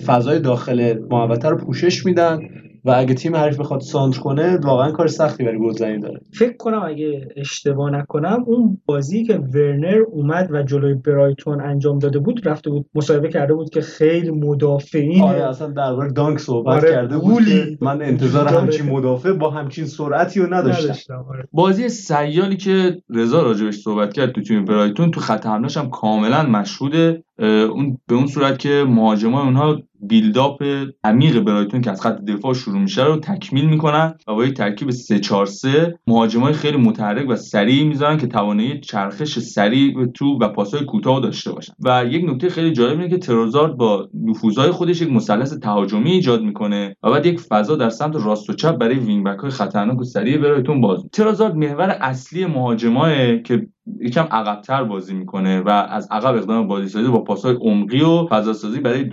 فضای 0.06 0.38
داخل 0.38 0.98
محوطه 1.10 1.48
رو 1.48 1.56
پوشش 1.56 2.06
میدن. 2.06 2.38
و 2.84 2.90
اگه 2.90 3.14
تیم 3.14 3.36
حریف 3.36 3.60
بخواد 3.60 3.80
سانتر 3.80 4.20
کنه 4.20 4.56
واقعا 4.56 4.90
کار 4.90 5.06
سختی 5.06 5.44
برای 5.44 5.58
گلزنی 5.58 5.98
داره 5.98 6.20
فکر 6.32 6.56
کنم 6.56 6.82
اگه 6.82 7.28
اشتباه 7.36 7.90
نکنم 7.90 8.44
اون 8.46 8.78
بازی 8.86 9.24
که 9.24 9.36
ورنر 9.36 9.98
اومد 10.10 10.48
و 10.52 10.62
جلوی 10.62 10.94
برایتون 10.94 11.60
انجام 11.60 11.98
داده 11.98 12.18
بود 12.18 12.48
رفته 12.48 12.70
بود 12.70 12.86
مصاحبه 12.94 13.28
کرده 13.28 13.54
بود 13.54 13.70
که 13.70 13.80
خیلی 13.80 14.30
مدافعین 14.30 15.22
آره 15.22 15.48
اصلا 15.48 15.66
درباره 15.66 16.12
دانک 16.12 16.38
صحبت 16.38 16.76
آره 16.76 16.90
کرده 16.90 17.18
بود 17.18 17.44
که 17.44 17.78
من 17.80 18.02
انتظار 18.02 18.44
داره. 18.44 18.60
همچین 18.60 18.86
مدافع 18.86 19.32
با 19.32 19.50
همچین 19.50 19.84
سرعتی 19.84 20.40
رو 20.40 20.54
نداشتم, 20.54 20.84
نداشتم 20.84 21.24
آره. 21.28 21.48
بازی 21.52 21.88
سیالی 21.88 22.56
که 22.56 23.02
رضا 23.10 23.42
راجبش 23.42 23.76
صحبت 23.76 24.12
کرد 24.12 24.32
تو 24.32 24.42
تیم 24.42 24.64
برایتون 24.64 25.10
تو 25.10 25.20
خط 25.20 25.46
حمله‌ش 25.46 25.76
هم 25.76 25.90
کاملا 25.90 26.42
مشهوده 26.42 27.24
اون 27.46 27.98
به 28.06 28.14
اون 28.14 28.26
صورت 28.26 28.58
که 28.58 28.84
مهاجمان 28.88 29.44
اونها 29.44 29.78
بیلداپ 30.02 30.62
عمیق 31.04 31.40
برایتون 31.40 31.80
که 31.80 31.90
از 31.90 32.02
خط 32.02 32.20
دفاع 32.24 32.54
شروع 32.54 32.78
میشه 32.78 33.04
رو 33.04 33.16
تکمیل 33.16 33.66
می‌کنن 33.66 34.14
و 34.28 34.34
با 34.34 34.44
یک 34.44 34.54
ترکیب 34.54 34.90
3 34.90 35.20
4 35.20 35.46
3 35.46 35.98
مهاجمای 36.06 36.52
خیلی 36.52 36.76
متحرک 36.76 37.28
و 37.28 37.36
سریع 37.36 37.84
می‌ذارن 37.84 38.18
که 38.18 38.26
توانایی 38.26 38.80
چرخش 38.80 39.38
سریع 39.38 40.06
تو 40.06 40.38
و 40.40 40.48
پاسهای 40.48 40.84
کوتاه 40.84 41.20
داشته 41.20 41.52
باشن. 41.52 41.72
و 41.84 42.04
یک 42.10 42.30
نکته 42.30 42.48
خیلی 42.48 42.72
جالب 42.72 42.98
اینه 42.98 43.10
که 43.10 43.18
تروزارد 43.18 43.76
با 43.76 44.08
نفوذهای 44.24 44.70
خودش 44.70 45.02
یک 45.02 45.12
مثلث 45.12 45.58
تهاجمی 45.58 46.10
ایجاد 46.10 46.42
می‌کنه 46.42 46.96
و 47.02 47.10
بعد 47.10 47.26
یک 47.26 47.40
فضا 47.40 47.76
در 47.76 47.90
سمت 47.90 48.16
راست 48.16 48.50
و 48.50 48.52
چپ 48.52 48.76
برای 48.76 48.98
وینگ 48.98 49.26
های 49.26 49.50
خطرناک 49.50 50.00
و 50.00 50.04
سریع 50.04 50.38
برایتون 50.38 50.80
باز 50.80 51.04
تروزارد 51.12 51.56
محور 51.56 51.90
اصلی 52.00 52.46
مهاجمای 52.46 53.42
که 53.42 53.66
یکم 54.00 54.28
عقبتر 54.30 54.84
بازی 54.84 55.14
می‌کنه 55.14 55.60
و 55.60 55.68
از 55.68 56.08
عقب 56.10 56.36
اقدام 56.36 56.66
بازی 56.66 56.88
سازی 56.88 57.08
با 57.08 57.24
پاسهای 57.24 57.54
عمقی 57.60 58.00
و 58.00 58.26
فضا 58.26 58.52
سازی 58.52 58.80
برای 58.80 59.04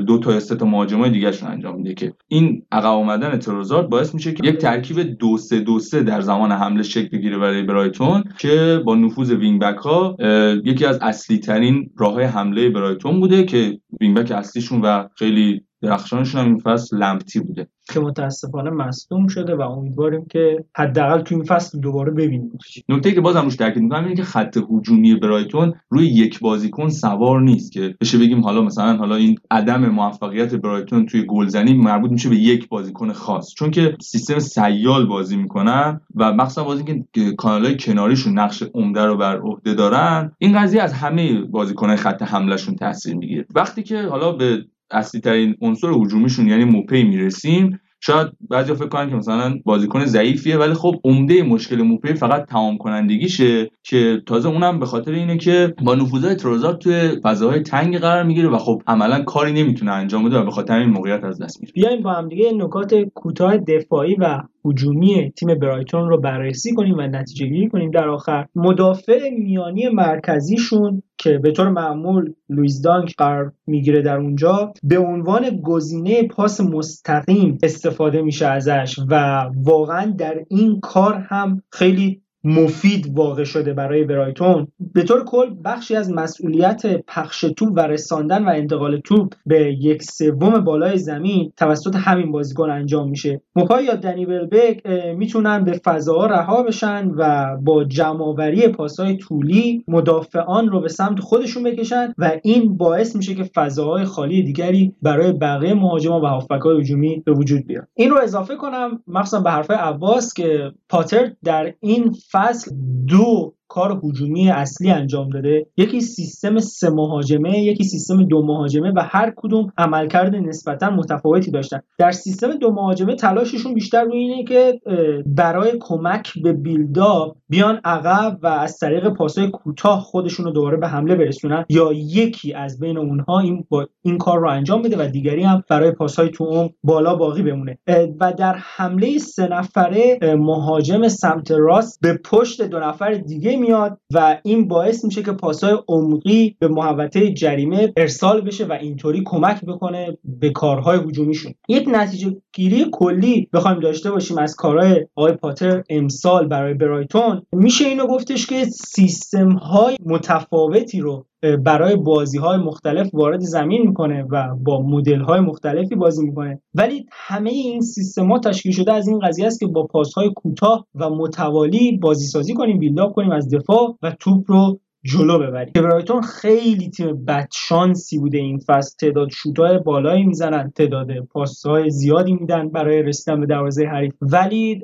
دو, 0.00 0.18
تا 0.18 0.40
سه 0.40 0.56
تا 0.56 0.66
مهاجمای 0.66 1.10
دیگهشون 1.10 1.48
انجام 1.48 1.76
میده 1.76 1.94
که 1.94 2.12
این 2.28 2.62
عقب 2.72 2.90
اومدن 2.90 3.38
تروسارد 3.38 3.88
باعث 3.88 4.14
میشه 4.14 4.32
که 4.34 4.48
یک 4.48 4.56
ترکیب 4.56 5.00
دو 5.00 5.36
سه 5.36 5.60
دو 5.60 5.78
سه 5.78 6.02
در 6.02 6.20
زمان 6.20 6.52
حمله 6.52 6.82
شکل 6.82 7.08
بگیره 7.08 7.38
برای 7.38 7.62
برایتون 7.62 8.24
که 8.38 8.82
با 8.84 8.94
نفوذ 8.94 9.30
وینگ 9.30 9.60
بک 9.60 9.76
ها 9.76 10.16
یکی 10.64 10.84
از 10.84 10.98
اصلی 11.02 11.38
ترین 11.38 11.90
راه 11.98 12.22
حمله 12.22 12.70
برایتون 12.70 13.20
بوده 13.20 13.44
که 13.44 13.78
وینگ 14.00 14.16
بک 14.16 14.30
اصلیشون 14.30 14.80
و 14.80 15.08
خیلی 15.14 15.65
درخشانشون 15.82 16.40
هم 16.40 16.46
این 16.46 16.58
فصل 16.58 16.96
لمپتی 16.96 17.40
بوده. 17.40 17.68
که 17.92 18.00
متاسفانه 18.00 18.70
مصدوم 18.70 19.26
شده 19.26 19.54
و 19.54 19.60
امیدواریم 19.60 20.26
که 20.30 20.64
حداقل 20.76 21.20
تو 21.20 21.34
این 21.34 21.44
فصل 21.44 21.80
دوباره 21.80 22.12
ببینیم. 22.12 22.58
نکته 22.88 23.12
که 23.12 23.20
بازم 23.20 23.44
روش 23.44 23.56
تاکید 23.56 23.82
می‌کنم 23.82 24.04
اینه 24.04 24.16
که 24.16 24.22
خط 24.22 24.58
هجومی 24.70 25.14
برایتون 25.14 25.74
روی 25.88 26.06
یک 26.06 26.40
بازیکن 26.40 26.88
سوار 26.88 27.40
نیست 27.40 27.72
که 27.72 27.94
بشه 28.00 28.18
بگیم 28.18 28.40
حالا 28.40 28.62
مثلا 28.62 28.96
حالا 28.96 29.14
این 29.14 29.38
عدم 29.50 29.88
موفقیت 29.88 30.54
برایتون 30.54 31.06
توی 31.06 31.24
گلزنی 31.26 31.74
مربوط 31.74 32.10
میشه 32.10 32.28
به 32.28 32.36
یک 32.36 32.68
بازیکن 32.68 33.12
خاص. 33.12 33.54
چون 33.54 33.70
که 33.70 33.96
سیستم 34.00 34.38
سیال 34.38 35.06
بازی 35.06 35.36
می‌کنن 35.36 36.00
و 36.14 36.32
مخصوصا 36.32 36.64
بازی 36.64 37.04
که 37.12 37.32
کانالای 37.32 37.76
کناریشون 37.80 38.38
نقش 38.38 38.62
عمده 38.74 39.04
رو 39.04 39.16
بر 39.16 39.40
عهده 39.40 39.74
دارن 39.74 40.32
این 40.38 40.58
قضیه 40.58 40.82
از 40.82 40.92
همه 40.92 41.40
بازیکنهای 41.40 41.96
خط 41.96 42.22
حملهشون 42.22 42.76
تاثیر 42.76 43.16
می‌گیره. 43.16 43.46
وقتی 43.54 43.82
که 43.82 44.02
حالا 44.02 44.32
به 44.32 44.64
اصلی 44.90 45.20
ترین 45.20 45.54
عنصر 45.60 45.88
هجومیشون 45.88 46.48
یعنی 46.48 46.64
موپی 46.64 47.02
می‌رسیم. 47.02 47.80
شاید 48.00 48.28
بعضی 48.50 48.74
فکر 48.74 48.88
کنن 48.88 49.10
که 49.10 49.16
مثلا 49.16 49.54
بازیکن 49.64 50.04
ضعیفیه 50.04 50.56
ولی 50.56 50.74
خب 50.74 51.00
عمده 51.04 51.42
مشکل 51.42 51.82
موپی 51.82 52.14
فقط 52.14 52.46
تمام 52.46 52.78
کنندگیشه 52.78 53.70
که 53.82 54.22
تازه 54.26 54.48
اونم 54.48 54.78
به 54.78 54.86
خاطر 54.86 55.12
اینه 55.12 55.36
که 55.36 55.74
با 55.82 55.94
نفوذهای 55.94 56.34
تروزارد 56.34 56.78
توی 56.78 57.10
فضاهای 57.22 57.60
تنگ 57.60 57.98
قرار 57.98 58.22
می‌گیره 58.22 58.48
و 58.48 58.58
خب 58.58 58.82
عملا 58.86 59.22
کاری 59.22 59.52
نمی‌تونه 59.52 59.92
انجام 59.92 60.24
بده 60.24 60.38
و 60.38 60.44
به 60.44 60.50
خاطر 60.50 60.78
این 60.78 60.90
موقعیت 60.90 61.24
از 61.24 61.42
دست 61.42 61.60
میره. 61.60 61.72
بیایم 61.72 62.02
با 62.02 62.12
هم 62.12 62.28
دیگه 62.28 62.52
نکات 62.52 62.94
کوتاه 62.94 63.56
دفاعی 63.58 64.14
و 64.14 64.42
هجومی 64.64 65.32
تیم 65.36 65.54
برایتون 65.54 66.08
رو 66.08 66.20
بررسی 66.20 66.74
کنیم 66.74 66.98
و 66.98 67.02
نتیجه 67.02 67.46
گیری 67.46 67.68
کنیم. 67.68 67.90
در 67.90 68.08
آخر 68.08 68.46
مدافع 68.54 69.30
میانی 69.38 69.88
مرکزیشون 69.88 71.02
که 71.18 71.38
به 71.38 71.52
طور 71.52 71.68
معمول 71.68 72.32
لویز 72.48 72.82
دانک 72.82 73.14
قرار 73.18 73.52
می‌گیره 73.66 74.02
در 74.02 74.16
اونجا 74.16 74.72
به 74.82 74.98
عنوان 74.98 75.60
گزینه 75.60 76.22
پاس 76.22 76.60
مستقیم 76.60 77.58
استفاده 77.62 78.22
میشه 78.22 78.46
ازش 78.46 78.98
و 79.10 79.44
واقعا 79.54 80.14
در 80.18 80.44
این 80.48 80.80
کار 80.80 81.14
هم 81.14 81.62
خیلی 81.72 82.22
مفید 82.46 83.18
واقع 83.18 83.44
شده 83.44 83.72
برای 83.72 84.04
برایتون. 84.04 84.66
به 84.94 85.02
طور 85.02 85.24
کل 85.24 85.54
بخشی 85.64 85.96
از 85.96 86.12
مسئولیت 86.12 86.82
پخش 87.08 87.40
توپ 87.40 87.72
و 87.76 87.80
رساندن 87.80 88.44
و 88.44 88.48
انتقال 88.48 89.00
توپ 89.00 89.32
به 89.46 89.76
یک 89.80 90.02
سوم 90.02 90.60
بالای 90.60 90.98
زمین 90.98 91.52
توسط 91.56 91.96
همین 91.96 92.32
بازیکن 92.32 92.70
انجام 92.70 93.10
میشه. 93.10 93.40
موپای 93.56 93.84
یا 93.84 93.94
دنی 93.94 94.26
بلبک 94.26 94.86
می‌تونن 95.16 95.64
به 95.64 95.80
فضاها 95.84 96.26
رها 96.26 96.62
بشن 96.62 97.10
و 97.16 97.56
با 97.62 97.84
جمعآوری 97.84 98.68
پاسهای 98.68 99.16
طولی 99.16 99.84
مدافعان 99.88 100.68
رو 100.68 100.80
به 100.80 100.88
سمت 100.88 101.20
خودشون 101.20 101.62
بکشن 101.62 102.14
و 102.18 102.32
این 102.42 102.76
باعث 102.76 103.16
میشه 103.16 103.34
که 103.34 103.44
فضاهای 103.44 104.04
خالی 104.04 104.42
دیگری 104.42 104.94
برای 105.02 105.32
بقیه 105.32 105.74
مهاجمان 105.74 106.22
و 106.22 106.26
هافبک‌های 106.26 106.80
هجومی 106.80 107.22
به 107.26 107.32
وجود 107.32 107.66
بیاد 107.66 107.88
این 107.94 108.10
رو 108.10 108.18
اضافه 108.22 108.56
کنم 108.56 109.02
مخصوصا 109.06 109.40
به 109.40 109.50
حرف 109.50 109.70
عباس 109.70 110.34
که 110.34 110.72
پاتر 110.88 111.32
در 111.44 111.72
این 111.80 112.12
فصل 112.36 112.70
دو 113.08 113.55
کار 113.68 114.00
هجومی 114.04 114.50
اصلی 114.50 114.90
انجام 114.90 115.28
داده. 115.28 115.66
یکی 115.76 116.00
سیستم 116.00 116.58
سه 116.58 116.90
مهاجمه 116.90 117.58
یکی 117.58 117.84
سیستم 117.84 118.22
دو 118.22 118.42
مهاجمه 118.42 118.92
و 118.96 119.02
هر 119.04 119.32
کدوم 119.36 119.72
عملکرد 119.78 120.34
نسبتا 120.34 120.90
متفاوتی 120.90 121.50
داشتن. 121.50 121.80
در 121.98 122.10
سیستم 122.10 122.52
دو 122.52 122.70
مهاجمه 122.70 123.14
تلاششون 123.14 123.74
بیشتر 123.74 124.04
روی 124.04 124.18
اینه 124.18 124.44
که 124.44 124.80
برای 125.26 125.72
کمک 125.80 126.32
به 126.42 126.52
بیلدا 126.52 127.34
بیان 127.48 127.80
عقب 127.84 128.38
و 128.42 128.46
از 128.46 128.78
طریق 128.78 129.08
پاسای 129.08 129.50
کوتاه 129.50 130.00
خودشون 130.00 130.46
رو 130.46 130.52
دوباره 130.52 130.76
به 130.76 130.88
حمله 130.88 131.14
برسونن 131.14 131.64
یا 131.68 131.92
یکی 131.92 132.54
از 132.54 132.80
بین 132.80 132.98
اونها 132.98 133.38
این 133.38 133.64
با 133.68 133.88
این 134.02 134.18
کار 134.18 134.38
رو 134.38 134.48
انجام 134.48 134.82
بده 134.82 134.96
و 135.04 135.08
دیگری 135.08 135.42
هم 135.42 135.64
برای 135.70 135.90
پاسهای 135.90 136.28
تو 136.28 136.44
اون 136.44 136.70
بالا 136.84 137.14
باقی 137.14 137.42
بمونه. 137.42 137.78
و 138.20 138.32
در 138.32 138.54
حمله 138.58 139.18
سه 139.18 139.48
نفره 139.48 140.18
مهاجم 140.38 141.08
سمت 141.08 141.50
راست 141.50 142.00
به 142.00 142.20
پشت 142.24 142.62
دو 142.62 142.80
نفر 142.80 143.12
دیگه 143.12 143.55
میاد 143.56 143.98
و 144.14 144.38
این 144.42 144.68
باعث 144.68 145.04
میشه 145.04 145.22
که 145.22 145.32
پاسای 145.32 145.78
عمقی 145.88 146.56
به 146.58 146.68
محوطه 146.68 147.32
جریمه 147.32 147.92
ارسال 147.96 148.40
بشه 148.40 148.66
و 148.66 148.72
اینطوری 148.72 149.22
کمک 149.26 149.64
بکنه 149.64 150.18
به 150.24 150.50
کارهای 150.50 150.98
هجومیشون. 150.98 151.54
یک 151.68 151.88
نتیجه 151.88 152.36
گیری 152.52 152.86
کلی 152.92 153.48
بخوایم 153.52 153.80
داشته 153.80 154.10
باشیم 154.10 154.38
از 154.38 154.56
کارهای 154.56 155.06
آقای 155.16 155.32
پاتر 155.32 155.84
امسال 155.90 156.48
برای 156.48 156.74
برایتون. 156.74 157.42
میشه 157.52 157.84
اینو 157.84 158.06
گفتش 158.06 158.46
که 158.46 158.64
سیستم 158.64 159.52
های 159.52 159.96
متفاوتی 160.06 161.00
رو 161.00 161.26
برای 161.64 161.96
بازی 161.96 162.38
های 162.38 162.58
مختلف 162.58 163.10
وارد 163.12 163.40
زمین 163.40 163.82
می‌کنه 163.86 164.24
و 164.30 164.54
با 164.64 164.82
مدل 164.82 165.20
های 165.20 165.40
مختلفی 165.40 165.94
بازی 165.94 166.26
می‌کنه. 166.26 166.60
ولی 166.74 167.06
همه 167.12 167.50
این 167.50 167.80
سیستما 167.80 168.38
تشکیل 168.38 168.72
شده 168.72 168.92
از 168.92 169.08
این 169.08 169.18
قضیه 169.18 169.46
است 169.46 169.60
که 169.60 169.66
با 169.66 169.86
پاس 169.86 170.14
های 170.14 170.30
کوتاه 170.36 170.86
و 170.94 171.10
متوالی 171.10 171.98
بازی 171.98 172.26
سازی 172.26 172.54
کنیم 172.54 172.78
بیلداپ 172.78 173.14
کنیم 173.14 173.30
از 173.30 173.54
دفاع 173.54 173.96
و 174.02 174.12
توپ 174.20 174.44
رو 174.46 174.80
جلو 175.06 175.38
ببریم. 175.38 175.72
برایتون 175.74 176.22
خیلی 176.22 176.90
تیم 176.90 177.24
بدشانسی 177.24 178.18
بوده 178.18 178.38
این 178.38 178.58
فصل. 178.66 178.96
تعداد 179.00 179.28
شوتای 179.30 179.78
بالایی 179.78 180.24
می‌زنن 180.24 180.72
تعداد 180.76 181.08
پاسهای 181.32 181.90
زیادی 181.90 182.32
میدن 182.32 182.68
برای 182.68 183.02
رسیدن 183.02 183.40
به 183.40 183.46
دروازه 183.46 183.84
حریف. 183.84 184.12
ولی 184.20 184.82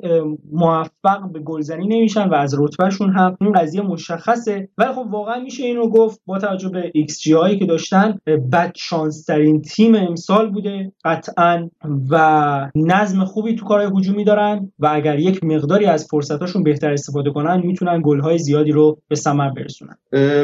موفق 0.51 1.31
به 1.33 1.39
گلزنی 1.39 1.87
نمیشن 1.87 2.29
و 2.29 2.33
از 2.33 2.59
رتبهشون 2.59 3.09
هم 3.09 3.37
این 3.41 3.51
قضیه 3.51 3.81
مشخصه. 3.81 4.69
ولی 4.77 4.93
خب 4.93 5.05
واقعا 5.11 5.39
میشه 5.39 5.63
اینو 5.63 5.89
گفت 5.89 6.21
با 6.25 6.39
توجه 6.39 6.69
به 6.69 6.91
ایکس 6.93 7.19
جی 7.19 7.33
هایی 7.33 7.59
که 7.59 7.65
داشتن 7.65 8.17
بد 8.53 8.71
شانس 8.75 9.25
ترین 9.25 9.61
تیم 9.61 9.95
امسال 9.95 10.51
بوده 10.51 10.91
قطعا 11.05 11.69
و 12.09 12.69
نظم 12.75 13.25
خوبی 13.25 13.55
تو 13.55 13.65
کارهای 13.65 13.99
هجومی 13.99 14.23
دارن 14.23 14.71
و 14.79 14.89
اگر 14.93 15.19
یک 15.19 15.43
مقداری 15.43 15.85
از 15.85 16.07
فرصتاشون 16.11 16.63
بهتر 16.63 16.93
استفاده 16.93 17.31
کنن 17.31 17.61
می‌تونن 17.65 18.01
گلهای 18.05 18.37
زیادی 18.37 18.71
رو 18.71 18.97
به 19.07 19.15
ثمر 19.15 19.49
برسونن. 19.49 19.95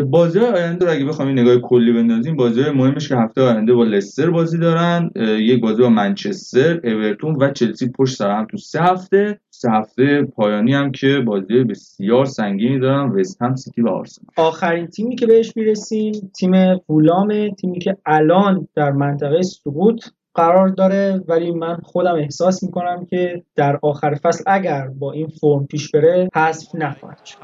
بازی 0.10 0.40
آینده 0.40 0.86
رو 0.86 0.92
اگه 0.92 1.06
بخوایم 1.06 1.40
نگاه 1.40 1.58
کلی 1.58 1.94
بندازیم 1.94 2.36
بازی 2.36 2.62
مهمش 2.70 3.10
که 3.10 3.16
هفته 3.16 3.42
آینده 3.42 3.74
با 3.74 3.84
لستر 3.84 4.30
بازی 4.30 4.58
دارن 4.58 5.10
یک 5.16 5.62
بازی 5.62 5.82
با 5.82 5.90
منچستر 5.90 6.80
اورتون 6.84 7.36
و 7.36 7.52
چلسی 7.52 7.90
پشت 7.90 8.18
سر 8.18 8.32
هم 8.32 8.48
تو 8.52 8.58
سه 8.58 8.82
هفته. 8.82 9.40
سه 9.50 9.72
هفته 9.72 10.24
پایانی 10.24 10.74
هم 10.74 10.92
که 10.92 11.20
بازی 11.26 11.64
بسیار 11.64 12.26
سنگینی 12.26 12.80
دارن 12.80 13.10
وست 13.10 13.42
هم 13.42 13.56
سیتی 13.56 13.82
و 13.82 13.88
آرسنال. 13.88 14.28
آخرین 14.38 14.88
تیمی 14.88 15.16
که 15.16 15.26
بهش 15.26 15.54
می‌رسیم 15.56 16.32
تیم 16.40 16.78
فولام 16.78 17.50
تیمی 17.50 17.80
که 17.80 17.98
الان 18.06 18.68
در 18.76 18.92
منطقه 18.92 19.42
سقوط 19.42 20.06
قرار 20.36 20.68
داره 20.68 21.24
ولی 21.28 21.52
من 21.52 21.78
خودم 21.84 22.16
احساس 22.16 22.64
می‌کنم 22.64 23.06
که 23.10 23.44
در 23.56 23.80
آخر 23.82 24.16
فصل 24.16 24.44
اگر 24.48 24.88
با 24.88 25.12
این 25.12 25.28
فرم 25.28 25.68
پیش 25.68 25.92
بره 25.92 26.30
حذف 26.36 26.76
نخواهد 26.76 27.26
شد. 27.26 27.38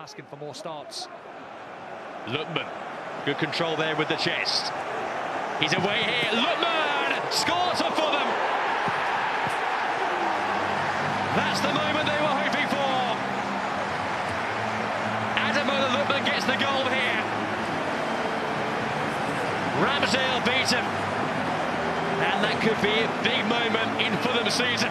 Lutman, 2.28 2.66
good 3.24 3.38
control 3.38 3.76
there 3.76 3.96
with 3.96 4.08
the 4.08 4.16
chest. 4.16 4.74
He's 5.62 5.74
away 5.74 6.02
here. 6.02 6.32
Lutman 6.34 7.22
scores 7.30 7.78
for 7.78 8.10
them. 8.10 8.30
That's 11.38 11.62
the 11.62 11.70
moment 11.70 12.10
they 12.10 12.18
were 12.18 12.34
hoping 12.34 12.68
for. 12.74 12.98
Adamola 15.38 15.94
Lutman 15.94 16.26
gets 16.26 16.46
the 16.46 16.58
goal 16.58 16.90
here. 16.90 17.22
Ramsdale 19.86 20.42
beats 20.46 20.72
him. 20.72 20.86
And 22.26 22.44
that 22.44 22.58
could 22.62 22.82
be 22.82 23.06
a 23.06 23.10
big 23.22 23.46
moment 23.46 24.02
in 24.02 24.18
Fulham 24.26 24.50
season. 24.50 24.90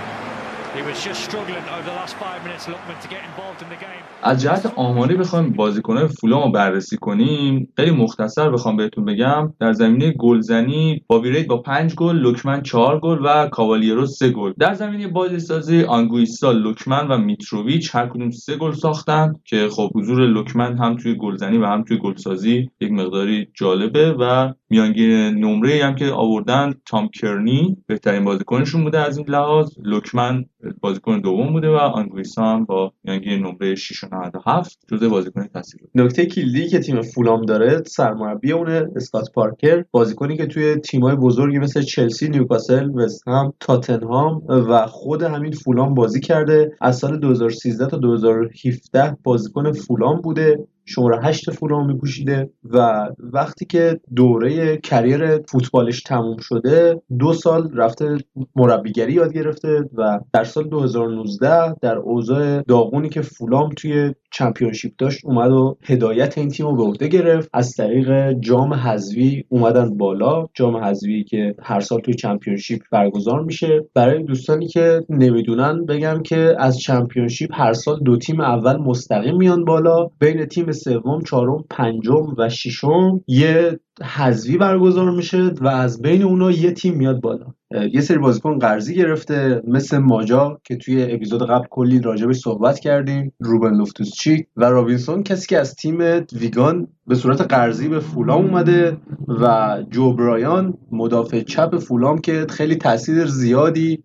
از 4.22 4.42
جهت 4.42 4.72
آماری 4.76 5.14
بخوایم 5.14 5.50
بازیکنان 5.50 6.06
فولام 6.06 6.42
رو 6.42 6.50
بررسی 6.50 6.96
کنیم. 6.96 7.72
خیلی 7.76 7.90
مختصر 7.90 8.50
بخوام 8.50 8.76
بهتون 8.76 9.04
بگم 9.04 9.52
در 9.60 9.72
زمینه 9.72 10.10
گلزنی 10.10 11.04
بابی 11.06 11.30
رید 11.30 11.46
با 11.46 11.56
5 11.58 11.94
گل 11.94 12.16
لوکمن 12.16 12.62
4 12.62 13.00
گل 13.00 13.18
و 13.24 13.48
کاوالیرو 13.48 14.06
3 14.06 14.30
گل. 14.30 14.52
در 14.58 14.74
زمینه 14.74 15.08
بازی 15.08 15.38
سازی 15.38 15.82
آنگویسا 15.82 16.52
لوکمن 16.52 17.08
و 17.08 17.18
میتروویچ 17.18 17.94
هر 17.94 18.06
کدوم 18.06 18.30
3 18.30 18.56
گل 18.56 18.72
ساختن 18.72 19.34
که 19.44 19.68
خب 19.68 19.90
حضور 19.94 20.26
لوکمن 20.26 20.78
هم 20.78 20.96
توی 20.96 21.14
گلزنی 21.14 21.58
و 21.58 21.66
هم 21.66 21.82
توی 21.82 21.98
گلسازی 21.98 22.70
یک 22.80 22.92
مقداری 22.92 23.48
جالبه 23.54 24.12
و 24.12 24.52
میانگین 24.70 25.10
نمره 25.10 25.84
هم 25.84 25.94
که 25.94 26.10
آوردن 26.10 26.74
تام 26.86 27.08
کرنی 27.08 27.76
بهترین 27.86 28.24
بازیکنشون 28.24 28.84
بوده 28.84 28.98
از 28.98 29.18
این 29.18 29.28
لحاظ. 29.28 29.70
لوکمن 29.82 30.44
بازیکن 30.80 31.20
دوم 31.20 31.52
بوده 31.52 31.68
و 31.68 31.74
آنگویسا 31.74 32.44
هم 32.44 32.64
با 32.64 32.92
میانگین 33.04 33.46
نمره 33.46 33.74
6.97 33.74 34.76
جزو 34.88 35.10
بازیکن 35.10 35.46
تاثیر 35.46 35.80
نکته 35.94 36.26
کلیدی 36.26 36.68
که 36.68 36.78
تیم 36.78 37.02
فولام 37.02 37.42
داره 37.42 37.82
سرمربی 37.86 38.52
اونه 38.52 38.86
اسکات 38.96 39.32
پارکر. 39.32 39.84
بازیکنی 39.90 40.36
که 40.36 40.46
توی 40.46 40.76
تیمای 40.76 41.16
بزرگی 41.16 41.58
مثل 41.58 41.82
چلسی، 41.82 42.28
نیوکاسل، 42.28 42.90
وستهم، 42.90 43.52
تاتنهام 43.60 44.42
و 44.48 44.86
خود 44.86 45.22
همین 45.22 45.52
فولام 45.52 45.94
بازی 45.94 46.20
کرده. 46.20 46.72
از 46.80 46.98
سال 46.98 47.18
2013 47.18 47.86
تا 47.86 47.96
2017 47.96 49.16
بازیکن 49.22 49.72
فولام 49.72 50.20
بوده. 50.20 50.66
شماره 50.85 51.24
هشت 51.24 51.51
فولام 51.51 51.87
میپوشیده 51.87 52.51
و 52.64 53.09
وقتی 53.18 53.64
که 53.64 54.01
دوره 54.16 54.76
کریر 54.76 55.39
فوتبالش 55.39 56.03
تموم 56.03 56.37
شده 56.37 57.03
دو 57.18 57.32
سال 57.32 57.70
رفته 57.74 58.18
مربیگری 58.57 59.12
یاد 59.12 59.32
گرفته 59.32 59.89
و 59.95 60.20
در 60.32 60.45
سال 60.45 60.68
2019 60.68 61.74
در 61.82 61.97
اوضاع 61.97 62.62
داغونی 62.62 63.09
که 63.09 63.22
فولام 63.22 63.68
توی 63.76 64.14
چمپیونشیپ 64.35 64.93
داشت 64.99 65.24
اومد 65.24 65.51
و 65.51 65.76
هدایت 65.82 66.39
این 66.39 66.49
تیم 66.49 66.66
رو 66.66 66.76
به 66.76 66.82
عهده 66.82 67.09
گرفت. 67.09 67.51
از 67.53 67.72
طریق 67.76 68.32
جام 68.32 68.74
حذوی 68.74 69.45
اومدن 69.49 69.97
بالا. 69.97 70.47
جام 70.55 70.76
حذوی 70.76 71.24
که 71.24 71.55
هر 71.62 71.80
سال 71.80 72.01
توی 72.01 72.14
چمپیونشیپ 72.14 72.82
برگزار 72.93 73.43
میشه. 73.43 73.85
برای 73.95 74.22
دوستانی 74.22 74.66
که 74.66 75.01
نمی‌دونن 75.09 75.85
بگم 75.85 76.22
که 76.22 76.55
از 76.59 76.78
چمپیونشیپ 76.78 77.51
هر 77.53 77.72
سال 77.72 78.01
دو 78.01 78.16
تیم 78.16 78.41
اول 78.41 78.76
مستقیم 78.76 79.37
میان 79.37 79.64
بالا. 79.64 80.07
بین 80.18 80.45
تیم 80.45 80.72
سوم 80.74 81.22
چهارم 81.22 81.64
پنجم 81.70 82.34
و 82.38 82.48
ششم 82.48 83.20
یه 83.26 83.80
حذوی 84.02 84.56
برگزار 84.56 85.10
میشه 85.10 85.50
و 85.60 85.68
از 85.68 86.02
بین 86.02 86.22
اونا 86.22 86.50
یه 86.50 86.70
تیم 86.72 86.94
میاد 86.94 87.20
بالا. 87.20 87.46
یه 87.92 88.00
سری 88.00 88.18
بازیکن 88.18 88.58
قرضی 88.58 88.94
گرفته 88.94 89.62
مثل 89.68 89.98
ماجا 89.98 90.60
که 90.64 90.76
توی 90.76 91.12
اپیزود 91.12 91.42
قبل 91.42 91.66
کلی 91.70 92.00
راجبش 92.00 92.36
صحبت 92.36 92.78
کردیم 92.78 93.32
روبن 93.40 93.74
لوفتوس 93.74 94.12
چیک 94.14 94.46
و 94.56 94.64
رابینسون 94.64 95.22
کسی 95.22 95.46
که 95.46 95.58
از 95.58 95.74
تیم 95.74 95.98
ویگان 96.32 96.88
به 97.06 97.14
صورت 97.14 97.40
قرضی 97.40 97.88
به 97.88 98.00
فولام 98.00 98.44
اومده 98.44 98.96
و 99.28 99.76
جو 99.90 100.12
برایان 100.12 100.74
مدافع 100.92 101.40
چپ 101.40 101.78
فولام 101.78 102.18
که 102.18 102.46
خیلی 102.50 102.76
تاثیر 102.76 103.26
زیادی 103.26 104.02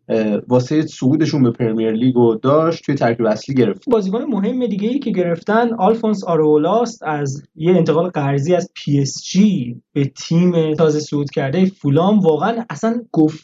واسه 0.48 0.82
صعودشون 0.82 1.44
به 1.44 1.52
Premier 1.52 1.92
League 1.92 2.16
داشت 2.42 2.86
توی 2.86 2.96
ترکیب 2.96 3.26
اصلی 3.26 3.56
گرفت. 3.56 3.90
بازیکن 3.90 4.22
مهم 4.22 4.68
دیگه 4.68 4.90
ای 4.90 5.00
که 5.00 5.12
گرفتن 5.12 5.74
آلفونس 5.74 6.24
آرئولاست 6.24 7.04
از 7.04 7.44
یه 7.56 7.76
انتقال 7.76 8.10
قرضی 8.10 8.56
از 8.56 8.72
پی 8.76 9.00
اس 9.00 9.24
جی 9.24 9.82
به 9.94 10.06
تیم 10.06 10.74
تازه 10.74 11.00
صعود 11.00 11.30
کرده 11.30 11.66
فولام. 11.66 12.20
واقعا 12.20 12.66
اصلا 12.70 13.02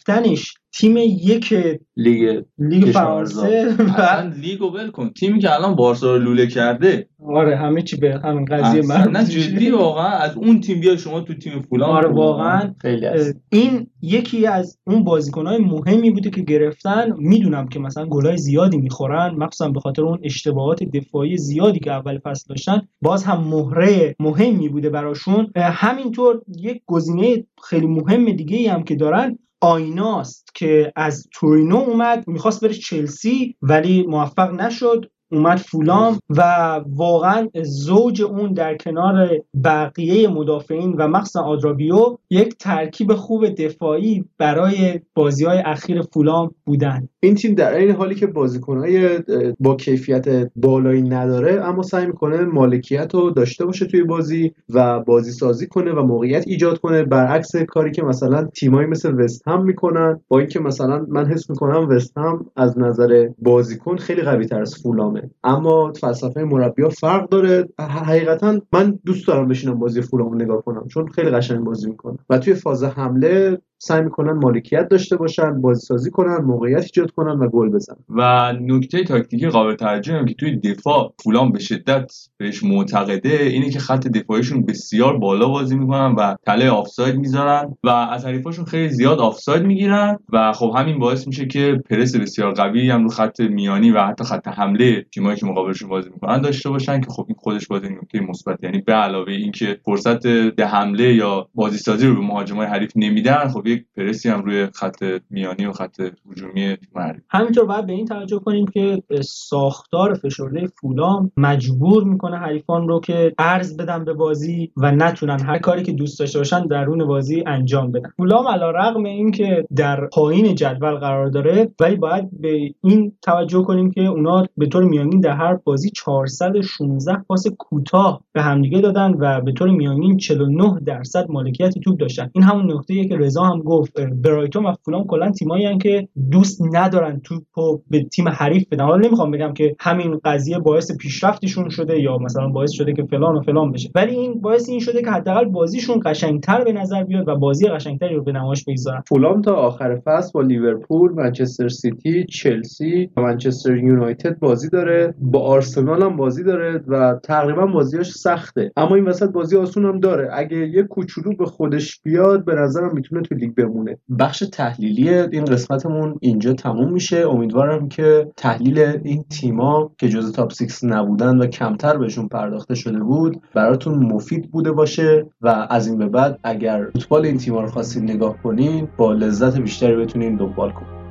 گفتنش 0.10 0.54
تیم 0.74 0.98
یک 0.98 1.54
لیگ 1.96 2.44
لیگ 2.58 2.86
فرانسه. 2.86 3.76
اصلا 3.80 4.34
لیگو 4.42 4.66
ول 4.66 4.92
کن. 4.92 5.10
تیمی 5.10 5.40
که 5.40 5.56
الان 5.56 5.76
بارسا 5.76 6.16
رو 6.16 6.22
لوله 6.24 6.48
کرده. 6.48 7.10
آره 7.28 7.56
همه 7.56 7.82
چی 7.82 7.98
به 7.98 8.20
همین 8.24 8.46
قضیه 8.46 8.82
من 8.82 9.12
نه 9.12 9.26
جدی 9.26 9.72
واقعا 9.72 10.10
از 10.10 10.38
اون 10.38 10.62
تیم 10.62 10.80
بیا 10.80 10.98
شما 10.98 11.22
تو 11.22 11.34
تیم 11.34 11.62
فولان 11.62 11.90
آره 11.90 12.10
واقعا. 12.10 12.74
خیلی 12.82 13.08
این 13.50 13.88
یکی 14.02 14.48
از 14.48 14.78
اون 14.88 15.04
بازیکنهای 15.04 15.58
مهمی 15.58 16.12
بوده 16.12 16.30
که 16.30 16.42
گرفتن. 16.42 17.14
می‌دونم 17.18 17.68
که 17.68 17.80
مثلا 17.80 18.06
گلای 18.06 18.38
زیادی 18.38 18.78
می‌خورن. 18.78 19.36
مخصوصا 19.38 19.70
به 19.70 19.80
خاطر 19.80 20.02
اون 20.02 20.20
اشتباهات 20.24 20.84
دفاعی 20.84 21.38
زیادی 21.38 21.80
که 21.80 21.92
اول 21.92 22.20
فصل 22.20 22.46
داشتن. 22.50 22.82
باز 23.02 23.24
هم 23.24 23.44
مهره 23.44 24.16
مهمی 24.20 24.70
بوده 24.70 24.90
براشون. 24.90 25.52
همینطور 25.56 26.42
یک 26.58 26.82
گزینه 26.86 27.44
خیلی 27.64 27.88
مهم 27.88 28.32
دیگه 28.32 28.74
هم 28.74 28.84
که 28.84 28.96
دارن 28.96 29.38
آیناست 29.62 30.52
که 30.56 30.94
از 30.96 31.28
تورینو 31.34 31.78
اومد 31.78 32.28
می‌خواست 32.28 32.64
بره 32.64 32.74
چلسی 32.74 33.56
ولی 33.62 34.04
موفق 34.08 34.54
نشد. 34.54 35.06
اومد 35.32 35.58
فولام 35.58 36.20
و 36.30 36.42
واقعا 36.88 37.50
زوج 37.64 38.22
اون 38.22 38.54
در 38.54 38.78
کنار 38.78 39.30
بقیه 39.64 40.28
مدافعین 40.28 40.94
و 40.94 41.08
مخصوصا 41.08 41.42
آدرابیو 41.42 42.18
یک 42.30 42.58
ترکیب 42.58 43.14
خوب 43.16 43.50
دفاعی 43.50 44.26
برای 44.38 45.00
بازی 45.14 45.46
های 45.46 45.58
اخیر 45.58 46.02
فولام 46.02 46.56
بودن. 46.66 47.10
این 47.26 47.36
تیم 47.36 47.56
در 47.56 47.74
این 47.74 47.92
حالی 47.92 48.16
که 48.16 48.28
بازیکنهای 48.28 49.20
با 49.60 49.76
کیفیت 49.76 50.52
بالایی 50.56 51.02
نداره 51.02 51.62
اما 51.64 51.84
سعی 51.84 52.06
می‌کنه 52.06 52.42
مالکیت 52.42 53.16
رو 53.16 53.30
داشته 53.30 53.66
باشه 53.66 53.86
توی 53.86 54.04
بازی 54.04 54.54
و 54.74 55.00
بازی 55.00 55.32
سازی 55.32 55.68
کنه 55.68 55.94
و 55.94 56.04
موقعیت 56.04 56.44
ایجاد 56.48 56.80
کنه. 56.80 57.04
برعکس 57.04 57.56
کاری 57.56 57.92
که 57.92 58.04
مثلا 58.04 58.44
تیمایی 58.44 58.88
مثل 58.88 59.14
وست 59.14 59.48
هم 59.48 59.64
می‌کنن 59.64 60.20
با 60.28 60.40
اینکه 60.40 60.60
مثلا 60.60 61.06
من 61.10 61.26
حس 61.26 61.50
می‌کنم 61.50 61.90
وست 61.90 62.18
هم 62.18 62.46
از 62.56 62.80
نظر 62.80 63.30
بازیکن 63.40 63.98
خیلی 63.98 64.22
قوی 64.22 64.46
تر 64.46 64.62
از 64.62 64.76
فولامه. 64.76 65.30
اما 65.44 65.94
فلسفه 65.94 66.44
مربی 66.44 66.90
فرق 66.90 67.30
داره. 67.30 67.68
حقیقتا 67.80 68.60
من 68.74 69.00
دوست 69.06 69.28
دارم 69.28 69.48
بشینم 69.48 69.80
بازی 69.80 70.02
فولام 70.02 70.32
رو 70.32 70.36
نگاه 70.36 70.62
کنم 70.62 70.88
چون 70.88 71.08
خیلی 71.08 71.30
قشنگ 71.30 71.60
بازی 71.60 71.90
می‌کنه. 71.90 72.18
و 72.30 72.38
توی 72.38 72.54
فاز 72.54 72.84
حمله 72.84 73.58
سعی 73.78 74.02
می‌کنن 74.02 74.32
مالکیت 74.32 74.88
داشته 74.88 75.18
باشن 75.18 75.62
بازی 75.62 75.86
سازی 75.86 76.12
کنن 76.12 76.38
موقعیت 76.38 76.84
ایجاد 76.84 77.12
کنن 77.16 77.40
و 77.40 77.50
گل 77.50 77.70
بزنن. 77.70 77.98
و 78.10 78.54
نکته 78.62 79.04
تاکتیکی 79.04 79.48
قابل 79.48 79.76
توجه 79.76 80.14
هم 80.14 80.26
که 80.26 80.34
توی 80.34 80.58
دفاع 80.58 81.14
فولان 81.24 81.52
به 81.52 81.60
شدت 81.60 82.12
بهش 82.38 82.64
معتقده 82.64 83.44
اینه 83.44 83.70
که 83.70 83.80
خط 83.80 84.08
دفاعیشون 84.08 84.66
بسیار 84.66 85.18
بالا 85.18 85.48
بازی 85.48 85.76
می‌کنن 85.76 86.16
و 86.18 86.36
تله 86.46 86.70
آفساید 86.70 87.16
می‌ذارن 87.16 87.76
و 87.84 87.90
از 87.90 88.26
حریفاشون 88.26 88.66
خیلی 88.66 88.90
زیاد 88.90 89.20
آفساید 89.20 89.64
می‌گیرن 89.64 90.18
و 90.34 90.54
خب 90.54 90.74
همین 90.78 91.00
باعث 91.00 91.28
میشه 91.28 91.46
که 91.46 91.82
پرس 91.90 92.16
بسیار 92.16 92.54
قوی 92.54 92.90
هم 92.90 93.04
رو 93.04 93.10
خط 93.10 93.40
میانی 93.40 93.92
و 93.92 94.02
حتی 94.02 94.24
خط 94.24 94.48
حمله 94.48 95.06
تیمایی 95.14 95.38
که 95.38 95.46
مقابلشون 95.46 95.90
بازی 95.90 96.10
می‌کنن 96.10 96.42
داشته 96.42 96.70
باشن 96.70 97.02
که 97.02 97.10
خب 97.10 97.26
این 97.28 97.36
خودش 97.40 97.68
باز 97.68 97.84
نکته 97.84 98.20
مثبت. 98.20 98.64
یعنی 98.64 98.82
به 98.82 98.94
علاوه 98.94 99.32
اینکه 99.32 99.80
فرصت 99.86 100.28
ده 100.28 100.66
حمله 100.66 101.14
یا 101.14 101.50
بازی 101.54 101.78
سازی 101.78 102.08
رو 102.08 102.16
به 102.16 102.22
مهاجمای 102.22 102.68
حریف 102.68 102.92
نمیدن 102.96 103.48
خب 103.48 103.68
یک 103.68 103.86
پرسی 103.98 104.30
هم 104.30 104.42
روی 104.42 104.68
خط 104.74 105.04
میانی 105.30 105.66
و 105.66 105.72
خط 105.72 106.02
هجومی 106.32 106.78
حریف 107.06 107.22
همینطور 107.30 107.66
باید 107.66 107.86
به 107.86 107.94
این 107.94 108.06
توجه 108.06 108.40
کنیم 108.40 108.66
که 108.66 109.04
ساختار 109.22 110.14
فشرده 110.14 110.68
فولام 110.68 111.32
مجبور 111.38 112.04
می‌کنه 112.04 112.38
حریفان 112.38 112.88
رو 112.88 113.00
که 113.00 113.34
ارز 113.38 113.78
بدن 113.78 114.06
به 114.06 114.14
بازی 114.14 114.72
و 114.78 114.92
نتونن 114.92 115.40
هر 115.40 115.58
کاری 115.58 115.84
که 115.84 115.92
دوست 115.92 116.20
داشته 116.20 116.40
باشن 116.40 116.68
درون 116.68 117.06
بازی 117.06 117.44
انجام 117.48 117.92
بدن. 117.92 118.10
فولام 118.18 118.48
علی 118.48 118.72
رغم 118.76 119.04
اینکه 119.04 119.66
در 119.76 120.08
پایین 120.08 120.56
جدول 120.56 120.96
قرار 120.96 121.30
داره 121.30 121.72
ولی 121.80 121.96
باید 121.96 122.42
به 122.42 122.74
این 122.84 123.12
توجه 123.22 123.64
کنیم 123.64 123.92
که 123.92 124.02
اونا 124.02 124.46
به 124.58 124.68
طور 124.68 124.84
میانی 124.84 125.20
در 125.20 125.36
هر 125.36 125.56
بازی 125.56 125.90
416 125.90 127.18
پاس 127.28 127.48
کوتاه 127.48 128.22
به 128.34 128.42
همدیگه 128.42 128.82
دادن 128.82 129.14
و 129.20 129.42
به 129.42 129.52
طور 129.52 129.70
میانی 129.70 130.18
49 130.18 130.80
درصد 130.86 131.26
مالکیت 131.30 131.80
توپ 131.80 132.00
داشتن. 132.00 132.30
این 132.34 132.44
همون 132.44 132.72
نقطه‌ایه 132.72 133.08
که 133.08 133.18
رضا 133.18 133.44
هم 133.44 133.60
گفت. 133.60 134.02
برایتون 134.02 134.66
و 134.66 134.74
فولام 134.86 135.08
کلا 135.08 135.32
تیمایی 135.32 135.78
که 135.78 136.08
دوست 136.32 136.62
ندارن 136.86 137.22
توپو 137.24 137.82
به 137.90 138.04
تیم 138.04 138.30
حریف 138.30 138.68
بدن. 138.72 138.84
حالا 138.84 139.08
نمی‌خوام 139.08 139.32
بگم 139.32 139.54
که 139.54 139.76
همین 139.80 140.20
قضیه 140.26 140.60
باعث 140.60 140.98
پیشرفتشون 140.98 141.70
شده 141.70 142.02
یا 142.02 142.18
مثلا 142.18 142.48
باعث 142.48 142.72
شده 142.72 142.94
که 142.94 143.04
فلان 143.04 143.36
و 143.36 143.42
فلان 143.42 143.72
بشه. 143.72 143.90
ولی 143.96 144.16
این 144.16 144.42
باعث 144.42 144.70
این 144.70 144.80
شده 144.80 145.02
که 145.02 145.12
حداقل 145.12 145.46
بازیشون 145.46 146.02
قشنگتر 146.06 146.64
به 146.64 146.74
نظر 146.74 147.04
بیاد 147.04 147.28
و 147.28 147.36
بازی 147.36 147.68
قشنگتری 147.68 148.16
رو 148.16 148.24
به 148.24 148.32
نمایش 148.32 148.64
بگذارن. 148.64 149.04
فولام 149.08 149.42
تا 149.42 149.54
آخر 149.56 150.02
فصل 150.06 150.32
با 150.34 150.42
لیورپول، 150.42 151.12
منچستر 151.12 151.68
سیتی، 151.68 152.24
چلسی 152.24 153.10
و 153.18 153.22
منچستر 153.22 153.76
یونایتد 153.76 154.40
بازی 154.40 154.70
داره. 154.70 155.14
با 155.22 155.40
آرسنال 155.40 156.04
هم 156.04 156.16
بازی 156.16 156.44
داره 156.44 156.84
و 156.88 157.20
تقریبا 157.24 157.66
بازیاش 157.66 158.12
سخته. 158.12 158.72
اما 158.78 158.96
این 158.96 159.06
وسط 159.06 159.30
بازی 159.30 159.58
آسون 159.58 159.86
هم 159.86 160.00
داره. 160.00 160.30
اگه 160.34 160.58
یه 160.58 160.84
کوچولو 160.84 161.36
به 161.36 161.46
خودش 161.46 162.02
بیاد 162.02 162.46
به 162.46 162.56
نظرم 162.56 162.94
می‌تونه 162.94 163.22
تو 163.22 163.36
لیگ 163.36 163.56
بمونه. 163.56 163.98
بخش 164.20 164.44
تحلیلی 164.54 165.10
این 165.10 165.46
قسمتمون 165.46 166.16
اینجا 166.22 166.54
تموم 166.76 166.94
میشه. 166.94 167.18
امیدوارم 167.18 167.90
که 167.90 168.32
تحلیل 168.38 168.80
این 168.80 169.24
تیما 169.24 169.92
که 169.98 170.10
جزء 170.10 170.32
top 170.32 170.54
6 170.54 170.84
نبودن 170.84 171.38
و 171.38 171.46
کمتر 171.48 171.98
بهشون 171.98 172.28
پرداخته 172.28 172.76
شده 172.76 173.00
بود 173.00 173.42
براتون 173.54 173.94
مفید 173.94 174.52
بوده 174.52 174.72
باشه 174.72 175.26
و 175.42 175.68
از 175.70 175.88
این 175.88 175.98
به 175.98 176.08
بعد 176.08 176.40
اگر 176.44 176.88
فوتبال 176.94 177.26
این 177.26 177.38
تیما 177.38 177.62
رو 177.62 177.68
خواستید 177.68 178.04
نگاه 178.04 178.38
کنین 178.44 178.88
با 178.98 179.14
لذت 179.14 179.58
بیشتری 179.58 179.96
بتونین 179.96 180.36
دنبال 180.36 180.72
کنین. 180.72 181.05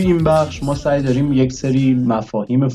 این 0.00 0.24
بخش 0.24 0.62
ما 0.62 0.74
سعی 0.74 1.02
داریم 1.02 1.32
یک 1.32 1.52
سری 1.52 1.94
مفاهیم 1.94 2.68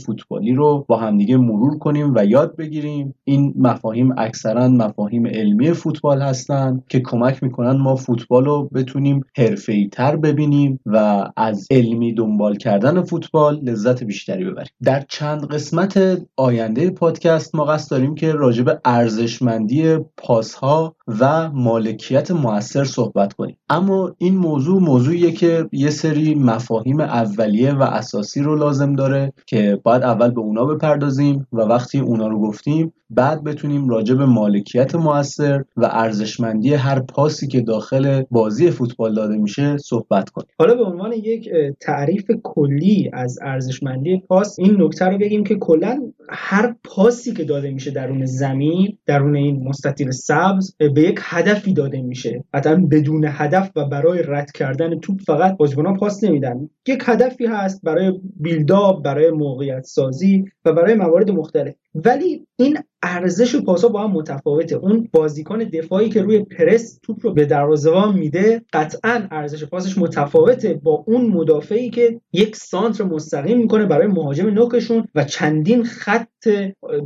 فوتبالی 0.46 0.54
رو 0.54 0.86
با 0.88 0.98
همدیگه 0.98 1.38
مرور 1.38 1.78
کنیم 1.78 2.14
و 2.16 2.26
یاد 2.26 2.56
بگیریم. 2.56 3.16
این 3.24 3.54
مفاهیم 3.58 4.14
اکثرا 4.18 4.68
مفاهیم 4.68 5.28
علمی 5.28 5.72
فوتبال 5.72 6.22
هستند 6.22 6.84
که 6.90 7.00
کمک 7.00 7.44
می‌کنن 7.44 7.78
ما 7.78 7.96
فوتبال 7.96 8.46
رو 8.46 8.70
بتونیم 8.74 9.22
حرفه‌ای 9.38 9.88
تر 9.88 10.16
ببینیم 10.16 10.80
و 10.86 11.26
از 11.38 11.68
علمی 11.72 12.14
دنبال 12.14 12.58
کردن 12.58 13.02
فوتبال 13.02 13.60
لذت 13.64 14.04
بیشتری 14.04 14.46
ببریم. 14.46 14.70
در 14.84 15.04
چند 15.10 15.48
قسمت 15.48 16.22
آینده 16.38 16.90
پادکست 16.90 17.56
ما 17.56 17.66
قصد 17.66 17.92
داریم 17.92 18.16
که 18.16 18.32
راجع 18.32 18.64
به 18.64 18.80
ارزشمندی 18.86 19.98
پاسها 20.18 20.96
و 21.20 21.50
مالکیت 21.52 22.32
موثر 22.32 22.84
صحبت 22.84 23.34
کنیم. 23.34 23.58
اما 23.70 24.12
این 24.18 24.38
موضوع 24.38 24.82
موضوعیه 24.82 25.32
که 25.32 25.70
یه 25.72 25.90
سری 25.90 26.36
مفاهیم 26.36 27.00
اولیه 27.00 27.74
و 27.74 27.82
اساسی 27.82 28.42
رو 28.42 28.56
لازم 28.56 28.96
داره 28.96 29.34
که 29.48 29.80
باید 29.84 30.04
اول 30.04 30.32
به 30.36 30.42
اونا 30.42 30.66
بپردازیم 30.66 31.48
و 31.54 31.62
وقتی 31.62 32.00
اونا 32.00 32.28
رو 32.28 32.40
گفتیم 32.40 32.94
بعد 33.10 33.44
بتونیم 33.44 33.90
راجع 33.90 34.16
به 34.16 34.26
مالکیت 34.26 34.96
موثر 34.96 35.64
و 35.78 35.90
ارزشمندی 35.92 36.74
هر 36.74 37.00
پاسی 37.00 37.48
که 37.48 37.62
داخل 37.62 38.24
بازی 38.32 38.72
فوتبال 38.72 39.16
داده 39.16 39.38
میشه 39.38 39.78
صحبت 39.78 40.30
کنیم. 40.30 40.48
حالا 40.60 40.76
به 40.76 40.84
عنوان 40.84 41.14
یک 41.14 41.50
تعریف 41.82 42.32
کلی 42.44 43.10
از 43.14 43.40
ارزشمندی 43.42 44.18
پاس 44.18 44.60
این 44.60 44.82
نکته 44.82 45.06
رو 45.06 45.18
بگیم 45.18 45.44
که 45.44 45.56
کلا 45.56 46.02
هر 46.30 46.76
پاسی 46.84 47.34
که 47.34 47.44
داده 47.44 47.72
میشه 47.72 47.92
درون 47.92 48.26
زمین 48.26 48.98
درون 49.06 49.36
این 49.36 49.64
مستطیل 49.64 50.12
سبز 50.12 50.76
به 50.78 51.02
یک 51.02 51.20
هدفی 51.22 51.74
داده 51.74 52.02
میشه. 52.02 52.44
حتی 52.54 52.76
بدون 52.76 53.26
هدف 53.28 53.72
و 53.76 53.86
برای 53.86 54.24
رد 54.28 54.52
کردن 54.52 55.00
توپ 55.00 55.22
فقط 55.22 55.58
بازیکنان 55.58 55.98
پاس 55.98 56.24
نمیدن. 56.24 56.70
یک 56.88 57.04
هدفی 57.06 57.46
هست 57.46 57.82
برای 57.84 58.14
بیلداپ 58.40 59.04
برای 59.04 59.32
موقعیت 59.32 59.84
سازی 59.84 60.25
و 60.66 60.74
برای 60.74 60.94
موارد 60.94 61.32
مختلف. 61.32 61.74
ولی 61.96 62.48
این 62.56 62.78
ارزش 63.04 63.56
پاسا 63.56 63.88
با 63.88 64.04
هم 64.04 64.12
متفاوته. 64.12 64.76
اون 64.76 65.10
بازیکن 65.12 65.58
دفاعی 65.58 66.10
که 66.10 66.22
روی 66.22 66.40
پرس 66.40 67.00
توپ 67.04 67.18
رو 67.26 67.34
به 67.34 67.46
دروازه‌بان 67.46 68.20
میده 68.20 68.62
قطعا 68.74 69.28
ارزش 69.32 69.66
پاسش 69.66 69.98
متفاوته 69.98 70.74
با 70.84 71.04
اون 71.08 71.28
مدافعی 71.28 71.90
که 71.90 72.22
یک 72.34 72.56
سانتر 72.56 73.04
مستقیم 73.04 73.58
می‌کنه 73.58 73.86
برای 73.86 74.08
مهاجم 74.08 74.50
نوکشون 74.50 75.08
و 75.16 75.24
چندین 75.24 75.84
خط 75.84 76.48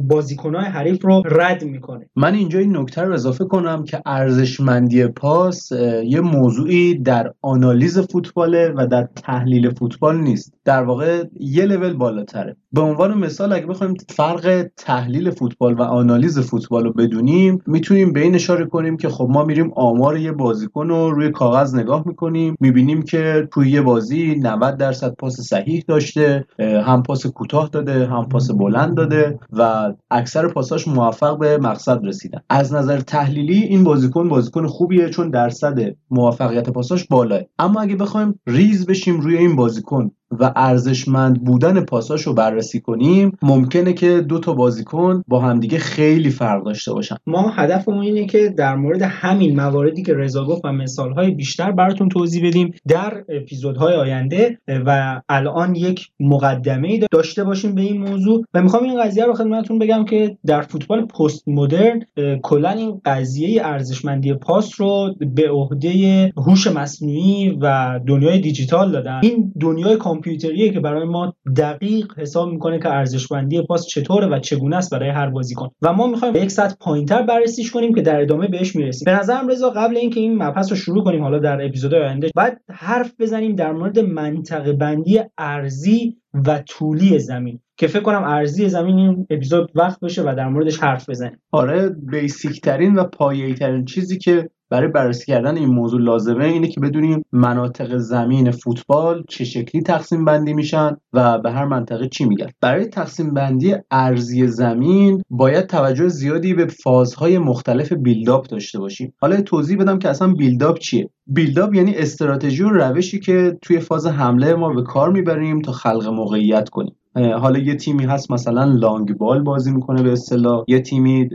بازیکنهای 0.01 0.65
حریف 0.65 1.05
رو 1.05 1.23
رد 1.25 1.63
می‌کنه. 1.63 2.09
من 2.15 2.33
اینجا 2.33 2.59
این 2.59 2.77
نکته 2.77 3.01
رو 3.01 3.13
اضافه 3.13 3.45
کنم 3.45 3.83
که 3.83 4.01
ارزشمندی 4.05 5.07
پاس 5.07 5.71
یه 6.05 6.21
موضوعی 6.21 6.99
در 6.99 7.33
آنالیز 7.41 7.99
فوتباله 7.99 8.73
و 8.77 8.87
در 8.87 9.07
تحلیل 9.15 9.69
فوتبال 9.69 10.17
نیست. 10.17 10.53
در 10.65 10.83
واقع 10.83 11.23
یه 11.39 11.65
لول 11.65 11.93
بالاتره. 11.93 12.55
به 12.71 12.81
عنوان 12.81 13.17
مثال 13.17 13.53
اگه 13.53 13.65
بخوایم 13.65 13.93
فرق 14.09 14.67
تحلیل 14.77 15.31
فوتبال 15.31 15.73
و 15.73 15.81
آنالیز 15.81 16.39
فوتبال 16.39 16.83
رو 16.83 16.93
بدونیم 16.93 17.61
می‌تونیم 17.67 18.13
به 18.13 18.19
این 18.19 18.35
اشاره 18.35 18.65
کنیم 18.65 18.97
که 18.97 19.09
خب 19.09 19.27
ما 19.29 19.43
میریم 19.43 19.71
آمار 19.75 20.17
یه 20.17 20.31
بازیکن 20.31 20.89
رو 20.89 21.11
روی 21.11 21.31
کاغذ 21.31 21.75
نگاه 21.75 22.03
می‌کنیم 22.05 22.55
می‌بینیم 22.59 23.01
که 23.01 23.47
توی 23.51 23.71
یه 23.71 23.81
بازی 23.81 24.35
90 24.35 24.77
درصد 24.77 25.15
پاس 25.15 25.41
صحیح 25.41 25.83
داشته 25.87 26.45
هم 26.59 27.03
پاس 27.03 27.27
کوتاه 27.27 27.69
داده 27.69 28.05
هم 28.05 28.29
پاس 28.29 28.51
بلند 28.51 28.97
داده 28.97 29.39
و 29.53 29.93
اکثر 30.11 30.47
پاساش 30.47 30.87
موفق 30.87 31.37
به 31.39 31.57
مقصد 31.57 32.05
رسیدن. 32.05 32.39
از 32.49 32.73
نظر 32.73 32.99
تحلیلی 32.99 33.61
این 33.61 33.83
بازیکن 33.83 34.29
بازیکن 34.29 34.67
خوبیه 34.67 35.09
چون 35.09 35.29
درصد 35.29 35.79
موفقیت 36.11 36.69
پاساش 36.69 37.07
بالاه. 37.07 37.41
اما 37.59 37.81
اگه 37.81 37.95
بخوایم 37.95 38.39
ریز 38.47 38.85
بشیم 38.85 39.19
روی 39.19 39.37
این 39.37 39.55
بازیکن 39.55 40.11
و 40.31 40.51
ارزشمند 40.55 41.43
بودن 41.43 41.81
پاساش 41.81 42.21
رو 42.21 42.33
بررسی 42.33 42.79
کنیم 42.79 43.37
ممکنه 43.41 43.93
که 43.93 44.21
دو 44.21 44.39
تا 44.39 44.53
بازیکن 44.53 45.23
با 45.27 45.39
همدیگه 45.39 45.77
خیلی 45.77 46.29
فرق 46.29 46.63
داشته 46.63 46.93
باشن. 46.93 47.15
ما 47.27 47.49
هدفمون 47.49 48.03
اینه 48.03 48.25
که 48.25 48.49
در 48.49 48.75
مورد 48.75 49.01
همین 49.01 49.55
مواردی 49.55 50.03
که 50.03 50.13
رضا 50.13 50.45
گفت 50.45 50.61
و 50.65 50.71
مثالهای 50.71 51.31
بیشتر 51.31 51.71
براتون 51.71 52.09
توضیح 52.09 52.47
بدیم 52.47 52.73
در 52.87 53.23
اپیزودهای 53.29 53.95
آینده 53.95 54.57
و 54.85 55.21
الان 55.29 55.75
یک 55.75 56.07
مقدمه 56.19 56.99
داشته 57.11 57.43
باشیم 57.43 57.75
به 57.75 57.81
این 57.81 58.01
موضوع 58.01 58.45
و 58.53 58.61
می‌خوام 58.61 58.83
این 58.83 59.03
قضیه 59.03 59.25
رو 59.25 59.33
خدمتتون 59.33 59.79
بگم 59.79 60.05
که 60.05 60.37
در 60.45 60.61
فوتبال 60.61 61.05
پست 61.05 61.47
مدرن 61.47 62.01
کلا 62.43 62.69
این 62.69 63.01
قضیه 63.05 63.65
ارزشمندی 63.65 64.33
پاس 64.33 64.81
رو 64.81 65.15
به 65.35 65.49
عهده 65.49 66.33
هوش 66.37 66.67
مصنوعی 66.67 67.57
و 67.61 67.99
دنیای 68.07 68.39
دیجیتال 68.39 68.91
دادن. 68.91 69.19
این 69.23 69.53
دنیای 69.59 69.97
کامپیوتریه 70.19 70.71
که 70.71 70.79
برای 70.79 71.05
ما 71.05 71.33
دقیق 71.57 72.19
حساب 72.19 72.49
می‌کنه 72.49 72.79
که 72.79 72.89
ارزشمندی 72.89 73.61
پاس 73.61 73.87
چطوره 73.87 74.27
و 74.27 74.39
چگونه 74.39 74.75
است 74.75 74.93
برای 74.93 75.09
هر 75.09 75.29
بازیکن. 75.29 75.69
و 75.81 75.93
ما 75.93 76.07
می‌خوایم 76.07 76.35
یک 76.35 76.51
سطح 76.51 76.75
پایینتر 76.79 77.21
بررسیش 77.21 77.71
کنیم 77.71 77.93
که 77.93 78.01
در 78.01 78.21
ادامه 78.21 78.47
بهش 78.47 78.75
می‌رسیم. 78.75 79.05
به 79.05 79.19
نظرم 79.19 79.47
رضا 79.47 79.69
قبل 79.69 79.97
اینکه 79.97 80.19
این 80.19 80.43
مبحث 80.43 80.71
رو 80.71 80.75
شروع 80.75 81.03
کنیم 81.03 81.23
حالا 81.23 81.39
در 81.39 81.65
اپیزود 81.65 81.93
آینده 81.93 82.29
بعد 82.35 82.61
حرف 82.69 83.11
بزنیم 83.19 83.55
در 83.55 83.71
مورد 83.71 83.99
منطقه 83.99 84.73
بندی 84.73 85.19
ارزی 85.37 86.17
و 86.47 86.63
طولی 86.67 87.19
زمین. 87.19 87.59
که 87.77 87.87
فکر 87.87 88.03
کنم 88.03 88.23
ارزی 88.23 88.69
زمین 88.69 88.97
این 88.97 89.27
اپیزود 89.29 89.71
وقت 89.75 89.99
بشه 89.99 90.21
و 90.21 90.35
در 90.37 90.49
موردش 90.49 90.79
حرف 90.79 91.09
بزنیم. 91.09 91.41
آره 91.51 91.89
بیسیک 92.11 92.61
ترین 92.61 92.95
و 92.95 93.03
پایه‌ای 93.03 93.53
ترین 93.53 93.85
چیزی 93.85 94.17
که 94.17 94.49
برای 94.69 94.87
بررسی 94.87 95.25
کردن 95.25 95.57
این 95.57 95.69
موضوع 95.69 96.01
لازمه 96.01 96.45
اینه 96.45 96.67
که 96.67 96.79
بدونیم 96.79 97.25
مناطق 97.31 97.97
زمین 97.97 98.51
فوتبال 98.51 99.23
چه 99.29 99.45
شکلی 99.45 99.81
تقسیم 99.81 100.25
بندی 100.25 100.53
میشن 100.53 100.97
و 101.13 101.37
به 101.39 101.51
هر 101.51 101.65
منطقه 101.65 102.07
چی 102.07 102.25
میگن. 102.25 102.47
برای 102.61 102.85
تقسیم 102.85 103.33
بندی 103.33 103.75
ارزی 103.91 104.47
زمین 104.47 105.21
باید 105.29 105.67
توجه 105.67 106.07
زیادی 106.07 106.53
به 106.53 106.65
فازهای 106.65 107.37
مختلف 107.37 107.93
بیلداپ 107.93 108.47
داشته 108.47 108.79
باشیم. 108.79 109.13
حالا 109.21 109.41
توضیح 109.41 109.77
بدم 109.77 109.99
که 109.99 110.09
اصلا 110.09 110.33
بیلداپ 110.33 110.79
چیه؟ 110.79 111.09
بیلداپ 111.27 111.75
یعنی 111.75 111.95
استراتژی 111.95 112.63
و 112.63 112.69
روشی 112.69 113.19
که 113.19 113.57
توی 113.61 113.79
فاز 113.79 114.07
حمله 114.07 114.53
ما 114.53 114.73
به 114.73 114.83
کار 114.83 115.11
می‌بریم 115.11 115.61
تا 115.61 115.71
خلق 115.71 116.07
موقعیت 116.07 116.69
کنیم. 116.69 116.95
حالا 117.15 117.59
یه 117.59 117.75
تیمی 117.75 118.05
هست 118.05 118.31
مثلا 118.31 118.63
لانگ 118.63 119.17
بال 119.17 119.43
بازی 119.43 119.71
می‌کنه 119.71 120.03
به 120.03 120.11
اصطلاح. 120.11 120.63
یه 120.67 120.79
تیمی 120.79 121.29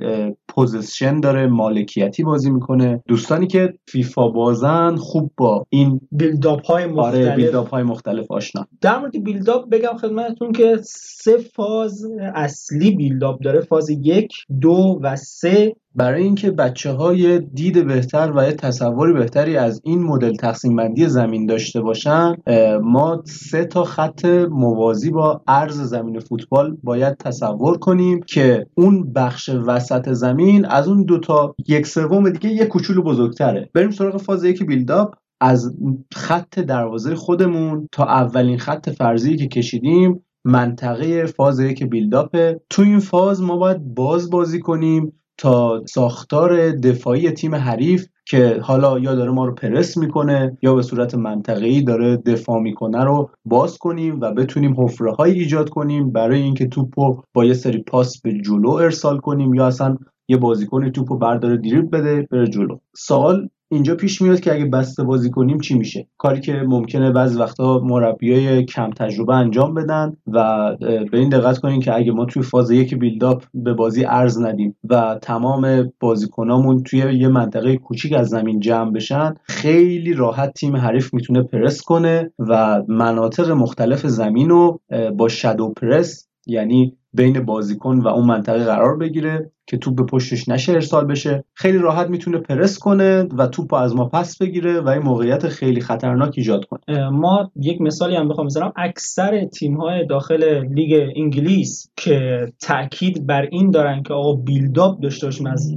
possession 0.48 1.20
داره 1.20 1.46
مالکیتی 1.46 2.24
بازی 2.24 2.50
می‌کنه. 2.50 3.02
دوستانی 3.08 3.46
که 3.46 3.74
فیفا 3.88 4.28
بازن 4.28 4.96
خوب 4.96 5.30
با 5.36 5.66
این 5.70 6.00
build-up 6.12 6.66
های 6.66 6.86
مختلف. 6.86 7.14
آره 7.14 7.36
build-up 7.36 7.70
های 7.70 7.82
مختلف 7.82 8.30
آشنا. 8.30 8.66
در 8.80 8.98
مورد 8.98 9.24
build-up 9.24 9.68
بگم 9.70 9.96
خدمتتون 10.00 10.52
که 10.52 10.76
سه 10.84 11.36
فاز 11.36 12.04
اصلی 12.34 12.90
build-up 12.90 13.42
داره. 13.42 13.60
فاز 13.60 13.90
یک 13.90 14.32
دو 14.60 14.98
و 15.02 15.16
سه. 15.16 15.76
برای 15.94 16.22
اینکه 16.22 16.50
بچه 16.50 16.92
های 16.92 17.38
دید 17.38 17.86
بهتر 17.86 18.32
و 18.36 18.44
یه 18.44 18.52
تصوری 18.52 19.12
بهتری 19.12 19.56
از 19.56 19.80
این 19.84 20.02
مدل 20.02 20.36
تقسیم 20.36 20.76
بندی 20.76 21.08
زمین 21.08 21.46
داشته 21.46 21.80
باشن 21.80 22.34
ما 22.82 23.22
سه 23.26 23.64
تا 23.64 23.84
خط 23.84 24.24
موازی 24.50 25.10
با 25.10 25.42
عرض 25.46 25.80
زمین 25.80 26.20
فوتبال 26.20 26.76
باید 26.82 27.16
تصور 27.16 27.78
کنیم 27.78 28.20
که 28.20 28.66
اون 28.74 29.12
بخش 29.12 29.48
وسط 29.48 30.12
زمین 30.12 30.64
از 30.64 30.88
اون 30.88 31.02
دوتا 31.02 31.54
یک 31.68 31.86
سوم 31.86 32.30
دیگه 32.30 32.50
یه 32.50 32.66
کوچولو 32.66 33.02
بزرگتره. 33.02 33.70
بریم 33.74 33.90
سراغ 33.90 34.16
فاز 34.16 34.44
یک 34.44 34.62
build-up 34.62 35.14
از 35.40 35.76
خط 36.14 36.58
دروازه 36.58 37.14
خودمون 37.14 37.88
تا 37.92 38.04
اولین 38.04 38.58
خط 38.58 38.90
فرضی 38.90 39.36
که 39.36 39.48
کشیدیم 39.48 40.24
منطقه 40.44 41.26
فاز 41.26 41.60
یک 41.60 41.84
بیلداپه 41.84 42.60
تو 42.70 42.82
این 42.82 42.98
فاز 42.98 43.42
ما 43.42 43.56
باید 43.56 43.94
باز 43.94 44.30
بازی 44.30 44.60
کنیم 44.60 45.12
تا 45.38 45.82
ساختار 45.86 46.70
دفاعی 46.70 47.30
تیم 47.30 47.54
حریف 47.54 48.06
که 48.26 48.60
حالا 48.62 48.98
یا 48.98 49.14
داره 49.14 49.30
ما 49.30 49.44
رو 49.44 49.54
پرس 49.54 49.96
می‌کنه 49.96 50.58
یا 50.62 50.74
به 50.74 50.82
صورت 50.82 51.14
منطقه‌ای 51.14 51.82
داره 51.82 52.16
دفاع 52.16 52.60
می‌کنه 52.60 53.04
رو 53.04 53.30
باز 53.44 53.78
کنیم 53.78 54.20
و 54.20 54.30
بتونیم 54.32 54.74
حفره 54.80 55.20
ایجاد 55.20 55.68
کنیم 55.68 56.12
برای 56.12 56.42
اینکه 56.42 56.66
توپ 56.66 57.00
رو 57.00 57.22
با 57.34 57.44
یه 57.44 57.54
سری 57.54 57.82
پاس 57.82 58.20
به 58.20 58.32
جلو 58.40 58.70
ارسال 58.70 59.18
کنیم 59.18 59.54
یا 59.54 59.66
اصلا 59.66 59.96
یه 60.28 60.36
بازیکن 60.36 60.90
توپ 60.90 61.12
رو 61.12 61.18
برداره 61.18 61.56
دریبل 61.56 61.98
بده 61.98 62.28
بره 62.30 62.46
جلو. 62.46 62.78
سوال 62.96 63.48
اینجا 63.74 63.94
پیش 63.94 64.22
میاد 64.22 64.40
که 64.40 64.54
اگه 64.54 64.64
بسته 64.64 65.02
بازی 65.02 65.30
کنیم 65.30 65.58
چی 65.58 65.78
میشه؟ 65.78 66.06
کاری 66.18 66.40
که 66.40 66.52
ممکنه 66.52 67.10
بعضی 67.10 67.38
وقتا 67.38 67.78
مربیای 67.78 68.64
کم 68.64 68.90
تجربه 68.90 69.34
انجام 69.34 69.74
بدن 69.74 70.16
و 70.26 70.70
به 70.80 71.18
این 71.18 71.28
دقت 71.28 71.58
کنیم 71.58 71.80
که 71.80 71.94
اگه 71.94 72.12
ما 72.12 72.24
توی 72.24 72.42
فاز 72.42 72.70
یک 72.70 72.94
بیلداپ 72.94 73.44
به 73.54 73.74
بازی 73.74 74.04
ارز 74.04 74.38
ندیم 74.38 74.76
و 74.88 75.18
تمام 75.22 75.92
بازیکنامون 76.00 76.82
توی 76.82 76.98
یه 76.98 77.28
منطقه 77.28 77.76
کوچیک 77.76 78.12
از 78.12 78.28
زمین 78.28 78.60
جمع 78.60 78.92
بشن 78.92 79.34
خیلی 79.44 80.12
راحت 80.12 80.52
تیم 80.52 80.76
حریف 80.76 81.14
می‌تونه 81.14 81.42
پرس 81.42 81.82
کنه 81.82 82.32
و 82.38 82.82
مناطق 82.88 83.50
مختلف 83.50 84.06
زمین 84.06 84.48
رو 84.48 84.80
با 85.16 85.28
شادو 85.28 85.72
پرس 85.72 86.28
یعنی 86.46 86.96
بین 87.12 87.40
بازیکن 87.40 87.98
و 87.98 88.08
اون 88.08 88.26
منطقه 88.26 88.64
قرار 88.64 88.96
بگیره. 88.96 89.50
که 89.66 89.76
توپ 89.76 89.96
به 89.96 90.02
پشتش 90.02 90.48
نشه 90.48 90.72
ارسال 90.72 91.04
بشه. 91.04 91.44
خیلی 91.54 91.78
راحت 91.78 92.08
می‌تونه 92.08 92.38
پرس 92.38 92.78
کنه 92.78 93.22
و 93.38 93.46
توپ 93.46 93.74
از 93.74 93.96
ما 93.96 94.04
پس 94.04 94.38
بگیره 94.38 94.80
و 94.80 94.88
این 94.88 95.02
موقعیت 95.02 95.48
خیلی 95.48 95.80
خطرناک 95.80 96.34
ایجاد 96.36 96.64
کنه. 96.64 97.08
ما 97.08 97.50
یک 97.56 97.80
مثالی 97.80 98.16
هم 98.16 98.28
بخوام 98.28 98.46
بزنم. 98.46 98.72
اکثر 98.76 99.44
تیم 99.44 99.76
های 99.76 100.06
داخل 100.06 100.64
لیگ 100.74 101.10
انگلیس 101.16 101.90
که 101.96 102.46
تاکید 102.60 103.26
بر 103.26 103.48
این 103.52 103.70
دارن 103.70 104.02
که 104.02 104.14
آقا 104.14 104.32
بیلداپ 104.32 105.00
داشته 105.00 105.26
باشیم 105.26 105.46
از 105.46 105.74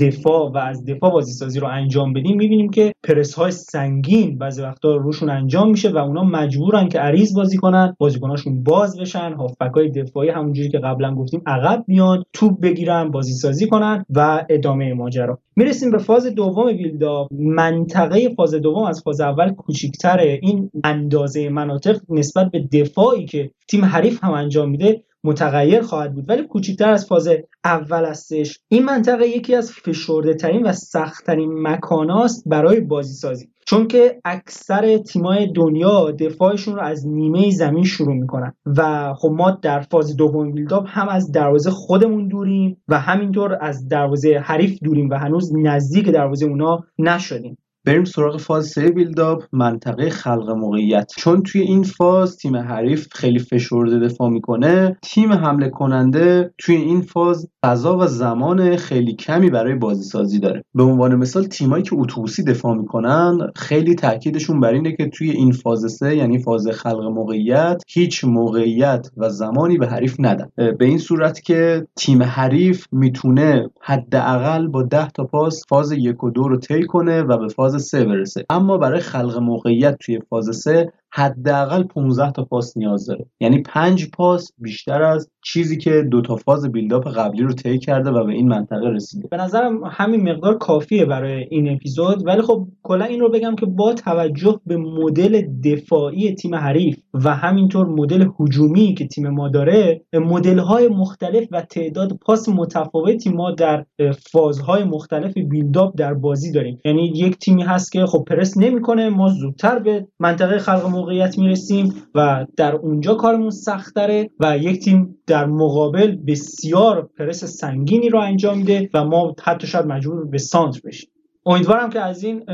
دفاع 0.00 0.50
و 0.52 0.58
از 0.58 0.84
دفاع 0.84 1.10
بازی 1.10 1.32
سازی 1.32 1.60
رو 1.60 1.66
انجام 1.66 2.12
بدیم 2.12 2.36
می‌بینیم 2.36 2.70
که 2.70 2.92
پرس 3.04 3.34
های 3.34 3.50
سنگین 3.50 4.38
بعضی 4.38 4.62
وقتا 4.62 4.96
روشون 4.96 5.30
انجام 5.30 5.70
میشه 5.70 5.90
و 5.90 5.96
اونا 5.96 6.24
مجبورن 6.24 6.88
که 6.88 6.98
عریض 6.98 7.34
بازی 7.34 7.56
کنن 7.56 7.96
بازیکناشون 7.98 8.62
باز 8.62 9.00
بشن 9.00 9.32
هافبک 9.32 9.72
های 9.74 9.88
دفاعی 9.90 10.28
همونجوری 10.28 10.68
که 10.68 10.78
قبلا 10.78 11.14
گفتیم 11.14 11.42
عقب 11.46 11.84
بیان 11.86 12.24
توپ 12.32 12.60
بگیرن 12.60 13.10
بازی 13.10 13.29
سازی 13.32 13.66
کنن 13.66 14.04
و 14.10 14.46
ادامه 14.48 14.94
ماجرا. 14.94 15.38
می‌رسیم 15.56 15.90
به 15.90 15.98
فاز 15.98 16.26
دوم 16.26 16.66
ویلدا. 16.66 17.28
منطقه 17.30 18.28
فاز 18.36 18.54
دوم 18.54 18.84
از 18.84 19.02
فاز 19.02 19.20
اول 19.20 19.52
کوچیکتره. 19.52 20.38
این 20.42 20.70
اندازه 20.84 21.48
مناطق 21.48 22.00
نسبت 22.08 22.50
به 22.50 22.60
دفاعی 22.72 23.24
که 23.24 23.50
تیم 23.68 23.84
حریف 23.84 24.24
هم 24.24 24.32
انجام 24.32 24.70
میده 24.70 25.02
متغیر 25.24 25.82
خواهد 25.82 26.14
بود. 26.14 26.28
ولی 26.28 26.42
کوچکتر 26.42 26.88
از 26.88 27.06
فاز 27.06 27.28
اول 27.64 28.04
هستش 28.04 28.58
این 28.68 28.84
منطقه 28.84 29.26
یکی 29.26 29.54
از 29.54 29.72
فشرده 29.72 30.34
ترین 30.34 30.62
و 30.62 30.72
سخت 30.72 31.26
ترین 31.26 31.68
مکاناست 31.68 32.42
برای 32.46 32.80
بازی 32.80 33.14
سازی 33.14 33.48
چون 33.66 33.88
که 33.88 34.20
اکثر 34.24 34.98
تیمای 34.98 35.52
دنیا 35.52 36.10
دفاعشون 36.10 36.74
رو 36.74 36.82
از 36.82 37.08
نیمه 37.08 37.50
زمین 37.50 37.84
شروع 37.84 38.14
می‌کنن. 38.14 38.54
و 38.66 39.14
خب 39.14 39.28
ما 39.28 39.50
در 39.50 39.80
فاز 39.80 40.16
دوم 40.16 40.52
بیلداپ 40.52 40.84
هم 40.86 41.08
از 41.08 41.32
دروازه 41.32 41.70
خودمون 41.70 42.28
دوریم 42.28 42.82
و 42.88 42.98
همینطور 43.00 43.58
از 43.60 43.88
دروازه 43.88 44.38
حریف 44.44 44.78
دوریم 44.82 45.10
و 45.10 45.14
هنوز 45.14 45.52
نزدیک 45.56 46.08
دروازه 46.08 46.46
اونا 46.46 46.84
نشدیم. 46.98 47.58
بریم 47.90 48.04
سراغ 48.04 48.40
فاز 48.40 48.66
سه 48.66 48.90
بیلداپ 48.90 49.42
منطقه 49.52 50.10
خلق 50.10 50.50
موقعیت. 50.50 51.12
چون 51.16 51.42
توی 51.42 51.60
این 51.60 51.82
فاز 51.82 52.36
تیم 52.36 52.56
حریف 52.56 53.08
خیلی 53.12 53.38
فشرده 53.38 53.98
دفاع 53.98 54.30
می‌کنه 54.30 54.96
تیم 55.02 55.32
حمله 55.32 55.68
کننده 55.68 56.54
توی 56.58 56.76
این 56.76 57.00
فاز 57.00 57.48
فضا 57.64 57.98
و 57.98 58.06
زمان 58.06 58.76
خیلی 58.76 59.14
کمی 59.14 59.50
برای 59.50 59.74
بازی 59.74 60.02
سازی 60.02 60.38
داره. 60.38 60.64
به 60.74 60.82
عنوان 60.82 61.14
مثال 61.14 61.44
تیمایی 61.44 61.82
که 61.82 61.90
اتوبوسی 61.94 62.44
دفاع 62.44 62.74
می‌کنن 62.76 63.38
خیلی 63.56 63.94
تاکیدشون 63.94 64.60
بر 64.60 64.72
اینه 64.72 64.96
که 64.96 65.08
توی 65.08 65.30
این 65.30 65.52
فاز 65.52 65.92
سه 65.92 66.16
یعنی 66.16 66.38
فاز 66.38 66.68
خلق 66.68 67.04
موقعیت 67.04 67.82
هیچ 67.88 68.24
موقعیت 68.24 69.10
و 69.16 69.28
زمانی 69.28 69.78
به 69.78 69.86
حریف 69.86 70.16
ندن. 70.18 70.48
به 70.56 70.84
این 70.84 70.98
صورت 70.98 71.40
که 71.40 71.86
تیم 71.96 72.22
حریف 72.22 72.86
می‌تونه 72.92 73.70
حداقل 73.80 74.68
با 74.68 74.82
10 74.82 75.08
تا 75.08 75.24
پاس 75.24 75.62
فاز 75.68 75.92
یک 75.92 76.24
و 76.24 76.30
دو 76.30 76.48
رو 76.48 76.56
طی 76.56 76.82
کنه 76.82 77.22
و 77.22 77.38
به 77.38 77.48
فاز 77.48 77.79
سه 77.80 78.04
برسه. 78.04 78.44
اما 78.50 78.78
برای 78.78 79.00
خلق 79.00 79.38
موقعیت 79.38 79.96
توی 80.00 80.20
فاز 80.20 80.56
سه 80.56 80.92
حداقل 81.12 81.82
15 81.82 82.32
تا 82.32 82.44
پاس 82.44 82.76
نیاز 82.76 83.06
داره. 83.06 83.26
یعنی 83.40 83.62
5 83.62 84.10
پاس 84.10 84.52
بیشتر 84.58 85.02
از 85.02 85.30
چیزی 85.44 85.78
که 85.78 86.02
دو 86.02 86.20
تا 86.20 86.36
فاز 86.36 86.72
بیلداپ 86.72 87.08
قبلی 87.08 87.42
رو 87.42 87.52
طی 87.52 87.78
کرده 87.78 88.10
و 88.10 88.24
به 88.24 88.32
این 88.32 88.48
منطقه 88.48 88.88
رسیده. 88.88 89.28
به 89.28 89.36
نظرم 89.36 89.84
همین 89.84 90.30
مقدار 90.30 90.58
کافیه 90.58 91.04
برای 91.04 91.46
این 91.50 91.68
اپیزود 91.68 92.26
ولی 92.26 92.42
خب 92.42 92.68
کلا 92.82 93.04
این 93.04 93.20
رو 93.20 93.30
بگم 93.30 93.56
که 93.56 93.66
با 93.66 93.94
توجه 93.94 94.60
به 94.66 94.76
مدل 94.76 95.42
دفاعی 95.64 96.34
تیم 96.34 96.54
حریف 96.54 96.98
و 97.14 97.34
همینطور 97.34 97.86
مدل 97.86 98.28
هجومی 98.40 98.94
که 98.94 99.06
تیم 99.06 99.28
ما 99.28 99.48
داره 99.48 100.00
مدل 100.12 100.58
های 100.58 100.88
مختلف 100.88 101.48
و 101.50 101.62
تعداد 101.62 102.12
پاس 102.12 102.48
متفاوتی 102.48 103.30
ما 103.30 103.50
در 103.50 103.86
فازهای 104.32 104.84
مختلف 104.84 105.38
بیلداپ 105.38 105.94
در 105.96 106.14
بازی 106.14 106.52
داریم. 106.52 106.78
یعنی 106.84 107.06
یک 107.06 107.38
تیمی 107.38 107.62
هست 107.62 107.92
که 107.92 108.06
خب 108.06 108.24
پرس 108.28 108.56
نمی‌کنه 108.56 109.08
ما 109.08 109.28
زودتر 109.28 109.78
به 109.78 110.06
منطقه 110.18 110.58
خلق 110.58 110.86
موقعیت 111.00 111.38
می‌رسیم 111.38 111.94
و 112.14 112.46
در 112.56 112.74
اونجا 112.74 113.14
کارمون 113.14 113.50
سختره 113.50 114.30
و 114.40 114.58
یک 114.58 114.84
تیم 114.84 115.16
در 115.26 115.46
مقابل 115.46 116.16
بسیار 116.26 117.10
پرس 117.18 117.44
سنگینی 117.44 118.08
رو 118.08 118.18
انجام 118.18 118.58
میده 118.58 118.90
و 118.94 119.04
ما 119.04 119.34
حتی 119.42 119.66
شاید 119.66 119.86
مجبور 119.86 120.24
به 120.24 120.38
سانتر 120.38 120.80
بشیم. 120.84 121.10
امیدوارم 121.46 121.90
که 121.90 122.00
از 122.00 122.24
این 122.24 122.44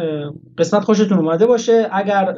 قسمت 0.58 0.84
خوشتون 0.84 1.18
اومده 1.18 1.46
باشه. 1.46 1.88
اگر 1.92 2.34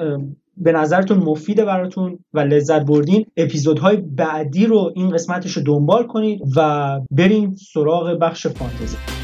به 0.56 0.72
نظرتون 0.72 1.18
مفیده 1.18 1.64
براتون 1.64 2.18
و 2.34 2.40
لذت 2.40 2.86
بردین 2.86 3.26
اپیزودهای 3.36 3.96
بعدی 3.96 4.66
رو 4.66 4.92
این 4.94 5.10
قسمتش 5.10 5.52
رو 5.52 5.62
دنبال 5.62 6.06
کنید 6.06 6.40
و 6.56 7.00
بریم 7.10 7.54
سراغ 7.54 8.18
بخش 8.20 8.46
فانتزی. 8.46 9.17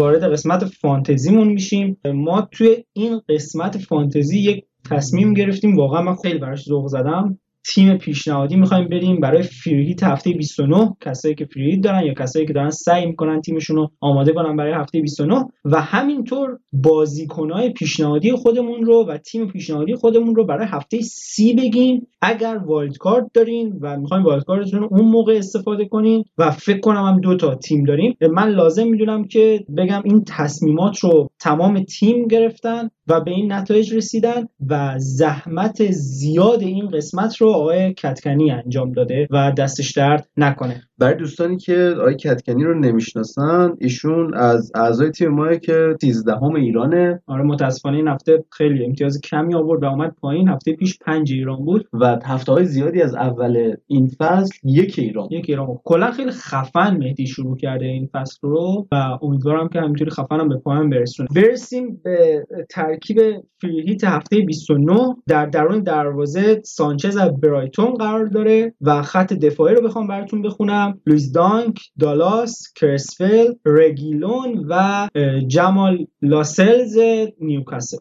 وارد 0.00 0.24
قسمت 0.32 0.64
فانتزیمون 0.64 1.48
میشیم. 1.48 2.00
ما 2.14 2.48
توی 2.52 2.84
این 2.92 3.20
قسمت 3.28 3.78
فانتزی 3.78 4.38
یک 4.38 4.64
تصمیم 4.90 5.34
گرفتیم. 5.34 5.76
واقعا 5.76 6.02
من 6.02 6.16
خیلی 6.16 6.38
براش 6.38 6.64
ذوق 6.64 6.86
زدم. 6.86 7.38
تیم 7.64 7.98
پیشنهادی 7.98 8.56
می‌خوایم 8.56 8.88
بریم 8.88 9.20
برای 9.20 9.42
free 9.42 9.76
hit 9.76 10.02
هفته 10.02 10.32
29 10.32 10.96
کسایی 11.00 11.34
که 11.34 11.44
free 11.44 11.65
hit 11.65 11.80
دارن 11.80 12.02
یا 12.06 12.14
کسایی 12.14 12.46
که 12.46 12.52
دارن 12.52 12.70
سعی 12.70 13.06
می‌کنن 13.06 13.40
تیمشون 13.40 13.76
رو 13.76 13.90
آماده 14.00 14.32
کنن 14.32 14.56
برای 14.56 14.72
هفته 14.72 15.00
29 15.00 15.44
و 15.64 15.80
همینطور 15.80 16.58
بازیکنهای 16.72 17.70
پیشنهادی 17.70 18.32
خودمون 18.32 18.84
رو 18.84 19.06
و 19.08 19.18
تیم 19.18 19.46
پیشنهادی 19.46 19.94
خودمون 19.94 20.34
رو 20.34 20.46
برای 20.46 20.66
هفته 20.70 21.00
سی 21.00 21.54
بگیم. 21.54 22.06
اگر 22.22 22.56
wild 22.66 22.96
card 22.96 23.26
دارین 23.34 23.78
و 23.80 23.96
می‌خواین 23.96 24.24
wild 24.24 24.44
card 24.44 24.67
تون 24.67 24.84
اون 24.84 25.04
موقع 25.04 25.36
استفاده 25.36 25.84
کنین 25.84 26.24
و 26.38 26.50
فکر 26.50 26.80
کنم 26.80 27.04
هم 27.04 27.20
دو 27.20 27.36
تا 27.36 27.54
تیم 27.54 27.84
داریم. 27.84 28.16
من 28.32 28.48
لازم 28.48 28.88
می‌دونم 28.88 29.24
که 29.24 29.64
بگم 29.76 30.02
این 30.04 30.24
تصمیمات 30.26 30.98
رو 30.98 31.30
تمام 31.38 31.84
تیم 31.84 32.26
گرفتن 32.26 32.90
و 33.08 33.20
به 33.20 33.30
این 33.30 33.52
نتایج 33.52 33.94
رسیدن 33.94 34.48
و 34.68 34.94
زحمت 34.98 35.90
زیاد 35.90 36.62
این 36.62 36.88
قسمت 36.88 37.36
رو 37.36 37.49
آقای 37.54 37.94
کتکنی 37.94 38.50
انجام 38.50 38.92
داده 38.92 39.28
و 39.30 39.52
دستش 39.52 39.92
درد 39.92 40.28
نکنه. 40.36 40.89
برای 41.00 41.14
دوستانی 41.14 41.56
که 41.56 41.94
آقای 41.98 42.16
کتکنی 42.16 42.64
رو 42.64 42.78
نمی‌شناسن 42.78 43.72
ایشون 43.80 44.34
از 44.34 44.72
اعضای 44.74 45.10
تیم 45.10 45.28
ما 45.28 45.54
که 45.54 45.96
13 46.02 46.32
هم 46.32 46.54
ایرانه. 46.54 47.22
آره 47.26 47.42
متاسفانه 47.42 47.96
این 47.96 48.08
هفته 48.08 48.44
خیلی 48.50 48.84
امتیاز 48.84 49.20
کمی 49.20 49.54
آورد 49.54 49.82
و 49.82 49.86
اومد 49.86 50.14
پایین. 50.20 50.48
هفته 50.48 50.72
پیش 50.72 50.98
پنج 50.98 51.32
ایران 51.32 51.64
بود. 51.64 51.88
و 51.92 52.18
هفته 52.24 52.52
های 52.52 52.64
زیادی 52.64 53.02
از 53.02 53.14
اول 53.14 53.74
این 53.86 54.08
فصل 54.18 54.58
یک 54.64 54.98
ایران 54.98 55.28
یک 55.30 55.44
ایران 55.48 55.66
کلا 55.84 56.10
خیلی 56.10 56.30
خفن 56.30 56.96
مهدی 56.96 57.26
شروع 57.26 57.56
کرده 57.56 57.86
این 57.86 58.08
فصل 58.12 58.38
رو 58.42 58.86
و 58.92 59.18
امیدوارم 59.22 59.68
که 59.68 59.80
همینطوری 59.80 60.10
خفنم 60.10 60.48
به 60.48 60.56
پایان 60.56 60.90
برسونه. 60.90 61.28
برسیم 61.34 62.00
به 62.04 62.46
ترکیب 62.70 63.20
free 63.60 63.85
hit 63.85 64.04
هفته 64.04 64.40
29 64.40 65.16
در 65.26 65.46
درون 65.46 65.82
دروازه 65.82 66.60
سانچز 66.64 67.16
از 67.16 67.40
برایتون 67.40 67.94
قرار 67.94 68.26
داره 68.26 68.74
و 68.80 69.02
خط 69.02 69.32
دفاعی 69.32 69.74
رو 69.74 69.82
بخوام 69.82 70.06
براتون 70.06 70.42
بخونم. 70.42 70.89
لوئیس 71.06 71.32
دانک 71.32 71.80
دالاس 72.00 72.72
کرسول 72.76 73.46
رگیلون 73.64 74.66
و 74.68 75.08
جمال 75.46 76.06
لاسلز 76.22 76.98
نیوکاسل. 77.40 77.96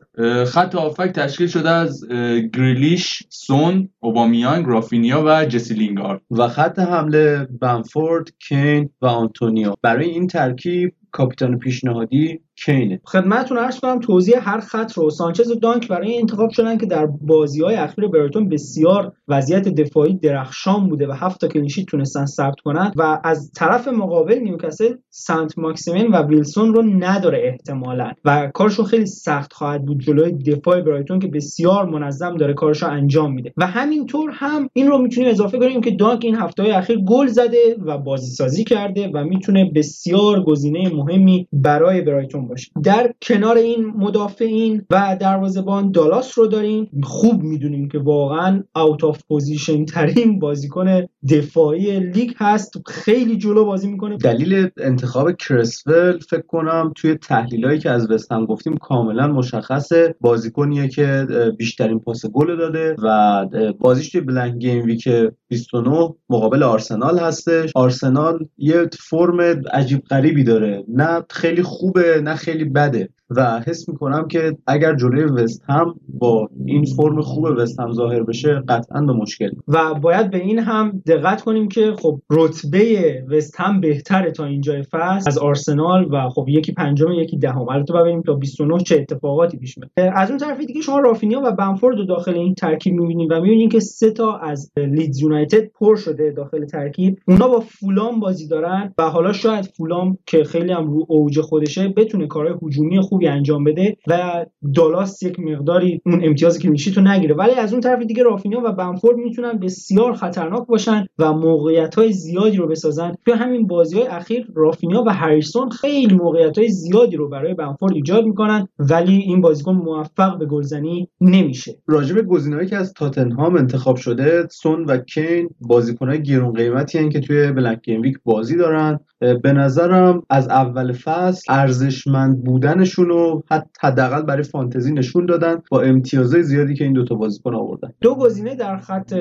خط 0.46 0.76
هافبک 0.76 1.12
تشکیل 1.12 1.48
شده 1.48 1.70
از 1.70 2.08
گریلیش 2.54 3.24
سون 3.30 3.90
اوبامیانگ 4.00 4.66
رافینیا 4.68 5.24
و 5.26 5.46
جسی 5.46 5.74
لینگارد. 5.74 6.22
و 6.32 6.48
خط 6.48 6.80
حمله 6.80 7.48
بمفورد 7.62 8.28
کین 8.48 8.90
و 9.02 9.06
آنتونیو. 9.06 9.74
برای 9.82 10.10
این 10.10 10.28
ترکیب 10.28 10.94
کاپیتان 11.12 11.60
پیشنهادی 11.60 12.40
کینه 12.66 13.01
خدمتتون 13.05 13.57
عرض 13.57 13.80
کنم 13.80 13.99
توضیح 13.99 14.49
هر 14.49 14.60
خط 14.60 14.93
رو. 14.93 15.10
سانچز 15.10 15.51
و 15.51 15.55
دانک 15.55 15.88
برای 15.88 16.20
انتخاب 16.20 16.49
شدن 16.49 16.78
که 16.78 16.86
در 16.86 17.05
بازی 17.05 17.62
های 17.62 17.76
اخیر 17.76 18.07
برایتون 18.07 18.49
بسیار 18.49 19.14
وضعیت 19.28 19.68
دفاعی 19.70 20.14
درخشان 20.14 20.89
بوده 20.89 21.07
و 21.07 21.12
هفت 21.12 21.41
تا 21.41 21.47
clean 21.47 21.66
sheet 21.66 21.86
تونستن 21.86 22.26
ثبت 22.26 22.60
کنن 22.60 22.91
و 22.95 23.22
از 23.24 23.51
طرف 23.55 23.88
مقابل 23.88 24.39
نیوکاسل 24.39 24.93
سنت 25.10 25.57
ماکسیمن 25.57 26.07
و 26.07 26.28
ویلسون 26.28 26.74
رو 26.74 26.82
نداره 26.82 27.41
احتمالا. 27.43 28.12
و 28.26 28.51
کارشون 28.53 28.86
خیلی 28.86 29.05
سخت 29.05 29.53
خواهد 29.53 29.86
بود 29.86 29.99
جلوی 29.99 30.32
دفاع 30.32 30.82
برایتون 30.82 31.20
که 31.20 31.28
بسیار 31.28 31.86
منظم 31.86 32.38
داره 32.38 32.53
کارشو 32.53 32.89
انجام 32.89 33.34
میده. 33.34 33.53
و 33.57 33.68
همینطور 33.68 34.30
هم 34.34 34.70
این 34.74 34.88
رو 34.88 34.97
می‌تونیم 34.97 35.30
اضافه 35.30 35.60
کنیم 35.60 35.82
که 35.82 35.91
دانک 35.91 36.26
این 36.26 36.36
هفته 36.36 36.64
های 36.64 36.72
اخیر 36.72 36.99
گل 36.99 37.28
زده 37.28 37.76
و 37.86 37.97
بازی 37.97 38.32
سازی 38.32 38.64
کرده 38.64 39.12
و 39.14 39.24
می‌تونه 39.24 39.72
بسیار 39.76 40.43
گزینه 40.43 40.89
مهمی 40.93 41.47
برای 41.53 42.01
برایتون 42.01 42.49
باشه. 42.50 42.72
در 42.84 43.14
کنار 43.22 43.58
این 43.58 43.86
مدافعین 43.86 44.86
و 44.89 45.18
دروازه‌بان 45.20 45.91
دالاس 45.91 46.39
رو 46.39 46.47
داریم. 46.47 46.89
خوب 47.04 47.43
می‌دونیم 47.43 47.89
که 47.89 48.00
واقعا 48.00 48.64
out 48.76 49.04
of 49.04 49.22
position 49.28 49.86
ترین 49.86 50.39
بازیکن 50.39 51.06
دفاعی 51.30 52.00
لیگ 52.00 52.32
هست. 52.38 52.82
خیلی 52.88 53.38
جلو 53.38 53.66
بازی 53.66 53.91
می‌کنه. 53.91 54.18
دلیل 54.18 54.70
انتخاب 54.78 55.32
کرسول 55.32 56.20
فکر 56.30 56.41
کنم 56.47 56.93
توی 56.95 57.16
تحلیلایی 57.16 57.80
که 57.80 57.89
از 57.89 58.12
وستهم 58.12 58.45
گفتیم 58.45 58.78
کاملا 58.78 59.28
مشخصه. 59.28 60.16
بازیکنیه 60.22 60.88
که 60.88 61.28
بیشترین 61.58 62.00
پاس 62.00 62.26
گل 62.26 62.58
داده 62.58 62.95
و 63.04 63.45
بازیش 63.80 64.10
توی 64.12 64.22
blank 64.22 64.58
gameweek 64.58 65.10
29 65.50 66.16
مقابل 66.30 66.64
آرسنال 66.64 67.20
هستش. 67.20 67.72
آرسنال 67.76 68.47
یه 68.58 68.89
فرم 69.00 69.39
عجیب 69.74 70.04
غریبی 70.04 70.43
داره. 70.43 70.84
نه 70.88 71.24
خیلی 71.30 71.64
خوبه 71.64 72.22
نه 72.24 72.36
خیلی 72.36 72.66
بده. 72.66 73.10
و 73.30 73.60
حس 73.68 73.89
می‌کنم 73.89 74.28
که 74.28 74.58
اگر 74.68 74.95
جلوی 74.95 75.24
وست 75.24 75.64
هم 75.70 75.95
با 76.08 76.50
این 76.66 76.86
فرم 76.86 77.22
خوب 77.22 77.43
وست 77.43 77.80
هم 77.80 77.93
ظاهر 77.93 78.24
بشه 78.24 78.64
قطعا 78.68 79.02
به 79.02 79.14
مشکل. 79.14 79.50
و 79.68 79.93
باید 79.93 80.32
به 80.32 80.38
این 80.38 80.60
هم 80.60 81.02
دقت 81.08 81.41
کنیم 81.41 81.68
که 81.68 81.93
خب 82.00 82.22
رتبه 82.30 83.24
وست 83.30 83.56
هم 83.62 83.82
بهتره 83.82 84.32
تا 84.32 84.45
اینجای 84.45 84.84
فصل 84.84 85.30
از 85.30 85.38
آرسنال 85.38 86.08
و 86.12 86.30
خب 86.30 86.45
یکی 86.50 86.72
پنجم 86.72 87.12
یکی 87.12 87.38
دهم. 87.38 87.70
البته 87.70 87.93
ببینیم 87.93 88.22
تا 88.22 88.34
29 88.34 88.80
چه 88.80 88.95
اتفاقاتی 88.95 89.58
پیش 89.58 89.78
میاد. 89.78 90.14
از 90.16 90.30
اون 90.30 90.39
طرف 90.39 90.66
دیگه 90.66 90.82
شما 90.82 91.00
رافینیا 91.00 91.41
و 91.45 91.52
بمفورد 91.52 91.97
رو 91.97 92.06
داخل 92.06 92.34
این 92.34 92.54
ترکیب 92.54 92.93
می‌بینید 92.93 93.32
و 93.32 93.41
می‌بینید 93.41 93.72
که 93.72 93.80
سه 93.80 94.12
تا 94.12 94.38
از 94.38 94.72
لیدز 94.78 95.24
یونایتد 95.40 95.72
پر 95.80 95.96
شده 95.96 96.32
داخل 96.32 96.66
ترکیب. 96.66 97.20
اونا 97.28 97.48
با 97.48 97.60
فولام 97.60 98.20
بازی 98.20 98.48
دارن 98.48 98.94
و 98.98 99.04
حالا 99.04 99.34
شاید 99.34 99.66
فولام 99.66 100.18
که 100.26 100.44
خیلی 100.44 100.72
هم 100.72 100.92
رو 100.92 101.06
اوج 101.10 101.40
خودشه 101.40 101.88
بتونه 101.88 102.28
کارهای 102.28 102.56
هجومی 102.62 103.02
خوبی 103.02 103.28
انجام 103.28 103.64
بده 103.64 103.98
و 104.08 104.46
دالاس 104.76 105.24
یک 105.24 105.40
مقداری 105.40 106.02
اون 106.06 106.26
امتیاز 106.26 106.60
clean 106.60 106.79
sheet 106.79 106.97
رو 106.98 107.04
نگیره. 107.04 107.36
ولی 107.36 107.52
از 107.52 107.72
اون 107.72 107.82
طرف 107.82 108.06
دیگه 108.06 108.24
رافینیا 108.24 108.62
و 108.66 108.72
بنفورد 108.72 109.18
می‌تونن 109.18 109.54
بسیار 109.54 110.14
خطرناک 110.14 110.68
باشن 110.68 111.06
و 111.20 111.34
موقعیت 111.34 111.96
های 111.96 112.12
زیادی 112.12 112.58
رو 112.58 112.68
بسازن. 112.68 113.16
توی 113.26 113.34
همین 113.34 113.68
بازی 113.68 113.98
های 113.98 114.08
اخیر 114.08 114.48
رافینیا 114.56 115.04
و 115.08 115.14
هریسون 115.14 115.70
خیلی 115.70 116.16
موقعیت 116.16 116.58
های 116.58 116.70
زیادی 116.70 117.18
رو 117.18 117.30
برای 117.30 117.54
بنفورد 117.54 117.94
ایجاد 117.94 118.26
می‌کنن 118.26 118.68
ولی 118.80 119.18
این 119.18 119.42
بازیکن 119.42 119.76
موفق 119.76 120.38
به 120.38 120.46
گلزنی 120.46 121.08
نمیشه. 121.22 121.76
راجب 121.88 122.28
گزینه‌ای 122.28 122.68
که 122.68 122.78
از 122.78 122.94
تاتنهام 122.94 123.56
انتخاب 123.56 123.96
شده 123.96 124.48
سون 124.52 124.86
و 124.86 124.98
کین 124.98 125.29
بازیکنهای 125.62 126.24
گرون 126.24 126.54
قیمتی 126.54 126.98
هن 126.98 127.10
که 127.10 127.20
توی 127.20 127.52
blank 127.52 127.82
game 127.82 128.02
week 128.02 128.20
بازی 128.24 128.58
دارن. 128.58 129.00
به 129.20 129.53
نظرم 129.53 130.24
از 130.30 130.47
اول 130.47 130.93
فصل 130.93 131.53
ارزشمند 131.53 132.43
بودنشون 132.43 133.05
رو 133.05 133.43
حداقل 133.82 134.22
برای 134.22 134.43
فانتزی 134.43 134.93
نشون 134.93 135.26
دادن 135.26 135.61
با 135.72 135.82
امتیازهای 135.82 136.43
زیادی 136.43 136.76
که 136.76 136.84
این 136.84 136.93
دوتا 136.93 137.15
بازیکن 137.15 137.55
آوردن. 137.55 137.93
دو 138.01 138.15
گزینه 138.15 138.55
در 138.55 138.78
خط 138.78 139.13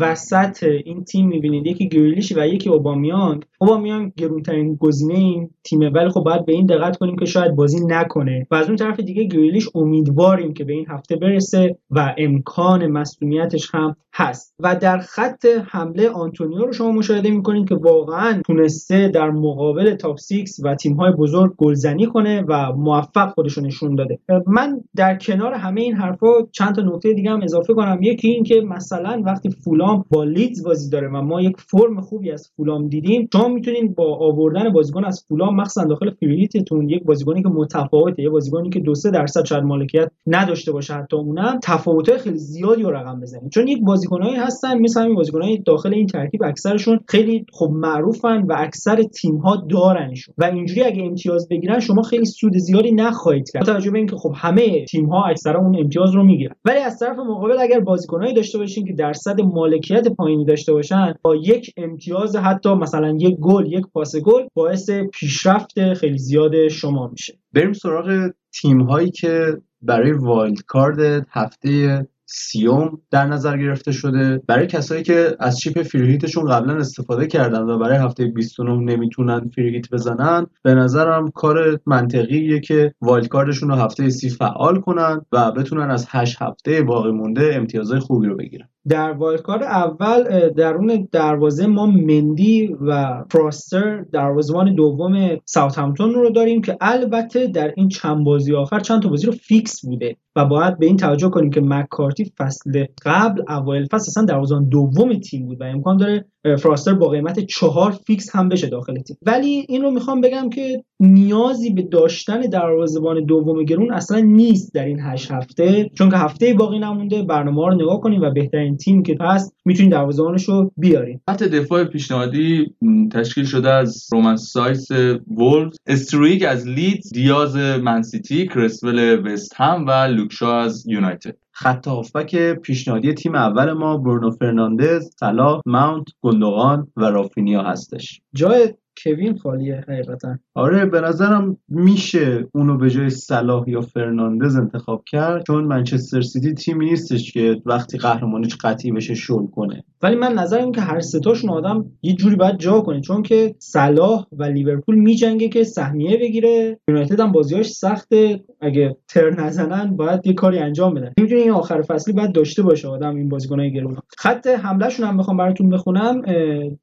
وسط 0.00 0.62
این 0.62 1.04
تیم 1.04 1.28
می‌بینید 1.28 1.66
یکی 1.66 1.88
گریلیش 1.88 2.32
و 2.36 2.46
یکی 2.46 2.68
اوبامیانگ. 2.68 3.44
اوبامیانگ 3.58 4.12
گرونترین 4.16 4.76
گزینه 4.76 5.14
این 5.14 5.50
تیمه 5.64 5.90
ولی 5.90 6.08
خب 6.08 6.20
باید 6.20 6.46
به 6.46 6.52
این 6.52 6.66
دقت 6.66 6.96
کنیم 6.96 7.16
که 7.16 7.24
شاید 7.24 7.56
بازی 7.56 7.86
نکنه. 7.86 8.46
و 8.50 8.54
از 8.54 8.66
اون 8.66 8.76
طرف 8.76 9.00
دیگه 9.00 9.24
گریلیش 9.24 9.68
امیدواریم 9.74 10.54
که 10.54 10.64
به 10.64 10.72
این 10.72 10.86
هفته 10.88 11.16
برسه 11.16 11.78
و 11.90 12.14
امکان 12.18 12.86
مصونیتش 12.86 13.74
هم 13.74 13.96
هست. 14.14 14.54
و 14.60 14.76
در 14.76 14.98
خط 14.98 15.46
حمله 15.66 16.08
آنتونیو 16.08 16.58
رو 16.58 16.72
شما 16.72 16.92
مشاهده 16.92 17.30
می‌کنید 17.30 17.68
که 17.68 17.74
واقعا 17.74 18.40
تونسته 18.46 19.08
در 19.08 19.30
مقابل 19.44 19.94
تاپ 19.94 20.18
6 20.20 20.44
و 20.62 20.74
تیم 20.74 20.96
های 20.96 21.12
بزرگ 21.12 21.54
گلزنی 21.56 22.06
کنه 22.06 22.44
و 22.48 22.72
موفق 22.72 23.28
خودش 23.34 23.58
نشون 23.58 23.94
داده. 23.94 24.18
من 24.46 24.80
در 24.96 25.18
کنار 25.18 25.52
همه 25.52 25.80
این 25.80 25.94
حرفا 25.94 26.26
چند 26.52 26.74
تا 26.74 26.82
نکته 26.82 27.12
دیگه 27.12 27.30
هم 27.30 27.42
اضافه 27.42 27.74
کنم. 27.74 27.98
یکی 28.02 28.28
این 28.28 28.44
که 28.44 28.60
مثلا 28.60 29.22
وقتی 29.26 29.50
فولام 29.50 30.04
با 30.10 30.24
لیدز 30.24 30.64
بازی 30.64 30.90
داره 30.90 31.08
و 31.08 31.22
ما 31.22 31.42
یک 31.42 31.56
فرم 31.58 32.00
خوبی 32.00 32.30
از 32.30 32.50
فولام 32.56 32.88
دیدیم 32.88 33.28
شما 33.32 33.48
می‌تونید 33.48 33.94
با 33.94 34.16
آوردن 34.16 34.72
بازیکن 34.72 35.04
از 35.04 35.24
فولام 35.28 35.56
مخصوصا 35.56 35.84
داخل 35.84 36.10
فریتتون 36.10 36.88
یک 36.88 37.04
بازیکنی 37.04 37.42
که 37.42 37.48
متفاوته 37.48 38.22
یه 38.22 38.30
بازیکنی 38.30 38.70
که 38.70 38.80
دو 38.80 38.94
سه 38.94 39.10
درصد 39.10 39.44
شاید 39.44 39.64
مالکیت 39.64 40.10
نداشته 40.26 40.72
باشه 40.72 40.94
حتی 40.94 41.16
اونم 41.16 41.58
تفاوت‌های 41.62 42.18
خیلی 42.18 42.38
زیادی 42.38 42.82
رو 42.82 42.90
رقم 42.90 43.20
بزنید 43.20 43.50
چون 43.50 43.68
یک 43.68 43.78
بازیکنایی 43.82 44.36
هستن 44.36 44.78
مثل 44.78 45.02
همین 45.02 45.14
بازیکنای 45.14 45.58
داخل 45.58 45.94
این 45.94 46.06
ترکیب 46.06 46.42
اکثرشون 46.42 47.00
خیلی 47.08 47.46
خب 47.52 47.70
معروفن 47.72 48.42
و 48.42 48.54
اکثر 48.58 49.02
تیم 49.34 49.42
ها 49.42 49.56
دارنشون. 49.56 50.34
و 50.38 50.44
اینجوری 50.44 50.82
اگه 50.82 51.02
امتیاز 51.02 51.48
بگیرن 51.48 51.80
شما 51.80 52.02
خیلی 52.02 52.24
سود 52.24 52.56
زیادی 52.56 52.92
نخواهید 52.92 53.50
کرد. 53.50 53.64
توجه 53.64 53.90
به 53.90 53.98
اینکه 53.98 54.16
خب 54.16 54.32
همه 54.36 54.84
تیم 54.84 55.06
ها 55.06 55.24
اکثرا 55.24 55.60
اون 55.60 55.78
امتیاز 55.78 56.14
رو 56.14 56.24
می‌گیرن. 56.24 56.54
ولی 56.64 56.78
از 56.78 56.98
طرف 56.98 57.18
مقابل 57.18 57.58
اگر 57.58 57.80
بازیکنایی 57.80 58.34
داشته 58.34 58.58
باشین 58.58 58.86
که 58.86 58.92
درصد 58.92 59.40
مالکیت 59.40 60.08
پایینی 60.08 60.44
داشته 60.44 60.72
باشن 60.72 61.14
با 61.22 61.36
یک 61.36 61.72
امتیاز 61.76 62.36
حتی 62.36 62.74
مثلا 62.74 63.16
یک 63.20 63.36
گل 63.36 63.72
یک 63.72 63.84
پاس 63.92 64.16
گل 64.16 64.42
باعث 64.54 64.90
پیشرفت 64.90 65.94
خیلی 65.94 66.18
زیاد 66.18 66.68
شما 66.68 67.08
میشه. 67.08 67.38
بریم 67.52 67.72
سراغ 67.72 68.30
تیم 68.60 68.80
هایی 68.80 69.10
که 69.10 69.60
برای 69.82 70.12
wild 70.12 70.62
card 70.66 71.26
هفته 71.30 72.06
سیوم 72.26 73.00
در 73.10 73.26
نظر 73.26 73.58
گرفته 73.58 73.92
شده. 73.92 74.42
برای 74.46 74.66
کسایی 74.66 75.02
که 75.02 75.36
از 75.40 75.58
chip 75.58 75.82
free 75.82 76.05
hit 76.05 76.22
شون 76.22 76.44
قبلا 76.44 76.76
استفاده 76.76 77.26
کردن 77.26 77.62
و 77.62 77.78
برای 77.78 77.96
هفته 77.96 78.26
29 78.26 78.72
نمی‌تونن 78.72 79.50
free 79.54 79.75
hit 79.75 79.90
بزنن 79.90 80.46
به 80.62 80.74
نظرم 80.74 81.30
کار 81.30 81.80
منطقیه 81.86 82.60
که 82.60 82.94
wild 83.00 83.28
card 83.28 83.48
شون 83.48 83.68
رو 83.68 83.74
هفته 83.74 84.10
سی 84.10 84.30
فعال 84.30 84.80
کنن 84.80 85.20
و 85.32 85.52
بتونن 85.52 85.90
از 85.90 86.06
8 86.08 86.42
هفته 86.42 86.82
باقی 86.82 87.10
مونده 87.10 87.54
امتیازهای 87.54 88.00
خوبی 88.00 88.26
رو 88.26 88.36
بگیرن. 88.36 88.68
در 88.88 89.12
wild 89.12 89.37
card 89.37 89.62
اول 89.62 90.48
درون 90.48 91.08
دروازه 91.12 91.66
ما 91.66 91.86
مندی 91.86 92.76
و 92.80 93.22
فراستر 93.30 94.00
دروازه‌بان 94.12 94.74
دوم 94.74 95.38
ساوثهمپتون 95.44 96.14
رو 96.14 96.30
داریم 96.30 96.62
که 96.62 96.76
البته 96.80 97.46
در 97.46 97.72
این 97.76 97.88
چند 97.88 98.24
بازی 98.24 98.54
آخر 98.54 98.80
چند 98.80 99.02
تا 99.02 99.08
بازی 99.08 99.26
رو 99.26 99.32
فیکس 99.32 99.86
بوده 99.86 100.16
و 100.36 100.44
باید 100.44 100.78
به 100.78 100.86
این 100.86 100.96
توجه 100.96 101.28
کنیم 101.28 101.50
که 101.50 101.60
مکارتی 101.60 102.32
فصل 102.38 102.84
قبل 103.04 103.42
اوایل 103.48 103.86
فصل 103.86 104.04
اصلا 104.08 104.24
دروازه‌بان 104.24 104.68
دوم 104.68 105.14
تیم 105.18 105.46
بود 105.46 105.60
و 105.60 105.64
امکان 105.64 105.96
داره 105.96 106.24
فراستر 106.58 106.94
با 106.94 107.08
قیمت 107.08 107.40
چهار 107.40 107.90
فیکس 108.06 108.36
هم 108.36 108.48
بشه 108.48 108.66
داخل 108.66 108.98
تیم. 108.98 109.16
ولی 109.22 109.66
این 109.68 109.82
رو 109.82 109.90
می‌خوام 109.90 110.20
بگم 110.20 110.50
که 110.50 110.84
نیازی 111.00 111.70
به 111.70 111.82
داشتن 111.82 112.40
دروازه‌بان 112.40 113.24
دوم 113.24 113.64
گرون 113.64 113.92
اصلا 113.92 114.20
نیست 114.20 114.74
در 114.74 114.84
این 114.84 115.00
هشت 115.00 115.30
هفته 115.30 115.90
چون 115.94 116.10
که 116.10 116.16
هفته 116.16 116.54
باقی 116.54 116.78
نمونده 116.78 117.22
برنامه 117.22 117.68
رو 117.68 117.74
نگاه 117.74 118.00
کنیم 118.00 118.22
و 118.22 118.30
بهترین 118.30 118.76
تیم 118.76 119.02
که 119.02 119.16
هست 119.20 119.56
می‌تونید 119.64 119.92
دروازه‌بانش 119.92 120.44
رو 120.44 120.70
بیاریم. 120.76 121.20
خط 121.30 121.42
دفاع 121.42 121.84
پیشنهادی 121.84 122.74
تشکیل 123.12 123.44
شده 123.44 123.70
از 123.70 124.08
رومن 124.12 124.36
سایس 124.36 124.88
وولز 125.26 125.76
استرویک 125.86 126.44
از 126.44 126.68
لیدز 126.68 127.12
دیاز 127.12 127.56
منسیتی 127.56 128.48
کرسول 128.48 129.26
وست 129.26 129.52
هم 129.56 129.86
و 129.86 129.90
لوکشا 129.90 130.60
از 130.60 130.86
یونایتد. 130.88 131.36
خط 131.56 131.88
هافبک 131.88 132.52
پیشنهادی 132.52 133.14
تیم 133.14 133.34
اول 133.34 133.72
ما 133.72 133.96
برونو 133.96 134.30
فرناندز، 134.30 135.10
صلاح، 135.20 135.60
ماونت، 135.66 136.06
گندوغان 136.22 136.92
و 136.96 137.04
رافینیا 137.04 137.62
هستش. 137.62 138.20
جای 138.34 138.74
کوین 139.04 139.38
خالیه 139.38 139.84
حقیقتا. 139.88 140.34
آره 140.54 140.86
به 140.86 141.00
نظرم 141.00 141.56
میشه 141.68 142.46
اونو 142.54 142.78
به 142.78 142.90
جای 142.90 143.10
صلاح 143.10 143.70
یا 143.70 143.80
فرناندز 143.80 144.56
انتخاب 144.56 145.04
کرد 145.06 145.44
چون 145.46 145.64
منچستر 145.64 146.20
سیتی 146.20 146.54
تیمی 146.54 146.84
نیستش 146.84 147.32
که 147.32 147.56
وقتی 147.66 147.98
قهرمانیش 147.98 148.56
قطعی 148.56 148.92
بشه 148.92 149.14
شل 149.14 149.46
کنه. 149.46 149.84
ولی 150.02 150.16
من 150.16 150.32
نظرم 150.32 150.72
که 150.72 150.80
هر 150.80 151.00
ستاشون 151.00 151.50
آدم 151.50 151.84
یه 152.02 152.14
جوری 152.14 152.36
باید 152.36 152.58
جا 152.58 152.80
کنه 152.80 153.00
چون 153.00 153.22
که 153.22 153.54
صلاح 153.58 154.26
و 154.32 154.44
لیورپول 154.44 154.94
میجنگه 154.94 155.48
که 155.48 155.64
سهمیه 155.64 156.16
بگیره. 156.16 156.78
یونایتد 156.88 157.20
هم 157.20 157.32
بازیاش 157.32 157.66
سخته. 157.66 158.40
اگه 158.60 158.96
تر 159.08 159.30
نزنن 159.30 159.96
باید 159.96 160.26
یه 160.26 160.32
کاری 160.32 160.58
انجام 160.58 160.94
بدن. 160.94 161.12
می‌دونی 161.20 161.42
این 161.42 161.50
آخر 161.50 161.82
فصلی 161.82 162.14
باید 162.14 162.32
داشته 162.32 162.62
باشه 162.62 162.88
آدم 162.88 163.16
این 163.16 163.28
بازیکنای 163.28 163.72
گرون. 163.72 163.96
خط 164.18 164.46
حملهشون 164.46 165.06
هم 165.06 165.16
بخوام 165.16 165.36
براتون 165.36 165.68
بخونم 165.68 166.22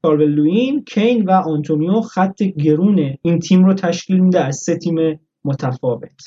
کارول 0.02 0.30
لوین 0.30 0.84
کین 0.84 1.24
و 1.24 1.30
آنتونیو 1.30 2.01
خط 2.02 2.42
گرون 2.42 3.16
این 3.22 3.38
تیم 3.38 3.64
رو 3.64 3.74
تشکیل 3.74 4.18
میده 4.20 4.44
از 4.44 4.56
سه 4.56 4.76
تیم 4.76 5.20
متفاوت. 5.44 6.22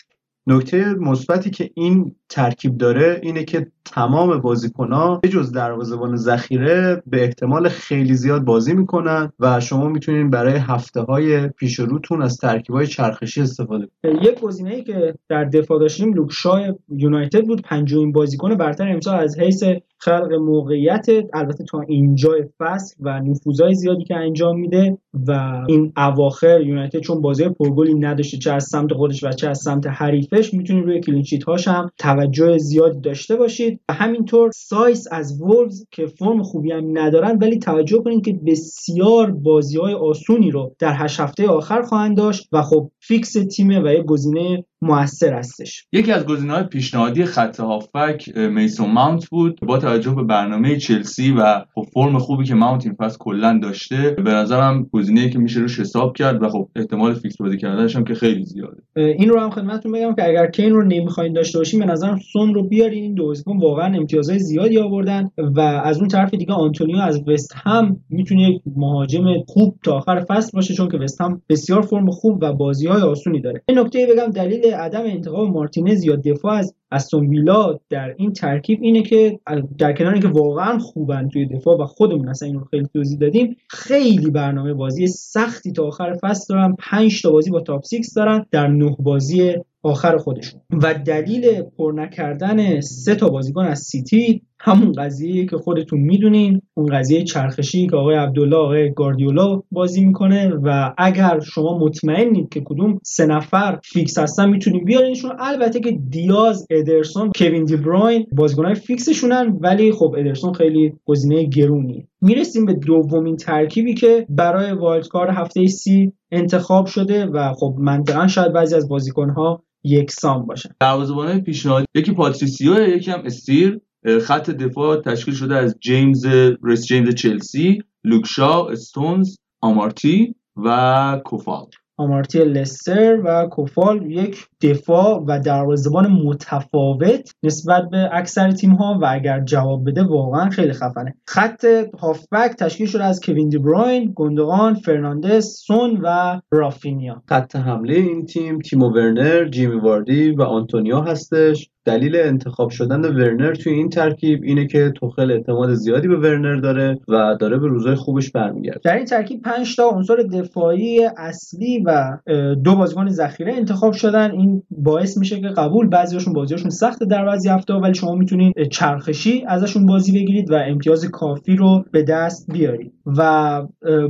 نکته 0.48 0.94
مثبتی 0.94 1.50
که 1.50 1.72
این 1.76 2.16
ترکیب 2.30 2.78
داره 2.78 3.20
اینه 3.24 3.44
که 3.44 3.68
تمام 3.86 4.42
بازیکنها 4.42 5.20
به 5.24 5.30
جز 5.30 5.52
دروازه‌بان 5.52 6.16
ذخیره 6.16 7.04
به 7.08 7.24
احتمال 7.24 7.70
خیلی 7.70 8.14
زیاد 8.14 8.42
بازی 8.42 8.74
می‌کنن 8.74 9.32
و 9.40 9.60
شما 9.60 9.90
می‌تونین 9.90 10.30
برای 10.30 10.58
هفته 10.58 11.02
های 11.02 11.48
پیش 11.48 11.80
روتون 11.80 12.22
از 12.22 12.38
ترکیب 12.38 12.76
های 12.76 12.88
چرخشی 12.88 13.42
استفاده 13.42 13.88
کنید. 14.04 14.24
یک 14.24 14.40
گزینه 14.40 14.74
ای 14.74 14.84
که 14.84 15.14
در 15.30 15.44
دفاع 15.44 15.80
داشتیم 15.80 16.14
لوکشای 16.14 16.74
یونایتد 16.90 17.46
بود. 17.46 17.62
پنجمین 17.62 18.12
بازیکن 18.12 18.56
برتر 18.56 18.90
امسال 18.90 19.20
از 19.20 19.40
حیث 19.40 19.64
خلق 19.98 20.34
موقعیت 20.34 21.06
البته 21.34 21.64
تا 21.64 21.82
اینجای 21.88 22.44
فصل 22.60 22.96
و 23.00 23.20
نفوذهای 23.20 23.76
زیادی 23.76 24.04
که 24.04 24.16
انجام 24.16 24.60
میده 24.60 24.98
و 25.28 25.62
این 25.68 25.94
اواخر 25.98 26.62
یونایتد 26.62 27.00
چون 27.00 27.22
بازی 27.22 27.50
پرگلی 27.50 27.94
نداشته 27.94 28.38
چه 28.38 28.52
از 28.52 28.64
سمت 28.64 28.94
خودش 28.94 29.24
و 29.24 29.32
چه 29.32 29.50
از 29.50 29.60
سمت 29.60 29.88
حریفش 29.88 30.54
می‌تونید 30.54 30.86
روی 30.86 31.00
clean 31.00 31.22
sheet 31.22 31.44
هاش 31.44 31.68
هم 31.68 31.92
توجه 32.16 32.58
زیادی 32.58 33.00
داشته 33.00 33.36
باشید. 33.36 33.80
و 33.90 33.94
همینطور 33.94 34.52
سایس 34.56 35.08
از 35.12 35.42
وولز 35.42 35.86
که 35.92 36.06
فرم 36.06 36.44
خوبی 36.44 36.72
هم 36.72 36.98
ندارن 36.98 37.38
ولی 37.42 37.60
توجه 37.60 38.02
کنید 38.04 38.26
که 38.26 38.40
بسیار 38.46 39.32
بازی 39.32 39.78
های 39.78 39.94
آسونی 39.94 40.52
رو 40.52 40.76
در 40.80 40.94
هشت 40.96 41.20
هفته 41.20 41.48
آخر 41.48 41.82
خواهند 41.82 42.18
داشت 42.18 42.50
و 42.52 42.62
خب 42.62 42.92
فیکس 43.00 43.34
تیمه 43.56 43.80
و 43.80 43.88
یک 43.88 44.06
گزینه 44.06 44.66
موثر 44.82 45.34
هستش. 45.34 45.86
یکی 45.94 46.12
از 46.12 46.26
گزینه‌های 46.26 46.64
پیشنهادی 46.64 47.26
خط 47.26 47.60
هافبک 47.60 48.38
میسون 48.38 48.92
ماونت 48.92 49.26
بود. 49.30 49.60
با 49.62 49.78
توجه 49.78 50.12
به 50.12 50.24
برنامه 50.24 50.78
چلسی 50.78 51.32
و 51.32 51.66
خب 51.76 51.86
فرم 51.94 52.18
خوبی 52.18 52.44
که 52.44 52.56
ماونت 52.56 52.86
این 52.86 52.96
فصل 52.96 53.18
کلا 53.20 53.60
داشته 53.64 54.16
به 54.26 54.32
نظرم 54.32 54.90
گزینه‌ای 54.92 55.30
که 55.30 55.40
میشه 55.40 55.60
روش 55.60 55.80
حساب 55.80 56.18
کرد 56.18 56.44
و 56.44 56.50
خب 56.50 56.70
احتمال 56.76 57.14
فیکس 57.14 57.38
بازی 57.38 57.58
کردنش 57.58 57.96
هم 57.96 58.04
که 58.04 58.14
خیلی 58.14 58.46
زیاده. 58.46 58.82
این 58.96 59.30
رو 59.30 59.40
هم 59.40 59.50
خدمتتون 59.50 59.92
بگم 59.92 60.16
که 60.16 60.28
اگر 60.28 60.52
کین 60.52 60.74
رو 60.74 60.84
نمی‌خواین 60.84 61.34
داشته 61.34 61.58
باشین 61.58 61.80
به 61.80 61.86
نظرم 62.06 62.20
سون 62.20 62.54
رو 62.54 62.64
بیارین 62.64 63.04
این 63.04 63.14
دو 63.14 63.26
بازیکن 63.26 63.58
واقعا 63.58 63.98
امتیازهای 63.98 64.40
زیادی 64.40 64.78
آوردن 64.78 65.32
و 65.38 65.60
از 65.60 66.00
اون 66.00 66.08
طرف 66.08 66.34
دیگه 66.34 66.54
آنتونیو 66.54 66.98
از 66.98 67.28
وست 67.28 67.54
هم 67.56 68.00
می‌تونه 68.10 68.50
یک 68.50 68.62
مهاجم 68.76 69.24
خوب 69.48 69.76
تا 69.84 69.98
آخر 69.98 70.26
فصل 70.30 70.52
باشه 70.54 70.74
چون 70.74 70.90
که 70.90 70.98
وست 70.98 71.22
هم 71.22 71.42
بسیار 71.50 71.82
فرم 71.82 72.10
خوب 72.10 72.38
و 72.42 72.54
بازی‌های 72.54 73.02
آسونی 73.02 73.42
داره. 73.42 73.62
این 73.68 73.80
نکته 73.80 74.08
بگم 74.12 74.32
دلیل 74.32 74.66
عدم 74.74 75.04
انتخاب 75.04 75.50
مارتینز 75.50 76.04
یا 76.04 76.16
دفاع 76.16 76.54
از 76.54 76.76
استون 76.92 77.28
ویلا 77.28 77.80
در 77.90 78.16
این 78.18 78.34
ترکیب 78.34 78.80
اینه 78.82 79.02
که 79.02 79.40
در 79.78 79.94
کنار 79.94 80.14
اینکه 80.14 80.28
واقعا 80.28 80.80
خوبن 80.80 81.30
توی 81.30 81.46
دفاع 81.46 81.78
و 81.82 81.86
خودمون 81.86 82.30
اصلا 82.30 82.48
این 82.48 82.60
رو 82.60 82.66
خیلی 82.66 82.88
توضیح 82.94 83.20
دادیم 83.20 83.58
خیلی 83.70 84.30
برنامه 84.30 84.74
بازی 84.74 85.08
سختی 85.08 85.72
تا 85.72 85.88
آخر 85.88 86.18
فصل 86.22 86.54
دارن. 86.54 86.76
5 86.80 87.22
تا 87.22 87.32
بازی 87.32 87.52
با 87.52 87.62
top 87.62 87.86
6 87.86 88.08
دارن 88.16 88.46
در 88.52 88.68
نه 88.68 88.96
بازی 89.00 89.54
آخر 89.84 90.18
خودشون. 90.18 90.62
و 90.72 90.94
دلیل 90.94 91.62
پر 91.62 91.94
نکردن 91.96 92.82
سه 92.82 93.16
تا 93.16 93.30
بازیکن 93.30 93.66
از 93.66 93.80
سیتی 93.80 94.42
همون 94.66 94.92
قضیه 94.92 95.46
که 95.46 95.58
خودتون 95.58 96.00
می‌دونین 96.00 96.62
اون 96.74 96.86
قضیه 96.86 97.24
چرخشی 97.24 97.88
که 97.88 97.96
آقای 97.96 98.16
عبدالله 98.16 98.56
آقای 98.56 98.94
گاردیولا 98.94 99.62
بازی 99.72 100.06
می‌کنه 100.06 100.54
و 100.64 100.94
اگر 100.98 101.40
شما 101.40 101.78
مطمئنید 101.78 102.50
که 102.50 102.62
کدوم 102.66 103.00
سه 103.04 103.26
نفر 103.26 103.80
فیکس 103.84 104.18
هستن 104.18 104.50
می‌تونید 104.50 104.86
بیارینشون. 104.86 105.32
البته 105.40 105.80
که 105.80 105.92
دیاز 106.10 106.68
ادرسون 106.70 107.32
کوین 107.36 107.66
دی 107.66 107.76
بروین 107.76 108.26
بازیکنهای 108.32 108.76
فیکسشونن 108.76 109.58
ولی 109.62 109.92
خب 109.92 110.16
ادرسون 110.18 110.54
خیلی 110.54 110.94
گزینه 111.06 111.44
گرونیه. 111.44 112.08
می‌رسیم 112.22 112.66
به 112.66 112.74
دومین 112.74 113.36
ترکیبی 113.36 113.94
که 113.94 114.26
برای 114.30 114.72
wild 114.72 115.08
card 115.08 115.38
هفته 115.38 115.68
سی 115.68 116.14
انتخاب 116.32 116.86
شده 116.86 117.26
و 117.26 117.54
خب 117.54 117.76
منطقا 117.80 118.28
شاید 118.28 118.54
بعضی 118.54 118.76
از 118.76 118.90
بازیکنها 118.90 119.64
یکسان 119.84 120.46
باشن. 120.46 120.70
دروازه‌بانای 120.80 121.42
پیشنهادی 121.42 121.86
یکی 121.96 122.12
پاتریسیو 122.12 122.88
یکی 122.88 123.12
هم 123.12 123.22
استیر. 123.26 123.80
خط 124.22 124.50
دفاع 124.50 125.02
تشکیل 125.02 125.34
شده 125.34 125.56
از 125.56 125.76
جیمز 125.80 126.26
ریس 126.64 126.86
جیمز 126.86 127.16
چلسی 127.16 127.84
لوکشا 128.04 128.68
استونز 128.68 129.36
آمارتی 129.62 130.36
و 130.66 131.22
کوفال. 131.26 131.66
آمارتی 131.98 132.40
لستر 132.40 133.22
و 133.26 133.48
کوفال 133.48 134.12
یک 134.12 134.38
دفاع 134.62 135.24
و 135.28 135.40
دروازه‌بان 135.40 136.08
متفاوت 136.08 137.32
نسبت 137.44 137.84
به 137.92 138.10
اکثر 138.12 138.52
تیم 138.52 138.72
ها 138.72 139.00
و 139.02 139.06
اگر 139.10 139.44
جواب 139.44 139.90
بده 139.90 140.04
واقعا 140.04 140.50
خیلی 140.50 140.74
خفنه. 140.74 141.16
خط 141.28 141.66
هافبک 142.00 142.56
تشکیل 142.60 142.88
شده 142.88 143.04
از 143.04 143.20
کوین 143.22 143.50
دی 143.50 143.58
بروین، 143.58 144.12
گوندوغان، 144.12 144.74
فرناندز، 144.74 145.46
سون 145.46 146.00
و 146.04 146.40
رافینیا. 146.52 147.24
خط 147.30 147.56
حمله 147.56 147.94
این 147.94 148.26
تیم 148.26 148.60
تیمو 148.60 148.90
ورنر، 148.90 149.48
جیمی 149.48 149.80
واردی 149.80 150.32
و 150.32 150.42
آنتونیو 150.42 151.00
هستش. 151.00 151.70
دلیل 151.86 152.16
انتخاب 152.16 152.70
شدن 152.70 153.02
ورنر 153.02 153.54
توی 153.54 153.74
این 153.74 153.90
ترکیب 153.90 154.40
اینه 154.44 154.68
که 154.68 154.92
توخل 154.96 155.32
اعتماد 155.32 155.74
زیادی 155.74 156.08
به 156.08 156.18
ورنر 156.18 156.56
داره 156.56 157.00
و 157.08 157.36
داره 157.40 157.58
به 157.58 157.68
روزای 157.68 157.96
خوبش 157.96 158.32
برمیگرده. 158.32 158.80
در 158.84 158.96
این 158.96 159.06
ترکیب 159.06 159.42
5 159.42 159.76
تا 159.76 159.90
عنصر 159.90 160.16
دفاعی 160.16 161.00
اصلی 161.18 161.84
و 161.86 162.18
دو 162.64 162.76
بازیکن 162.76 163.10
ذخیره 163.10 163.54
انتخاب 163.54 163.94
شدن. 163.94 164.32
این 164.32 164.64
باعث 164.72 165.18
میشه 165.18 165.40
که 165.40 165.48
قبول 165.48 165.88
بعضیاشون 165.90 166.34
بازیاشون 166.34 166.70
سخت 166.70 167.04
در 167.04 167.26
بعضی 167.26 167.50
هفته 167.50 167.74
ولی 167.74 167.94
شما 167.94 168.16
می‌تونید 168.16 168.54
چرخشی 168.72 169.44
ازشون 169.48 169.86
بازی 169.86 170.12
بگیرید 170.20 170.52
و 170.52 170.56
امتیاز 170.56 171.06
کافی 171.06 171.56
رو 171.56 171.84
به 171.92 172.04
دست 172.04 172.52
بیارید. 172.54 172.92
و 173.18 173.62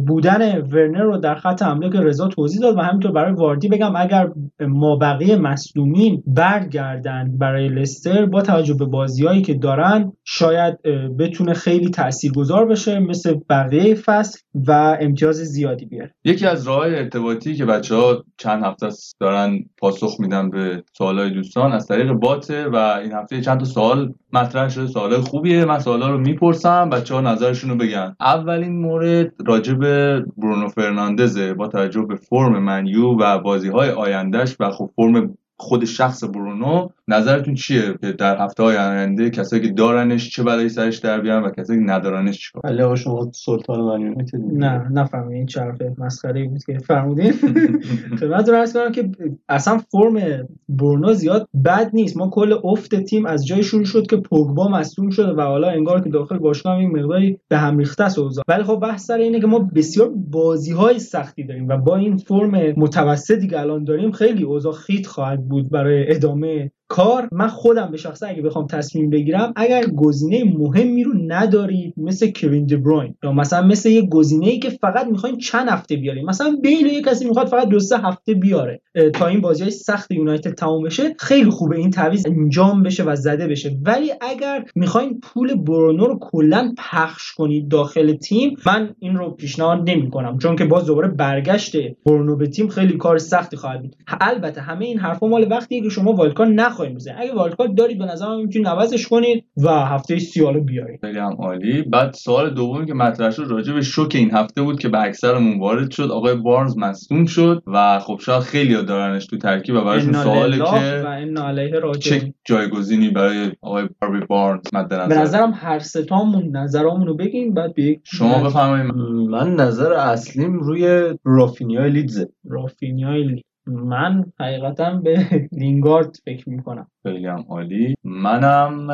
بودن 0.08 0.62
ورنر 0.62 1.04
رو 1.04 1.18
در 1.18 1.36
خط 1.36 1.64
حمله 1.64 1.90
که 1.90 2.00
رضا 2.00 2.28
توضیح 2.28 2.62
داد 2.62 2.78
و 2.78 2.82
همینطور 2.82 3.12
برای 3.12 3.34
واردی 3.34 3.68
بگم 3.68 3.96
اگر 3.96 4.30
ما 4.68 4.96
بقیه 4.96 5.38
مصدومین 5.38 6.24
برگردن 6.28 7.38
برای 7.38 7.65
لستر 7.70 8.26
با 8.26 8.42
توجه 8.42 8.74
به 8.74 8.86
بازیهایی 8.86 9.42
که 9.42 9.54
دارن 9.54 10.12
شاید 10.24 10.82
بتونه 11.20 11.54
خیلی 11.54 11.90
تاثیرگذار 11.90 12.66
بشه 12.66 13.00
مثل 13.00 13.36
بقیه 13.50 13.96
فصل 13.96 14.40
و 14.68 14.98
امتیاز 15.02 15.36
زیادی 15.36 15.86
بیاره. 15.86 16.14
یکی 16.26 16.46
از 16.46 16.68
راه 16.68 16.86
ارتباطی 16.86 17.56
که 17.56 17.66
بچه 17.66 17.96
ها 17.96 18.24
چند 18.38 18.64
هفته 18.64 18.90
دارن 19.20 19.60
پاسخ 19.78 20.20
میدن 20.20 20.50
به 20.50 20.84
سوالای 20.98 21.30
دوستان 21.30 21.72
از 21.72 21.88
طریق 21.88 22.12
باته 22.12 22.68
و 22.68 22.76
این 22.76 23.12
هفته 23.12 23.42
چند 23.42 23.60
تا 23.60 23.66
سوال 23.66 24.14
مطرح 24.34 24.70
شده. 24.70 24.88
سوالای 24.88 25.22
خوبیه. 25.22 25.66
من 25.66 25.80
سوالا 25.80 26.10
رو 26.10 26.18
می‌پرسم 26.18 26.90
بچه 26.90 27.16
ها 27.16 27.22
نظرشون 27.22 27.70
رو 27.70 27.76
بگن. 27.76 28.16
اولین 28.20 28.82
مورد 28.82 29.34
راجع 29.48 29.74
به 29.74 30.26
برونو 30.38 30.68
فرناندزه 30.68 31.54
با 31.54 31.68
توجه 31.68 32.02
به 32.02 32.16
فرم 32.16 32.64
منیو 32.64 33.08
و 33.08 33.40
بازی 33.40 33.70
های 33.70 33.90
آیندهش 33.90 34.56
و 34.60 34.70
خب 34.72 34.90
فرم 34.96 35.38
خود 35.58 35.86
شخص 35.86 36.24
برونو 36.24 36.90
نظرتون 37.08 37.54
چیه 37.54 37.96
که 38.02 38.12
در 38.12 38.42
هفته 38.42 38.64
های 38.64 38.78
آینده 38.78 39.30
کسایی 39.30 39.62
که 39.62 39.74
دارنش 39.74 40.30
چه 40.30 40.44
بلایی 40.44 40.70
سرش 40.70 40.98
در 40.98 41.22
بیان 41.22 41.44
و 41.44 41.50
کسایی 41.50 41.80
که 41.80 41.86
ندارنش 41.86 42.40
چیکار 42.40 42.62
ولی 42.64 42.82
آقا 42.82 42.96
شما 42.96 43.32
سلطان 43.34 43.82
من 43.82 44.16
نه 44.54 44.88
نفهمید 44.92 45.36
این 45.36 45.46
چرف 45.46 45.82
مسخره 45.98 46.48
بود 46.48 46.64
که 46.64 46.78
فرمودین. 46.78 47.34
خدمتتون 48.20 48.56
عرض 48.56 48.74
کنم 48.74 48.92
که 48.92 49.10
اصلا 49.50 49.78
فرم 49.78 50.48
برونو 50.70 51.14
زیاد 51.14 51.48
بد 51.66 51.90
نیست. 51.94 52.18
ما 52.18 52.30
کل 52.30 52.60
افت 52.64 52.96
تیم 52.96 53.26
از 53.26 53.48
جای 53.48 53.64
شروع 53.64 53.86
شد 53.86 54.08
که 54.08 54.18
پوگبا 54.18 54.68
مصدوم 54.68 55.10
شده 55.10 55.34
و 55.34 55.42
حالا 55.42 55.70
انگار 55.70 56.02
که 56.02 56.10
داخل 56.10 56.38
باشگاه 56.38 56.78
این 56.78 57.00
مقداری 57.00 57.40
به 57.48 57.58
هم 57.58 57.78
ریخته 57.78 58.04
است 58.04 58.20
ولی 58.48 58.64
خب 58.64 58.76
بحث 58.76 59.06
سر 59.06 59.18
اینه 59.18 59.40
که 59.40 59.48
ما 59.48 59.60
بسیار 59.60 60.12
بازی 60.32 60.72
های 60.72 61.00
سختی 61.00 61.44
داریم 61.44 61.68
و 61.68 61.78
با 61.78 61.96
این 61.96 62.18
فرم 62.18 62.74
متوسطی 62.78 63.48
که 63.48 63.60
الان 63.60 63.84
داریم 63.84 64.12
خیلی 64.12 64.44
اوضاع 64.44 64.74
خیت 64.74 65.08
خواهد 65.08 65.45
بود 65.50 65.70
برای 65.70 66.16
ادامه 66.16 66.72
کار 66.88 67.30
من 67.32 67.48
خودم 67.48 67.92
به 67.92 67.98
شخصه 67.98 68.28
اگه 68.28 68.42
بخوام 68.42 68.68
تصمیم 68.68 69.10
بگیرم 69.10 69.54
اگر 69.56 69.86
گزینه 69.86 70.44
مهمی 70.58 71.04
رو 71.04 71.14
ندارید 71.28 71.94
مثل 71.98 72.32
کوین 72.36 72.66
بروین 72.66 73.16
یا 73.24 73.32
مثلا 73.32 73.68
مثل 73.68 73.90
یه 73.90 74.02
گزینه 74.02 74.48
ای 74.48 74.60
که 74.60 74.70
فقط 74.70 75.08
می‌خواین 75.08 75.38
چند 75.38 75.70
هفته 75.70 75.96
بیاریم 75.96 76.26
مثلا 76.26 76.56
بیل 76.64 76.86
یه 76.86 77.02
کسی 77.02 77.26
می‌خواد 77.26 77.48
فقط 77.48 77.68
دو 77.68 77.80
سه 77.80 77.98
هفته 77.98 78.34
بیاره 78.34 78.82
تا 79.14 79.28
این 79.28 79.42
بازی 79.42 79.64
های 79.64 79.72
سخت 79.72 80.12
یونایتد 80.12 80.54
تموم 80.54 80.84
بشه 80.84 81.16
خیلی 81.20 81.50
خوبه 81.50 81.78
این 81.78 81.90
تعویض 81.92 82.26
انجام 82.28 82.84
بشه 82.84 83.04
و 83.04 83.16
زده 83.16 83.48
بشه. 83.48 83.78
ولی 83.84 84.12
اگر 84.22 84.66
می‌خواین 84.76 85.20
پول 85.20 85.56
برونو 85.56 86.06
رو 86.06 86.20
کلا 86.22 86.74
پخش 86.78 87.32
کنید 87.32 87.68
داخل 87.68 88.14
تیم 88.14 88.56
من 88.66 88.96
این 89.00 89.16
رو 89.16 89.32
پیشنهاد 89.32 89.90
نمی‌کنم 89.90 90.38
چون 90.38 90.56
که 90.56 90.66
باز 90.66 90.86
دوباره 90.86 91.08
برگشت 91.08 91.76
برونو 92.06 92.36
به 92.36 92.48
تیم 92.48 92.68
خیلی 92.68 92.98
کار 92.98 93.18
سختی 93.18 93.58
خواهد 93.58 93.82
بود. 93.82 93.96
البته 94.22 94.62
همه 94.62 94.86
این 94.86 95.00
حرفا 95.00 95.28
مال 95.28 95.48
وقتیه 95.52 95.82
که 95.82 95.90
شما 95.90 96.14
والکار 96.14 96.48
نخواهید 96.76 96.96
بزنید 96.96 97.18
اگه 97.20 97.34
والکارت 97.34 97.76
دارید 97.76 98.00
به 98.00 98.06
نظرم 98.06 98.40
می‌تونید 98.40 98.68
عوضش 98.68 99.08
کنید 99.08 99.46
و 99.58 99.70
هفته 99.70 100.20
سیالو 100.20 100.62
بیارید 100.62 101.00
خیلی 101.02 101.20
هم 101.20 101.36
عالی. 101.40 101.82
بعد 101.82 102.14
سوال 102.14 102.54
دومی 102.54 102.86
که 102.86 102.94
مطرح 102.94 103.32
شد 103.32 103.46
راجع 103.50 103.74
به 103.74 103.82
شوک 103.82 104.16
این 104.16 104.32
هفته 104.32 104.62
بود 104.62 104.80
که 104.80 104.90
به 104.90 105.02
اکثرمون 105.02 105.60
وارد 105.60 105.92
شد. 105.92 106.12
آقای 106.12 106.36
بارنز 106.36 106.78
مصدوم 106.78 107.26
شد 107.26 107.64
و 107.68 108.00
خب 108.00 108.20
شاید 108.22 108.42
خیلی 108.42 108.74
دارنش 108.74 109.26
تو 109.26 109.38
ترکیب 109.38 109.76
و 109.76 109.82
براشون 109.82 110.14
سواله 110.14 110.58
که 110.58 111.02
و 111.06 111.08
ان 111.08 111.38
علیه 111.38 111.82
چه 112.00 112.34
جایگزینی 112.46 113.10
برای 113.10 113.52
آقای 113.62 113.90
باربی 114.02 114.26
بارنز 114.26 114.74
مد 114.74 114.94
نظر؟ 114.94 115.08
به 115.08 115.16
نظرم 115.16 115.54
هر 115.56 115.80
ستامون 115.80 116.58
نظرامون 116.58 117.08
رو 117.08 117.16
بگیم 117.16 117.54
بعد 117.54 117.76
به 117.76 118.00
شما 118.04 118.44
بفرمایید. 118.44 118.94
من 119.30 119.56
نظر 119.56 119.94
اصلیم 119.94 120.54
روی 120.54 121.14
رافینیا 121.24 121.86
لیدزه. 121.86 122.30
رافینیا 122.50 123.16
لیدز 123.16 123.55
من 123.68 124.26
حقیقتا 124.40 124.94
به 124.94 125.28
لینگارد 125.52 126.18
فکر 126.26 126.50
می‌کنم. 126.50 126.88
خیلی 127.04 127.28
هم 127.28 127.46
عالی. 127.50 127.96
منم 128.04 128.90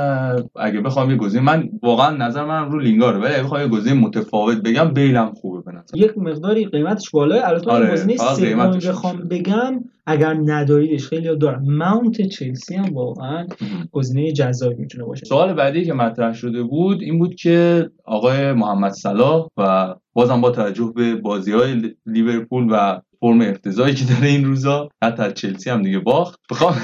اگه 0.56 0.82
بخوام 0.82 1.12
یه 1.12 1.18
گزینه 1.18 1.44
من 1.44 1.70
واقعا 1.84 2.18
نظر 2.18 2.46
من 2.46 2.72
رو 2.72 2.80
لینگارد 2.80 3.24
ولی 3.24 3.34
اگه 3.34 3.44
بخوام 3.44 3.62
یه 3.62 3.68
گزینه 3.68 4.00
متفاوت 4.00 4.58
بگم 4.58 4.94
بیلم 4.94 5.32
خوبه 5.34 5.72
به 5.72 5.78
نظر. 5.78 5.98
یک 5.98 6.18
مقداری 6.18 6.66
قیمتش 6.66 7.10
بالاه 7.12 7.48
البته 7.50 7.72
آره 7.72 7.92
گزینه 7.94 8.18
سوم 8.18 8.70
بخوام 8.72 9.18
بگم 9.18 9.84
اگر 10.06 10.34
نداریدش 10.34 11.08
خیلی 11.08 11.38
دارم. 11.38 11.64
ماونت 11.78 12.22
چلسی 12.22 12.76
هم 12.76 12.94
واقعا 12.94 13.48
گزینه 13.92 14.32
جذابی 14.32 14.76
می‌تونه 14.76 15.04
باشه. 15.04 15.26
سوال 15.26 15.54
بعدی 15.54 15.86
که 15.86 15.94
مطرح 15.94 16.34
شده 16.34 16.64
بود 16.64 17.02
این 17.02 17.20
بود 17.20 17.36
که 17.36 17.90
آقای 18.06 18.54
محمد 18.54 18.92
صلاح 18.92 19.48
و 19.58 19.96
بازم 20.14 20.42
با 20.42 20.52
توجه 20.52 20.94
به 20.96 21.16
بازی 21.16 21.52
های 21.52 21.96
لیورپول 22.06 22.68
و 22.72 23.02
فرم 23.22 23.42
افتضاحی 23.42 23.94
که 23.94 24.06
داره 24.06 24.28
این 24.28 24.46
روزا 24.46 24.90
حتی 25.04 25.32
چلسی 25.32 25.70
هم 25.70 25.82
دیگه 25.82 26.00
باخت 26.00 26.40
بخوام 26.50 26.76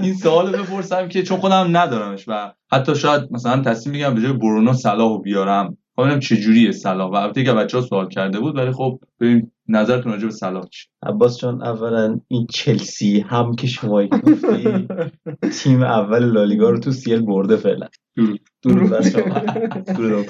این 0.00 0.14
سوال 0.14 0.52
بپرسم 0.52 1.08
که 1.08 1.22
چون 1.22 1.38
خودم 1.38 1.76
ندارمش 1.76 2.24
و 2.28 2.52
حتی 2.72 2.94
شاید 2.94 3.22
مثلا 3.30 3.62
تصمیم 3.62 3.94
بگیرم 3.94 4.14
به 4.14 4.20
جای 4.20 4.32
برونو 4.32 4.72
صلاح 4.72 5.08
رو 5.08 5.18
بیارم 5.18 5.76
ببینم 5.98 6.20
چه 6.20 6.36
جوریه 6.36 6.72
صلاح 6.72 7.10
و 7.10 7.14
البته 7.14 7.44
که 7.44 7.52
بچه‌ها 7.52 7.84
سوال 7.84 8.08
کرده 8.08 8.40
بود 8.40 8.56
ولی 8.56 8.72
خب 8.72 9.00
ببین 9.20 9.50
نظرتون 9.68 10.12
راجع 10.12 10.24
به 10.24 10.32
صلاح 10.32 10.64
چی 10.70 10.88
عباس 11.02 11.38
جان 11.38 11.62
اولا 11.62 12.20
این 12.28 12.46
چلسی 12.50 13.20
هم 13.20 13.54
که 13.54 13.66
شما 13.66 14.06
گفتی 14.06 14.88
تیم 15.62 15.82
اول 15.82 16.24
لالیگا 16.24 16.70
رو 16.70 16.78
تو 16.78 16.90
سیل 16.90 17.20
برده 17.20 17.56
فعلا 17.56 17.88
دور 18.16 18.38
دور 18.62 18.88
بر 18.88 19.02
شما 19.02 19.38
دور 19.96 20.24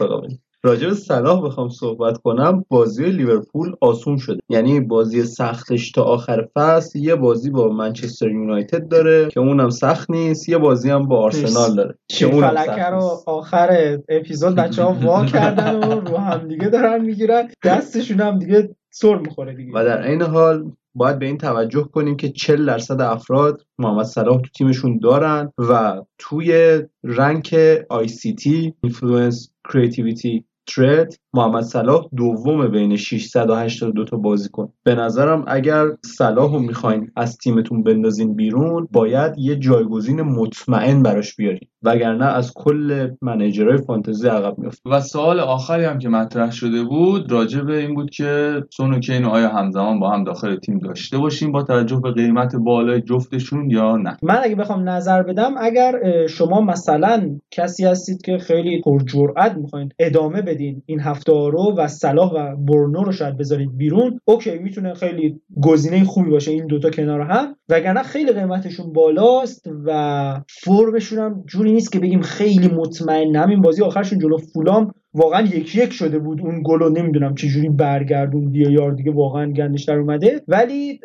راجع 0.65 0.89
به 0.89 0.95
صلاح 0.95 1.47
بخوام 1.47 1.69
صحبت 1.69 2.19
کنم 2.19 2.65
بازی 2.69 3.05
لیورپول 3.05 3.75
آسون 3.81 4.17
شده. 4.17 4.41
یعنی 4.49 4.81
بازی 4.81 5.23
سختش 5.23 5.91
تا 5.91 6.03
آخر 6.03 6.49
فصل 6.55 6.99
یه 6.99 7.15
بازی 7.15 7.51
با 7.51 7.69
منچستر 7.69 8.31
یونایتد 8.31 8.89
داره 8.89 9.29
که 9.29 9.41
اونم 9.41 9.71
سخت 9.71 10.11
نیست 10.11 10.49
یه 10.49 10.59
بازی 10.59 10.91
هم 10.91 11.09
با 11.09 11.19
آرسنال 11.23 11.77
داره 11.77 11.95
که 12.09 12.27
فلکه 12.27 12.85
رو 12.85 13.23
آخر 13.27 13.99
اپیزود 14.09 14.55
بچه 14.55 14.83
ها 14.83 14.93
وا 14.93 15.25
کردن 15.25 15.75
و 15.75 16.01
رو 16.01 16.17
هم 16.17 16.49
دیگه 16.49 16.69
دارن 16.69 17.05
می‌گیرن. 17.05 17.49
دستشون 17.65 18.21
هم 18.21 18.39
دیگه 18.39 18.75
سر 18.91 19.19
می‌خوره 19.19 19.55
دیگه. 19.55 19.73
و 19.75 19.85
در 19.85 20.07
این 20.07 20.23
حال 20.23 20.73
باید 20.95 21.19
به 21.19 21.27
این 21.27 21.39
توجه 21.39 21.83
کنیم 21.83 22.17
که 22.17 22.29
40 22.29 22.67
درصد 22.67 23.01
افراد 23.01 23.62
محمد 23.79 24.05
صلاح 24.05 24.41
تو 24.41 24.49
تیمشون 24.57 24.99
دارن 24.99 25.53
و 25.59 26.03
توی 26.19 26.79
rank 27.05 27.57
ICT 27.89 28.74
influence 28.82 29.51
creativity 29.72 30.45
threat 30.66 31.14
محمد 31.35 31.62
صلاح 31.62 32.05
دوم 32.17 32.69
بین 32.69 32.97
682 32.97 34.05
تا 34.05 34.17
بازیکن. 34.17 34.69
به 34.85 34.95
نظرم 34.95 35.45
اگر 35.47 35.85
صلاح 36.05 36.53
رو 36.53 36.59
می‌خواین 36.59 37.11
از 37.17 37.39
تیمتون 37.39 37.83
بندازین 37.83 38.35
بیرون 38.35 38.89
باید 38.93 39.39
یه 39.39 39.57
جایگزین 39.57 40.23
مطمئن 40.23 41.03
براش 41.03 41.37
بیارین. 41.37 41.69
وگرنه 41.83 42.25
از 42.25 42.53
کل 42.55 43.11
manager 43.22 43.78
های 43.78 43.90
fantasy 43.90 44.28
عقب 44.29 44.59
میفته 44.59 44.91
و 44.91 45.01
سوال 45.01 45.41
آخری 45.41 45.85
هم 45.85 45.99
که 45.99 46.09
مطرح 46.09 46.51
شده 46.51 46.83
بود 46.83 47.33
راجع 47.33 47.61
به 47.61 47.79
این 47.79 47.95
بود 47.95 48.11
که 48.11 48.62
سون 48.71 48.95
و 48.95 48.99
کین 48.99 49.25
آیا 49.25 49.49
همزمان 49.49 50.01
با 50.01 50.11
هم 50.11 50.25
داخل 50.25 50.57
تیم 50.57 50.79
داشته 50.79 51.19
باشیم 51.19 51.53
با 51.53 51.62
توجه 51.62 52.01
به 52.01 52.12
قیمت 52.12 52.57
بالای 52.57 53.01
جفتشون 53.01 53.71
یا 53.71 53.97
نه؟ 53.97 54.17
من 54.23 54.41
اگه 54.43 54.55
بخوام 54.55 54.89
نظر 54.89 55.23
بدم 55.23 55.55
اگر 55.59 56.27
شما 56.27 56.61
مثلا 56.61 57.41
کسی 57.51 57.85
هستید 57.85 58.23
که 58.23 58.39
خیلی 58.39 58.82
پرجرأت 58.82 59.57
می‌خواین 59.57 59.89
ادامه 59.99 60.43
بدین 60.55 60.82
این 60.86 61.01
هفته 61.01 61.32
رو 61.32 61.74
و 61.76 61.89
صلاح 61.89 62.32
و 62.32 62.56
برنو 62.56 63.05
رو 63.05 63.12
شاید 63.12 63.36
بذارید 63.36 63.76
بیرون 63.76 64.20
اوکی 64.24 64.59
می‌تونه 64.59 64.94
خیلی 64.94 65.40
گزینه 65.62 66.05
خوبی 66.05 66.31
باشه 66.31 66.51
این 66.51 66.66
دوتا 66.66 66.90
کنار 66.90 67.20
هم. 67.20 67.56
وگرنه 67.68 68.02
خیلی 68.02 68.32
قیمتشون 68.32 68.93
بالاست 68.93 69.68
و 69.85 70.40
فرمشون 70.48 71.18
هم 71.18 71.44
جوری 71.47 71.72
نیست 71.72 71.93
که 71.93 72.01
بگیم 72.01 72.20
خیلی 72.20 72.68
مطمئن 72.68 73.36
همین 73.36 73.60
بازی 73.60 73.82
آخرشون 73.82 74.18
جلو 74.18 74.36
فولام 74.36 74.94
واقعا 75.14 75.40
یک 75.40 75.76
یک 75.76 75.93
شده 75.93 76.18
بود. 76.18 76.40
اون 76.40 76.62
گل 76.64 76.78
رو 76.78 76.90
نمی‌دونم 76.90 77.35
چجوری 77.35 77.68
برگردون 77.68 78.55
یار 78.55 78.93
دیگه 78.93 79.12
واقعا 79.12 79.52
گندش 79.52 79.85
در 79.85 79.98
اومده. 79.98 80.43
ولی 80.48 81.01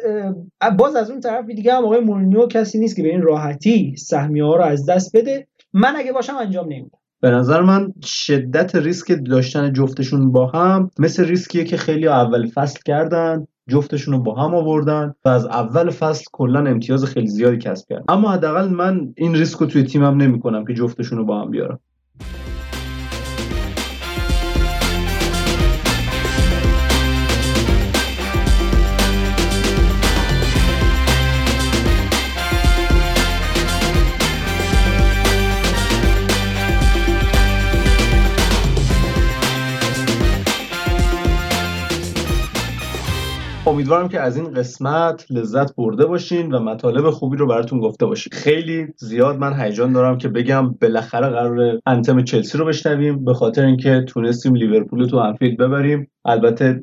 باز 0.77 0.95
از 0.95 1.11
اون 1.11 1.19
طرف 1.19 1.45
دیگه 1.45 1.73
هم 1.73 1.85
آقای 1.85 1.99
مورینیو 1.99 2.47
کسی 2.47 2.79
نیست 2.79 2.95
که 2.95 3.03
به 3.03 3.09
این 3.09 3.21
راحتی 3.21 3.95
سهمیه 3.97 4.43
ها 4.43 4.55
رو 4.55 4.63
از 4.63 4.89
دست 4.89 5.17
بده. 5.17 5.47
من 5.73 5.93
اگه 5.95 6.11
باشم 6.11 6.35
انجام 6.35 6.65
نمیدم. 6.65 6.98
به 7.21 7.29
نظر 7.29 7.61
من 7.61 7.93
شدت 8.03 8.75
ریسک 8.75 9.19
داشتن 9.25 9.73
جفتشون 9.73 10.31
با 10.31 10.47
هم 10.47 10.91
مثل 10.99 11.25
ریسکیه 11.25 11.63
که 11.63 11.77
خیلی 11.77 12.07
اول 12.07 12.47
فصل 12.47 12.79
کردن 12.85 13.47
جفتشون 13.69 14.13
رو 14.13 14.19
با 14.19 14.35
هم 14.35 14.55
آوردن 14.55 15.13
و 15.25 15.29
از 15.29 15.45
اول 15.45 15.89
فصل 15.89 16.25
کلا 16.31 16.59
امتیاز 16.59 17.05
خیلی 17.05 17.27
زیادی 17.27 17.57
کسب 17.57 17.89
کردن. 17.89 18.05
اما 18.09 18.31
حداقل 18.31 18.69
من 18.69 19.13
این 19.17 19.35
ریسک 19.35 19.57
رو 19.57 19.65
توی 19.65 19.83
تیمم 19.83 20.21
نمی‌کنم 20.21 20.65
که 20.65 20.73
جفتشون 20.73 21.17
رو 21.17 21.25
با 21.25 21.41
هم 21.41 21.51
بیارم. 21.51 21.79
امیدوارم 43.69 44.07
که 44.07 44.19
از 44.19 44.37
این 44.37 44.53
قسمت 44.53 45.25
لذت 45.29 45.75
برده 45.75 46.05
باشین 46.05 46.51
و 46.51 46.59
مطالب 46.59 47.09
خوبی 47.09 47.37
رو 47.37 47.47
براتون 47.47 47.79
گفته 47.79 48.05
باشیم. 48.05 48.31
خیلی 48.33 48.87
زیاد 48.97 49.37
من 49.37 49.61
هیجان 49.61 49.93
دارم 49.93 50.17
که 50.17 50.27
بگم 50.27 50.71
بالاخره 50.81 51.29
قرار 51.29 51.79
anthem 51.85 52.23
چلسی 52.23 52.57
رو 52.57 52.65
بشنویم 52.65 53.25
به 53.25 53.33
خاطر 53.33 53.65
اینکه 53.65 54.05
تونستیم 54.07 54.55
لیورپول 54.55 55.05
تو 55.05 55.17
انفیلد 55.17 55.57
ببریم. 55.57 56.11
البته 56.25 56.81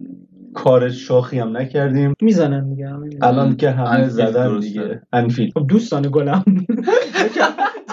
کار 0.56 0.90
شاخی 0.90 1.38
هم 1.38 1.56
نکردیم. 1.56 2.14
می‌زنن 2.22 2.68
دیگه 2.70 2.90
الان 3.22 3.56
که 3.56 3.70
همه 3.70 4.08
زدن 4.08 4.60
دیگه. 4.60 5.02
انفیلد 5.12 5.52
خب 5.54 5.66
دوستان 5.68 6.02
گلم. 6.12 6.44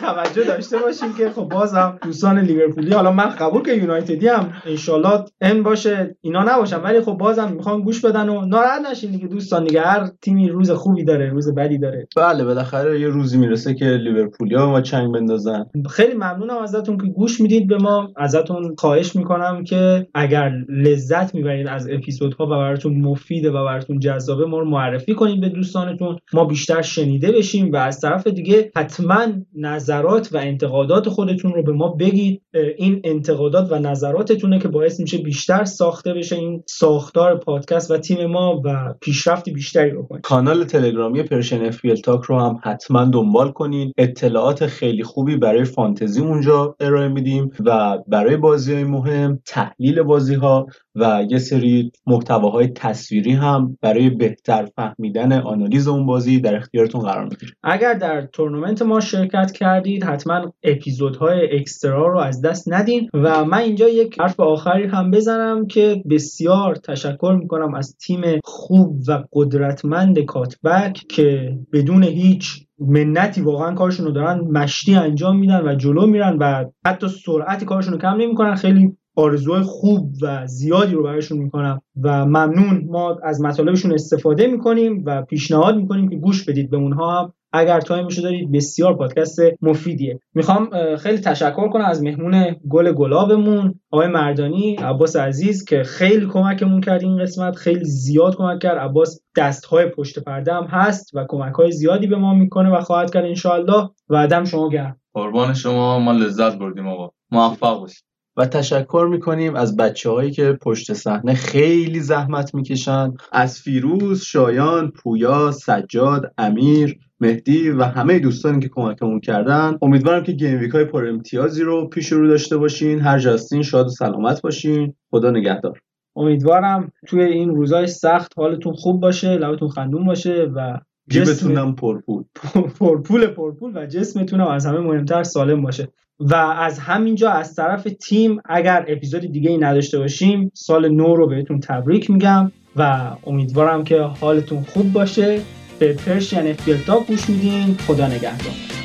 توجه 0.03 0.44
داشته 0.44 0.77
باشیم 0.77 1.14
که 1.18 1.30
خب 1.30 1.41
بازم 1.41 1.99
دوستان 2.03 2.40
لیورپولی 2.40 2.94
حالا 2.94 3.11
من 3.11 3.30
قبول 3.30 3.61
که 3.61 3.73
یونایتدی 3.73 4.27
هم 4.27 4.53
انشالله 4.65 5.26
ان 5.41 5.64
باشه. 5.64 6.15
اینا 6.22 6.44
نباشن 6.44 6.81
ولی 6.81 7.02
خب 7.02 7.11
بازم 7.11 7.52
می‌خوان 7.52 7.81
گوش 7.81 8.06
بدن 8.06 8.30
و 8.30 8.45
ناراحت 8.45 8.81
نشین 8.91 9.11
دیگه 9.11 9.27
دوستان 9.27 9.64
دیگه. 9.64 9.81
هر 9.81 10.10
تیمی 10.22 10.49
روز 10.49 10.72
خوبی 10.72 11.03
داره 11.03 11.30
روز 11.30 11.56
بدی 11.56 11.77
داره. 11.77 12.07
بله 12.15 12.44
بالاخره 12.44 12.99
یه 12.99 13.07
روزی 13.07 13.38
می‌رسه 13.38 13.73
که 13.73 13.85
لیورپولیا 13.85 14.69
ما 14.69 14.81
لنگ 14.81 15.13
بندازن. 15.14 15.65
خیلی 15.90 16.14
ممنونم 16.14 16.57
ازتون 16.57 16.98
که 16.98 17.07
گوش 17.07 17.41
می‌دید 17.41 17.68
به 17.68 17.77
ما. 17.77 18.11
ازتون 18.18 18.76
خواهش 18.77 19.15
می‌کنم 19.15 19.64
که 19.64 20.07
اگر 20.14 20.52
لذت 20.69 21.35
می‌برید 21.35 21.68
از 21.68 21.90
اپیزودها 21.90 22.45
و 22.45 22.52
براتون 22.57 23.01
مفیده 23.01 23.51
و 23.51 23.65
براتون 23.65 23.99
جذابه 23.99 24.45
ما 24.45 24.59
رو 24.59 24.65
معرفی 24.65 25.13
کنید 25.13 25.41
به 25.41 25.49
دوستانتون. 25.49 26.17
ما 26.34 26.45
بیشتر 26.45 26.81
شنیده 26.81 27.31
بشیم 27.31 27.71
و 27.71 27.75
از 27.75 27.99
طرف 27.99 28.27
دیگه 28.27 28.71
حتما 28.75 29.27
نظرات 29.55 30.30
و 30.34 30.38
انتقادات 30.38 31.09
خودتون 31.09 31.53
رو 31.53 31.63
به 31.63 31.71
ما 31.71 31.88
بگید. 31.88 32.41
این 32.77 33.01
انتقادات 33.03 33.71
و 33.71 33.80
نظراتتونه 33.80 34.59
که 34.59 34.67
باعث 34.67 34.99
میشه 34.99 35.17
بیشتر 35.17 35.63
ساخته 35.63 36.13
بشه 36.13 36.35
این 36.35 36.63
ساختار 36.67 37.38
پادکست 37.38 37.91
و 37.91 37.97
تیم 37.97 38.25
ما 38.25 38.61
و 38.65 38.93
پیشرفتی 39.01 39.51
بیشتری 39.51 39.91
بکنیم 39.91 40.21
کانال 40.21 40.63
تلگرامی 40.63 41.23
پرشن 41.23 41.65
اف 41.65 41.81
تاک 42.03 42.23
رو 42.23 42.39
هم 42.39 42.59
حتما 42.63 43.05
دنبال 43.05 43.51
کنید 43.51 43.93
اطلاعات 43.97 44.65
خیلی 44.65 45.03
خوبی 45.03 45.35
برای 45.35 45.63
فانتزی 45.63 46.21
اونجا 46.21 46.75
ارائه 46.80 47.07
میدیم 47.07 47.51
و 47.65 47.97
برای 48.07 48.38
بازی 48.38 48.73
های 48.73 48.84
مهم 48.84 49.39
تحلیل 49.45 50.01
بازی 50.01 50.35
ها 50.35 50.67
و 50.95 51.25
یه 51.29 51.37
سری 51.37 51.91
محتواهای 52.07 52.67
تصویری 52.67 53.31
هم 53.31 53.77
برای 53.81 54.09
بهتر 54.09 54.65
فهمیدن 54.75 55.31
آنالیز 55.31 55.87
اون 55.87 56.05
بازی 56.05 56.39
در 56.39 56.55
اختیارتون 56.55 57.01
قرار 57.01 57.23
می‌گیره 57.23 57.51
اگر 57.63 57.93
در 57.93 58.21
تورنمنت 58.21 58.81
ما 58.81 58.99
شرکت 58.99 59.51
کردید 59.51 60.03
حتما 60.03 60.53
اپیزودهای 60.63 61.59
extra 61.59 62.07
رو 62.07 62.19
از 62.19 62.41
دست 62.41 62.73
ندین 62.73 63.09
و 63.13 63.45
من 63.45 63.57
اینجا 63.57 63.89
یک 63.89 64.19
حرف 64.19 64.39
آخری 64.39 64.87
هم 64.87 65.11
بزنم 65.11 65.67
که 65.67 66.03
بسیار 66.09 66.75
تشکر 66.75 67.37
می‌کنم 67.39 67.73
از 67.75 67.97
تیم 67.97 68.21
خوب 68.43 68.99
و 69.07 69.23
قدرتمند 69.33 70.19
Cutback 70.19 71.01
که 71.09 71.57
بدون 71.73 72.03
هیچ 72.03 72.65
منتی 72.79 73.41
واقعا 73.41 73.73
کارشون 73.73 74.05
رو 74.05 74.11
دارن 74.11 74.39
مشتی 74.39 74.95
انجام 74.95 75.39
میدن 75.39 75.67
و 75.67 75.75
جلو 75.75 76.07
میرن 76.07 76.37
و 76.39 76.65
حتی 76.85 77.07
سرعت 77.07 77.63
کارشون 77.63 77.93
رو 77.93 77.99
کم 77.99 78.15
نمی‌کنن. 78.17 78.55
خیلی 78.55 78.97
آرزوهای 79.15 79.64
خوب 79.64 80.11
و 80.22 80.48
زیادی 80.48 80.94
رو 80.94 81.03
برایشون 81.03 81.38
می‌کنم 81.38 81.81
و 82.02 82.26
ممنون. 82.26 82.88
ما 82.88 83.18
از 83.23 83.41
مطالبشون 83.41 83.94
استفاده 83.94 84.48
می‌کنیم 84.48 85.03
و 85.06 85.22
پیشنهاد 85.22 85.77
می‌کنیم 85.77 86.10
که 86.10 86.15
گوش 86.15 86.45
بدید 86.45 86.69
به 86.69 86.77
اونها 86.77 87.19
هم. 87.19 87.34
اگر 87.56 87.81
time 87.81 88.04
شو 88.04 88.21
دارید 88.22 88.52
بسیار 88.52 88.98
پادکست 88.98 89.40
مفیدیه. 89.61 90.19
می‌خوام 90.34 90.95
خیلی 90.95 91.18
تشکر 91.18 91.69
کنم 91.69 91.85
از 91.85 92.03
مهمون 92.03 92.56
گل 92.69 92.91
گلابمون 92.91 93.80
آقای 93.91 94.07
مردانی 94.07 94.76
عباس 94.76 95.15
عزیز 95.15 95.65
که 95.65 95.84
خیلی 95.84 96.26
کمکمون 96.26 96.81
کرد 96.81 97.03
این 97.03 97.18
قسمت 97.18 97.56
خیلی 97.56 97.85
زیاد 97.85 98.35
کمک 98.35 98.60
کرد. 98.60 98.77
عباس 98.77 99.22
دستهای 99.38 99.85
پشت 99.85 100.19
پرده 100.19 100.53
هم 100.53 100.64
هست 100.64 101.15
و 101.15 101.26
کمک 101.30 101.53
های 101.53 101.72
زیادی 101.72 102.07
به 102.07 102.15
ما 102.15 102.34
می‌کنه 102.34 102.77
و 102.77 102.81
خواهد 102.81 103.14
کرد 103.14 103.26
انشاءالله. 103.26 103.90
و 104.10 104.45
شما 104.45 104.69
گرم. 104.69 104.98
قربان 105.14 105.53
شما. 105.53 105.99
ما 105.99 106.11
لذت 106.11 106.60
بردیم 106.60 106.88
آقا. 106.88 107.10
موفق 107.31 107.80
باشید. 107.80 108.12
و 108.38 108.45
تشکر 108.45 109.07
می‌کنیم 109.11 109.55
از 109.55 109.77
بچه 109.77 110.10
هایی 110.10 110.31
که 110.31 110.57
پشت 110.61 110.93
صحنه 110.93 111.34
خیلی 111.34 111.99
زحمت 111.99 112.55
می‌کشن. 112.55 113.14
از 113.31 113.60
فیروز، 113.60 114.23
شایان، 114.23 114.91
پویا، 114.91 115.51
سجاد، 115.51 116.34
امیر، 116.38 116.99
مهدی 117.19 117.69
و 117.69 117.84
همه 117.84 118.19
دوستانی 118.19 118.60
که 118.60 118.69
کمکمون 118.69 119.19
کردن. 119.19 119.77
امیدوارم 119.81 120.23
که 120.23 120.31
گیم 120.31 120.60
ویک 120.60 120.72
های 120.72 120.85
پر 120.85 121.07
امتیازی 121.07 121.64
رو 121.64 121.88
پیش 121.88 122.11
رو 122.11 122.27
داشته 122.27 122.57
باشین. 122.57 122.99
هر 122.99 123.19
جاستین 123.19 123.61
شاد 123.61 123.85
و 123.85 123.89
سلامت 123.89 124.41
باشین. 124.41 124.93
خدا 125.11 125.31
نگهدار. 125.31 125.80
امیدوارم 126.15 126.91
توی 127.07 127.22
این 127.22 127.49
روزای 127.49 127.88
سخت 127.88 128.31
حالتون 128.38 128.73
خوب 128.73 129.01
باشه 129.01 129.38
لبتون 129.38 129.69
خندون 129.69 130.05
باشه 130.05 130.51
و 130.55 130.80
جیبتونم 131.09 131.75
پرپول 131.75 132.23
پرپول 132.80 133.27
پرپول 133.27 133.71
و 133.77 133.85
جسمتونم 133.85 134.47
از 134.47 134.65
همه 134.65 134.80
مهمتر 134.80 135.23
سالم 135.23 135.61
باشه. 135.61 135.88
و 136.19 136.35
از 136.35 136.80
همینجا 136.80 137.30
از 137.30 137.55
طرف 137.55 137.88
تیم 138.01 138.41
اگر 138.45 138.85
اپیزود 138.88 139.31
دیگه 139.31 139.49
ای 139.49 139.57
نداشته 139.57 139.99
باشیم 139.99 140.51
سال 140.53 140.89
نو 140.89 141.15
رو 141.15 141.27
بهتون 141.27 141.59
تبریک 141.59 142.09
میگم 142.09 142.51
و 142.75 143.11
امیدوارم 143.27 143.84
که 143.84 144.01
حالتون 144.01 144.63
خوب 144.63 144.93
باشه. 144.93 145.41
به 145.80 145.93
پرشین 145.93 146.47
اف 146.47 147.07
گوش 147.07 147.30
میدین. 147.30 147.77
خدا 147.77 148.07
نگهدار. 148.07 148.82